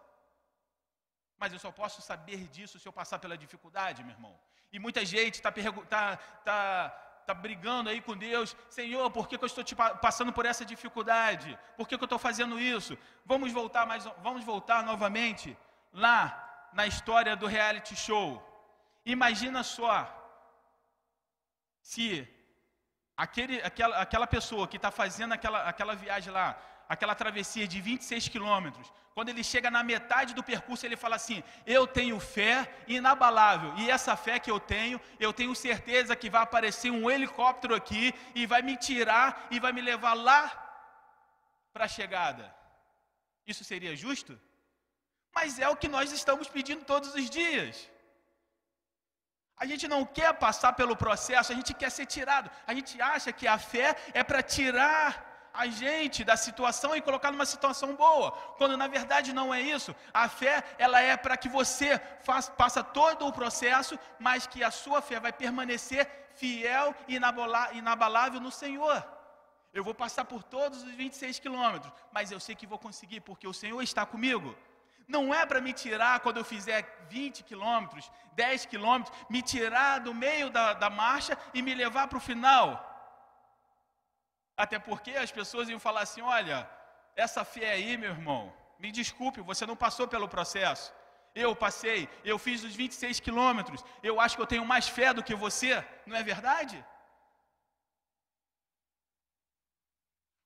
Mas 1.37 1.53
eu 1.53 1.59
só 1.59 1.71
posso 1.71 2.01
saber 2.01 2.47
disso 2.49 2.77
se 2.77 2.87
eu 2.87 2.93
passar 2.93 3.17
pela 3.17 3.37
dificuldade, 3.37 4.03
meu 4.03 4.13
irmão. 4.13 4.39
E 4.71 4.77
muita 4.77 5.03
gente 5.03 5.35
está 5.35 5.51
tá, 5.51 6.17
tá, 6.43 6.89
tá 7.29 7.33
brigando 7.33 7.89
aí 7.89 8.01
com 8.01 8.15
Deus, 8.17 8.55
Senhor, 8.69 9.09
por 9.11 9.27
que, 9.27 9.37
que 9.37 9.43
eu 9.43 9.51
estou 9.53 9.63
te 9.63 9.75
passando 9.75 10.31
por 10.33 10.45
essa 10.51 10.65
dificuldade? 10.65 11.57
Por 11.77 11.87
que, 11.87 11.97
que 11.97 12.03
eu 12.03 12.11
estou 12.11 12.21
fazendo 12.27 12.59
isso? 12.59 12.97
Vamos 13.31 13.51
voltar 13.51 13.85
mais, 13.85 14.03
vamos 14.27 14.43
voltar 14.43 14.83
novamente 14.83 15.55
lá 15.93 16.21
na 16.73 16.85
história 16.87 17.35
do 17.35 17.45
reality 17.45 17.95
show. 17.95 18.27
Imagina 19.05 19.61
só 19.63 19.93
se 21.81 22.27
aquele, 23.15 23.61
aquela, 23.61 23.97
aquela 23.97 24.27
pessoa 24.27 24.67
que 24.67 24.77
está 24.77 24.91
fazendo 24.91 25.33
aquela, 25.33 25.63
aquela 25.63 25.95
viagem 25.95 26.31
lá, 26.33 26.57
aquela 26.89 27.13
travessia 27.13 27.67
de 27.67 27.79
26 27.79 28.27
quilômetros, 28.27 28.91
quando 29.13 29.29
ele 29.29 29.43
chega 29.43 29.69
na 29.69 29.83
metade 29.83 30.33
do 30.33 30.43
percurso, 30.43 30.85
ele 30.85 30.97
fala 30.97 31.15
assim: 31.15 31.43
Eu 31.65 31.85
tenho 31.85 32.19
fé 32.19 32.55
inabalável, 32.87 33.73
e 33.77 33.89
essa 33.91 34.15
fé 34.15 34.39
que 34.39 34.49
eu 34.49 34.59
tenho, 34.59 34.99
eu 35.19 35.31
tenho 35.31 35.53
certeza 35.55 36.15
que 36.15 36.29
vai 36.29 36.41
aparecer 36.41 36.89
um 36.89 37.09
helicóptero 37.11 37.75
aqui 37.75 38.13
e 38.33 38.45
vai 38.47 38.61
me 38.63 38.75
tirar 38.75 39.47
e 39.51 39.59
vai 39.59 39.71
me 39.71 39.81
levar 39.81 40.15
lá 40.15 40.41
para 41.71 41.85
a 41.85 41.87
chegada. 41.87 42.53
Isso 43.45 43.63
seria 43.63 43.95
justo? 43.95 44.39
Mas 45.33 45.59
é 45.59 45.69
o 45.69 45.75
que 45.75 45.87
nós 45.87 46.11
estamos 46.11 46.47
pedindo 46.47 46.83
todos 46.83 47.13
os 47.13 47.29
dias. 47.29 47.89
A 49.57 49.65
gente 49.65 49.87
não 49.87 50.05
quer 50.05 50.33
passar 50.33 50.73
pelo 50.73 50.95
processo, 50.95 51.51
a 51.51 51.55
gente 51.55 51.73
quer 51.73 51.91
ser 51.91 52.05
tirado. 52.05 52.49
A 52.65 52.73
gente 52.73 52.99
acha 53.01 53.31
que 53.31 53.45
a 53.45 53.57
fé 53.57 53.95
é 54.13 54.23
para 54.23 54.41
tirar 54.41 55.28
a 55.63 55.67
gente 55.67 56.23
da 56.23 56.37
situação 56.37 56.95
e 56.95 57.01
colocar 57.01 57.31
numa 57.31 57.45
situação 57.53 57.89
boa, 57.95 58.31
quando 58.57 58.77
na 58.77 58.87
verdade 58.87 59.33
não 59.39 59.53
é 59.53 59.61
isso. 59.61 59.93
A 60.13 60.29
fé, 60.29 60.63
ela 60.77 61.01
é 61.01 61.17
para 61.17 61.35
que 61.35 61.49
você 61.49 61.99
faça, 62.21 62.49
passa 62.51 62.81
todo 62.81 63.27
o 63.27 63.33
processo, 63.33 63.99
mas 64.17 64.47
que 64.47 64.63
a 64.63 64.71
sua 64.71 65.01
fé 65.01 65.19
vai 65.19 65.33
permanecer 65.33 66.09
fiel 66.33 66.95
e 67.09 67.19
inabalável 67.79 68.39
no 68.39 68.51
Senhor. 68.51 69.05
Eu 69.73 69.83
vou 69.83 69.93
passar 69.93 70.25
por 70.25 70.41
todos 70.43 70.81
os 70.81 70.91
26 70.91 71.39
quilômetros, 71.39 71.91
mas 72.11 72.31
eu 72.31 72.39
sei 72.39 72.55
que 72.55 72.71
vou 72.73 72.79
conseguir, 72.79 73.19
porque 73.19 73.47
o 73.47 73.53
Senhor 73.53 73.81
está 73.81 74.05
comigo 74.05 74.55
não 75.09 75.33
é 75.33 75.43
para 75.43 75.59
me 75.59 75.73
tirar 75.73 76.19
quando 76.19 76.37
eu 76.37 76.45
fizer 76.45 77.07
20 77.09 77.43
quilômetros, 77.43 78.11
10 78.33 78.67
quilômetros, 78.67 79.17
me 79.27 79.41
tirar 79.41 79.99
do 79.99 80.13
meio 80.13 80.51
da, 80.51 80.73
da 80.73 80.87
marcha 80.87 81.35
e 81.51 81.63
me 81.63 81.73
levar 81.73 82.07
para 82.07 82.19
o 82.19 82.21
final. 82.21 82.88
Até 84.63 84.77
porque 84.77 85.11
as 85.11 85.31
pessoas 85.31 85.69
iam 85.69 85.79
falar 85.87 86.01
assim: 86.05 86.21
olha, 86.21 86.69
essa 87.25 87.43
fé 87.45 87.71
aí, 87.75 87.91
meu 88.03 88.11
irmão, 88.15 88.41
me 88.77 88.91
desculpe, 88.91 89.49
você 89.51 89.65
não 89.65 89.75
passou 89.83 90.05
pelo 90.13 90.27
processo. 90.35 90.87
Eu 91.33 91.55
passei, 91.55 92.09
eu 92.31 92.37
fiz 92.45 92.63
os 92.67 92.75
26 92.75 93.19
quilômetros, 93.25 93.83
eu 94.03 94.19
acho 94.19 94.35
que 94.35 94.41
eu 94.41 94.51
tenho 94.53 94.65
mais 94.65 94.85
fé 94.97 95.13
do 95.13 95.23
que 95.27 95.35
você, 95.45 95.71
não 96.05 96.17
é 96.17 96.23
verdade? 96.23 96.77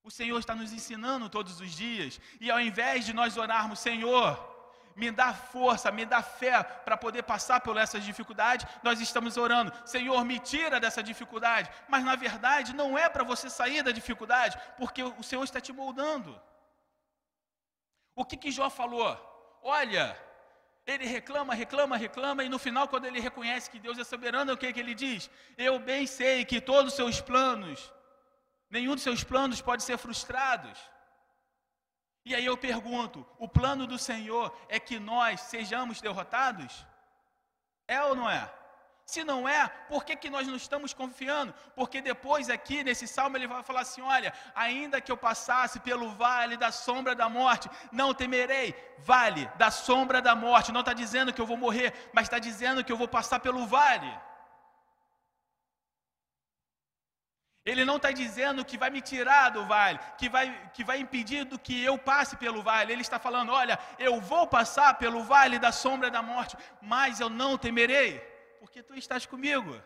O 0.04 0.12
Senhor 0.12 0.38
está 0.38 0.54
nos 0.54 0.74
ensinando 0.74 1.30
todos 1.38 1.60
os 1.62 1.72
dias, 1.72 2.20
e 2.40 2.52
ao 2.52 2.60
invés 2.60 3.06
de 3.08 3.14
nós 3.14 3.38
orarmos, 3.38 3.80
Senhor, 3.80 4.28
me 4.96 5.12
dá 5.12 5.34
força, 5.34 5.92
me 5.92 6.06
dá 6.06 6.22
fé 6.22 6.64
para 6.64 6.98
poder 6.98 7.24
passar 7.24 7.60
por 7.62 7.78
essas 7.78 8.04
dificuldades. 8.04 8.66
Nós 8.82 9.00
estamos 9.00 9.38
orando, 9.38 9.74
Senhor, 9.86 10.24
me 10.24 10.40
tira 10.40 10.80
dessa 10.80 11.02
dificuldade. 11.02 11.70
Mas 11.88 12.04
na 12.04 12.16
verdade 12.16 12.76
não 12.76 12.98
é 12.98 13.10
para 13.10 13.24
você 13.24 13.50
sair 13.50 13.82
da 13.82 13.92
dificuldade, 13.92 14.58
porque 14.78 15.04
o 15.04 15.24
Senhor 15.24 15.44
está 15.44 15.60
te 15.60 15.74
moldando. 15.74 16.40
O 18.16 18.24
que 18.26 18.38
que 18.38 18.52
Jó 18.52 18.70
falou? 18.70 19.18
Olha, 19.62 20.16
ele 20.86 21.06
reclama, 21.06 21.54
reclama, 21.54 21.98
reclama, 21.98 22.44
e 22.44 22.50
no 22.50 22.60
final, 22.60 22.88
quando 22.88 23.06
ele 23.06 23.20
reconhece 23.20 23.70
que 23.70 23.80
Deus 23.80 23.98
é 23.98 24.04
soberano, 24.04 24.54
o 24.54 24.58
que, 24.58 24.72
que 24.74 24.80
ele 24.80 24.94
diz? 24.94 25.30
Eu 25.58 25.80
bem 25.80 26.06
sei 26.06 26.44
que 26.44 26.60
todos 26.60 26.92
os 26.92 26.96
seus 26.96 27.22
planos, 27.22 27.92
nenhum 28.70 28.94
dos 28.94 29.04
seus 29.04 29.24
planos 29.24 29.62
pode 29.62 29.84
ser 29.84 29.98
frustrados. 29.98 30.78
E 32.26 32.34
aí 32.34 32.46
eu 32.46 32.58
pergunto: 32.58 33.26
o 33.38 33.48
plano 33.48 33.86
do 33.86 33.98
Senhor 33.98 34.56
é 34.70 34.80
que 34.80 35.00
nós 35.00 35.42
sejamos 35.42 36.02
derrotados? 36.02 36.86
É 37.88 38.02
ou 38.04 38.16
não 38.16 38.30
é? 38.30 38.50
Se 39.06 39.22
não 39.24 39.48
é, 39.48 39.68
por 39.90 40.06
que, 40.06 40.16
que 40.16 40.30
nós 40.30 40.48
não 40.48 40.56
estamos 40.56 40.94
confiando? 40.94 41.54
Porque 41.76 42.02
depois 42.02 42.50
aqui 42.50 42.84
nesse 42.84 43.06
salmo 43.06 43.36
ele 43.36 43.48
vai 43.48 43.62
falar 43.62 43.82
assim: 43.82 44.02
olha, 44.02 44.34
ainda 44.56 45.02
que 45.02 45.12
eu 45.12 45.18
passasse 45.18 45.80
pelo 45.82 46.10
vale 46.12 46.56
da 46.56 46.72
sombra 46.72 47.14
da 47.14 47.28
morte, 47.28 47.70
não 47.92 48.14
temerei. 48.14 48.74
Vale 49.00 49.46
da 49.58 49.70
sombra 49.70 50.22
da 50.22 50.34
morte, 50.34 50.72
não 50.72 50.80
está 50.80 50.94
dizendo 50.94 51.34
que 51.34 51.42
eu 51.42 51.46
vou 51.46 51.58
morrer, 51.58 51.94
mas 52.14 52.24
está 52.24 52.40
dizendo 52.40 52.84
que 52.84 52.92
eu 52.92 52.98
vou 52.98 53.08
passar 53.08 53.40
pelo 53.42 53.68
vale. 53.68 54.12
Ele 57.66 57.86
não 57.86 57.96
está 57.96 58.12
dizendo 58.12 58.66
que 58.66 58.78
vai 58.78 58.90
me 58.90 59.02
tirar 59.02 59.50
do 59.50 59.66
vale, 59.66 59.98
que 60.18 60.28
vai, 60.28 60.70
que 60.74 60.84
vai 60.84 61.00
impedir 61.00 61.46
do 61.46 61.58
que 61.58 61.82
eu 61.82 61.98
passe 61.98 62.36
pelo 62.36 62.62
vale. 62.62 62.92
Ele 62.92 63.02
está 63.02 63.18
falando: 63.18 63.54
olha, 63.54 63.80
eu 63.98 64.20
vou 64.20 64.46
passar 64.46 64.96
pelo 64.96 65.24
vale 65.24 65.58
da 65.58 65.72
sombra 65.72 66.12
da 66.12 66.22
morte, 66.22 66.58
mas 66.82 67.22
eu 67.22 67.30
não 67.30 67.58
temerei, 67.58 68.20
porque 68.60 68.84
tu 68.84 68.96
estás 68.96 69.26
comigo. 69.26 69.82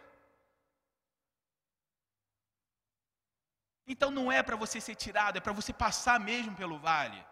Então 3.85 4.09
não 4.09 4.31
é 4.31 4.41
para 4.41 4.55
você 4.55 4.81
ser 4.81 4.95
tirado, 4.95 5.37
é 5.37 5.39
para 5.39 5.53
você 5.53 5.71
passar 5.71 6.19
mesmo 6.19 6.55
pelo 6.55 6.79
vale. 6.79 7.23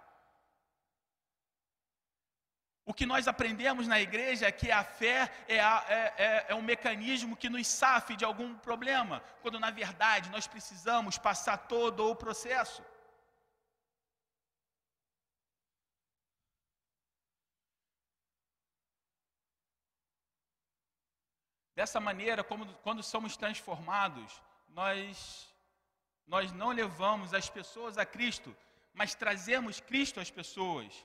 O 2.88 2.94
que 2.94 3.06
nós 3.06 3.28
aprendemos 3.28 3.88
na 3.88 4.00
igreja 4.00 4.46
é 4.46 4.52
que 4.52 4.72
a 4.72 4.84
fé 4.84 5.32
é, 5.48 5.60
a, 5.60 5.86
é, 5.90 6.14
é, 6.18 6.46
é, 6.50 6.56
um 6.56 6.62
mecanismo 6.62 7.36
que 7.36 7.50
nos 7.50 7.66
safe 7.66 8.16
de 8.16 8.24
algum 8.24 8.56
problema, 8.60 9.24
quando 9.42 9.60
na 9.60 9.72
verdade 9.72 10.30
nós 10.30 10.46
precisamos 10.46 11.18
passar 11.18 11.58
todo 11.58 12.08
o 12.08 12.16
processo. 12.16 12.84
Dessa 21.74 22.00
maneira, 22.00 22.44
como, 22.44 22.68
quando 22.84 23.02
somos 23.02 23.36
transformados, 23.36 24.40
nós, 24.70 25.52
nós 26.28 26.52
não 26.52 26.70
levamos 26.70 27.34
as 27.34 27.50
pessoas 27.50 27.98
a 27.98 28.06
Cristo, 28.06 28.56
mas 28.94 29.16
trazemos 29.16 29.80
Cristo 29.80 30.20
às 30.20 30.30
pessoas. 30.30 31.04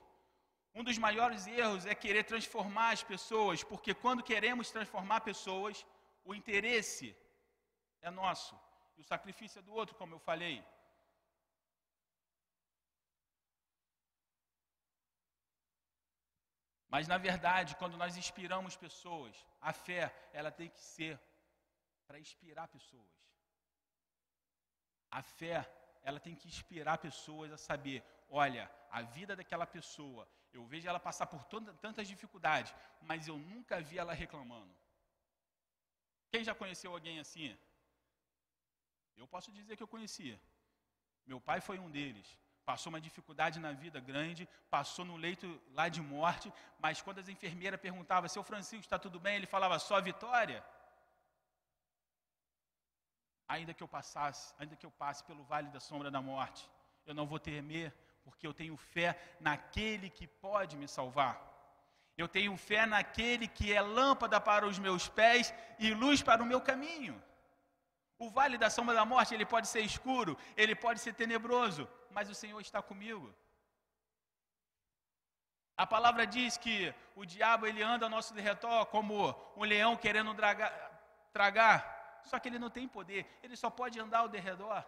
Um 0.73 0.83
dos 0.83 0.97
maiores 0.97 1.47
erros 1.47 1.85
é 1.85 1.93
querer 1.93 2.23
transformar 2.23 2.91
as 2.91 3.03
pessoas, 3.03 3.63
porque 3.63 3.93
quando 3.93 4.23
queremos 4.23 4.71
transformar 4.71 5.21
pessoas, 5.21 5.85
o 6.23 6.33
interesse 6.33 7.15
é 8.01 8.09
nosso 8.09 8.57
e 8.97 9.01
o 9.01 9.03
sacrifício 9.03 9.59
é 9.59 9.61
do 9.61 9.73
outro, 9.73 9.95
como 9.95 10.15
eu 10.15 10.19
falei. 10.19 10.63
Mas 16.87 17.07
na 17.07 17.17
verdade, 17.17 17.75
quando 17.75 17.97
nós 17.97 18.15
inspiramos 18.17 18.75
pessoas, 18.75 19.35
a 19.61 19.73
fé, 19.73 20.13
ela 20.33 20.51
tem 20.51 20.69
que 20.69 20.81
ser 20.81 21.19
para 22.05 22.19
inspirar 22.19 22.67
pessoas. 22.67 23.11
A 25.09 25.21
fé, 25.21 25.57
ela 26.01 26.19
tem 26.19 26.35
que 26.35 26.47
inspirar 26.47 26.97
pessoas 26.97 27.51
a 27.51 27.57
saber, 27.57 28.03
olha, 28.29 28.69
a 28.89 29.01
vida 29.01 29.35
daquela 29.35 29.65
pessoa 29.65 30.27
eu 30.53 30.63
vejo 30.65 30.87
ela 30.87 30.99
passar 30.99 31.27
por 31.27 31.43
toda, 31.45 31.73
tantas 31.85 32.07
dificuldades, 32.07 32.73
mas 33.01 33.27
eu 33.27 33.37
nunca 33.37 33.81
vi 33.81 33.97
ela 33.97 34.13
reclamando. 34.13 34.73
Quem 36.31 36.43
já 36.43 36.53
conheceu 36.53 36.91
alguém 36.91 37.19
assim? 37.19 37.57
Eu 39.15 39.27
posso 39.27 39.51
dizer 39.51 39.75
que 39.75 39.83
eu 39.83 39.87
conhecia. 39.87 40.39
Meu 41.25 41.39
pai 41.39 41.59
foi 41.61 41.77
um 41.79 41.89
deles. 41.89 42.27
Passou 42.65 42.89
uma 42.91 43.01
dificuldade 43.01 43.59
na 43.59 43.71
vida 43.71 43.99
grande, 43.99 44.47
passou 44.69 45.03
no 45.03 45.17
leito 45.17 45.47
lá 45.71 45.89
de 45.89 46.01
morte, 46.01 46.51
mas 46.79 47.01
quando 47.01 47.19
as 47.19 47.27
enfermeiras 47.27 47.79
perguntavam, 47.79 48.29
seu 48.29 48.43
Francisco, 48.43 48.85
está 48.85 48.99
tudo 48.99 49.19
bem? 49.19 49.35
Ele 49.35 49.45
falava, 49.45 49.77
só 49.79 49.99
vitória. 49.99 50.63
ainda 53.53 53.73
que 53.73 53.83
eu 53.83 53.87
passasse, 53.87 54.53
ainda 54.57 54.75
que 54.77 54.85
eu 54.85 54.91
passe 54.91 55.23
pelo 55.25 55.43
vale 55.43 55.69
da 55.69 55.79
sombra 55.79 56.09
da 56.09 56.21
morte, 56.21 56.69
eu 57.05 57.13
não 57.13 57.27
vou 57.27 57.39
temer, 57.39 57.93
porque 58.23 58.45
eu 58.45 58.53
tenho 58.53 58.75
fé 58.77 59.19
naquele 59.39 60.09
que 60.09 60.27
pode 60.27 60.77
me 60.77 60.87
salvar. 60.87 61.51
Eu 62.17 62.27
tenho 62.27 62.55
fé 62.57 62.85
naquele 62.85 63.47
que 63.47 63.73
é 63.73 63.81
lâmpada 63.81 64.39
para 64.39 64.67
os 64.67 64.77
meus 64.77 65.07
pés 65.07 65.53
e 65.79 65.93
luz 65.93 66.21
para 66.21 66.43
o 66.43 66.45
meu 66.45 66.61
caminho. 66.61 67.21
O 68.19 68.29
vale 68.29 68.57
da 68.57 68.69
sombra 68.69 68.93
da 68.93 69.03
morte, 69.03 69.33
ele 69.33 69.45
pode 69.45 69.67
ser 69.67 69.81
escuro, 69.81 70.37
ele 70.55 70.75
pode 70.75 70.99
ser 70.99 71.13
tenebroso, 71.13 71.89
mas 72.11 72.29
o 72.29 72.35
Senhor 72.35 72.59
está 72.61 72.79
comigo. 72.81 73.33
A 75.75 75.87
palavra 75.87 76.27
diz 76.27 76.57
que 76.57 76.93
o 77.15 77.25
diabo 77.25 77.65
ele 77.65 77.81
anda 77.81 78.05
ao 78.05 78.09
nosso 78.09 78.33
derredor 78.35 78.85
como 78.87 79.35
um 79.55 79.63
leão 79.63 79.97
querendo 79.97 80.31
dragar, 80.35 80.71
tragar, 81.33 82.21
só 82.23 82.37
que 82.37 82.47
ele 82.49 82.59
não 82.59 82.69
tem 82.69 82.87
poder, 82.87 83.25
ele 83.41 83.55
só 83.55 83.69
pode 83.69 83.99
andar 83.99 84.19
ao 84.19 84.29
derredor. 84.29 84.85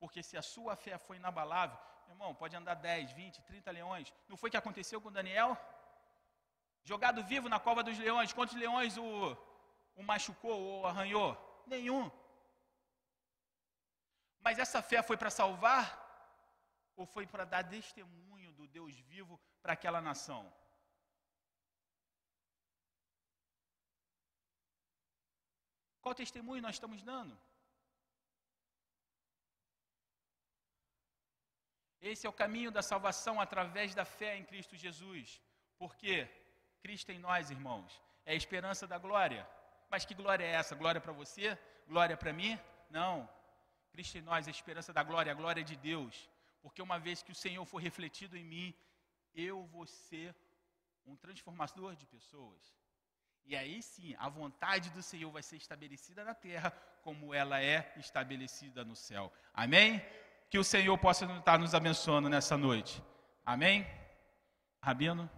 Porque 0.00 0.22
se 0.22 0.36
a 0.36 0.42
sua 0.42 0.74
fé 0.74 0.98
foi 0.98 1.16
inabalável, 1.16 1.78
irmão, 2.12 2.34
pode 2.34 2.56
andar 2.56 2.74
10, 2.74 3.12
20, 3.12 3.42
30 3.42 3.70
leões. 3.70 4.12
Não 4.28 4.36
foi 4.36 4.48
o 4.48 4.50
que 4.50 4.56
aconteceu 4.56 5.00
com 5.00 5.12
Daniel? 5.12 5.56
Jogado 6.84 7.22
vivo 7.22 7.48
na 7.48 7.60
cova 7.60 7.82
dos 7.82 7.98
leões, 7.98 8.32
quantos 8.32 8.56
leões 8.56 8.96
o, 8.96 9.36
o 9.94 10.02
machucou 10.02 10.58
ou 10.60 10.86
arranhou? 10.86 11.30
Nenhum. 11.66 12.10
Mas 14.40 14.58
essa 14.58 14.80
fé 14.80 15.02
foi 15.02 15.16
para 15.16 15.30
salvar? 15.30 15.86
Ou 16.96 17.06
foi 17.06 17.26
para 17.26 17.44
dar 17.44 17.62
testemunho 17.62 18.52
do 18.52 18.66
Deus 18.66 18.94
vivo 19.00 19.38
para 19.62 19.74
aquela 19.74 20.00
nação? 20.00 20.52
Qual 26.00 26.14
testemunho 26.14 26.62
nós 26.62 26.76
estamos 26.76 27.02
dando? 27.02 27.38
Esse 32.00 32.26
é 32.26 32.30
o 32.30 32.32
caminho 32.32 32.70
da 32.70 32.82
salvação 32.82 33.40
através 33.40 33.94
da 33.94 34.04
fé 34.04 34.36
em 34.36 34.44
Cristo 34.44 34.76
Jesus. 34.76 35.40
Porque 35.78 36.28
Cristo 36.80 37.10
em 37.10 37.18
nós, 37.18 37.50
irmãos, 37.50 38.00
é 38.24 38.32
a 38.32 38.36
esperança 38.36 38.86
da 38.86 38.98
glória. 38.98 39.48
Mas 39.90 40.04
que 40.04 40.14
glória 40.14 40.44
é 40.44 40.52
essa? 40.52 40.74
Glória 40.74 41.00
para 41.00 41.12
você? 41.12 41.58
Glória 41.86 42.16
para 42.16 42.32
mim? 42.32 42.58
Não. 42.90 43.28
Cristo 43.90 44.18
em 44.18 44.22
nós 44.22 44.46
é 44.46 44.50
a 44.50 44.52
esperança 44.52 44.92
da 44.92 45.02
glória, 45.02 45.32
a 45.32 45.34
glória 45.34 45.64
de 45.64 45.76
Deus. 45.76 46.28
Porque 46.60 46.82
uma 46.82 46.98
vez 46.98 47.22
que 47.22 47.32
o 47.32 47.34
Senhor 47.34 47.64
for 47.64 47.78
refletido 47.78 48.36
em 48.36 48.44
mim, 48.44 48.74
eu 49.34 49.64
vou 49.66 49.86
ser 49.86 50.34
um 51.06 51.16
transformador 51.16 51.96
de 51.96 52.06
pessoas. 52.06 52.76
E 53.44 53.56
aí 53.56 53.82
sim, 53.82 54.14
a 54.18 54.28
vontade 54.28 54.90
do 54.90 55.02
Senhor 55.02 55.30
vai 55.30 55.42
ser 55.42 55.56
estabelecida 55.56 56.22
na 56.22 56.34
terra, 56.34 56.70
como 57.02 57.32
ela 57.32 57.62
é 57.62 57.94
estabelecida 57.96 58.84
no 58.84 58.94
céu. 58.94 59.32
Amém? 59.54 60.02
Que 60.50 60.58
o 60.58 60.64
Senhor 60.64 60.96
possa 60.98 61.24
estar 61.26 61.58
nos 61.58 61.74
abençoando 61.74 62.28
nessa 62.28 62.56
noite. 62.56 63.02
Amém? 63.44 63.86
Rabino? 64.82 65.28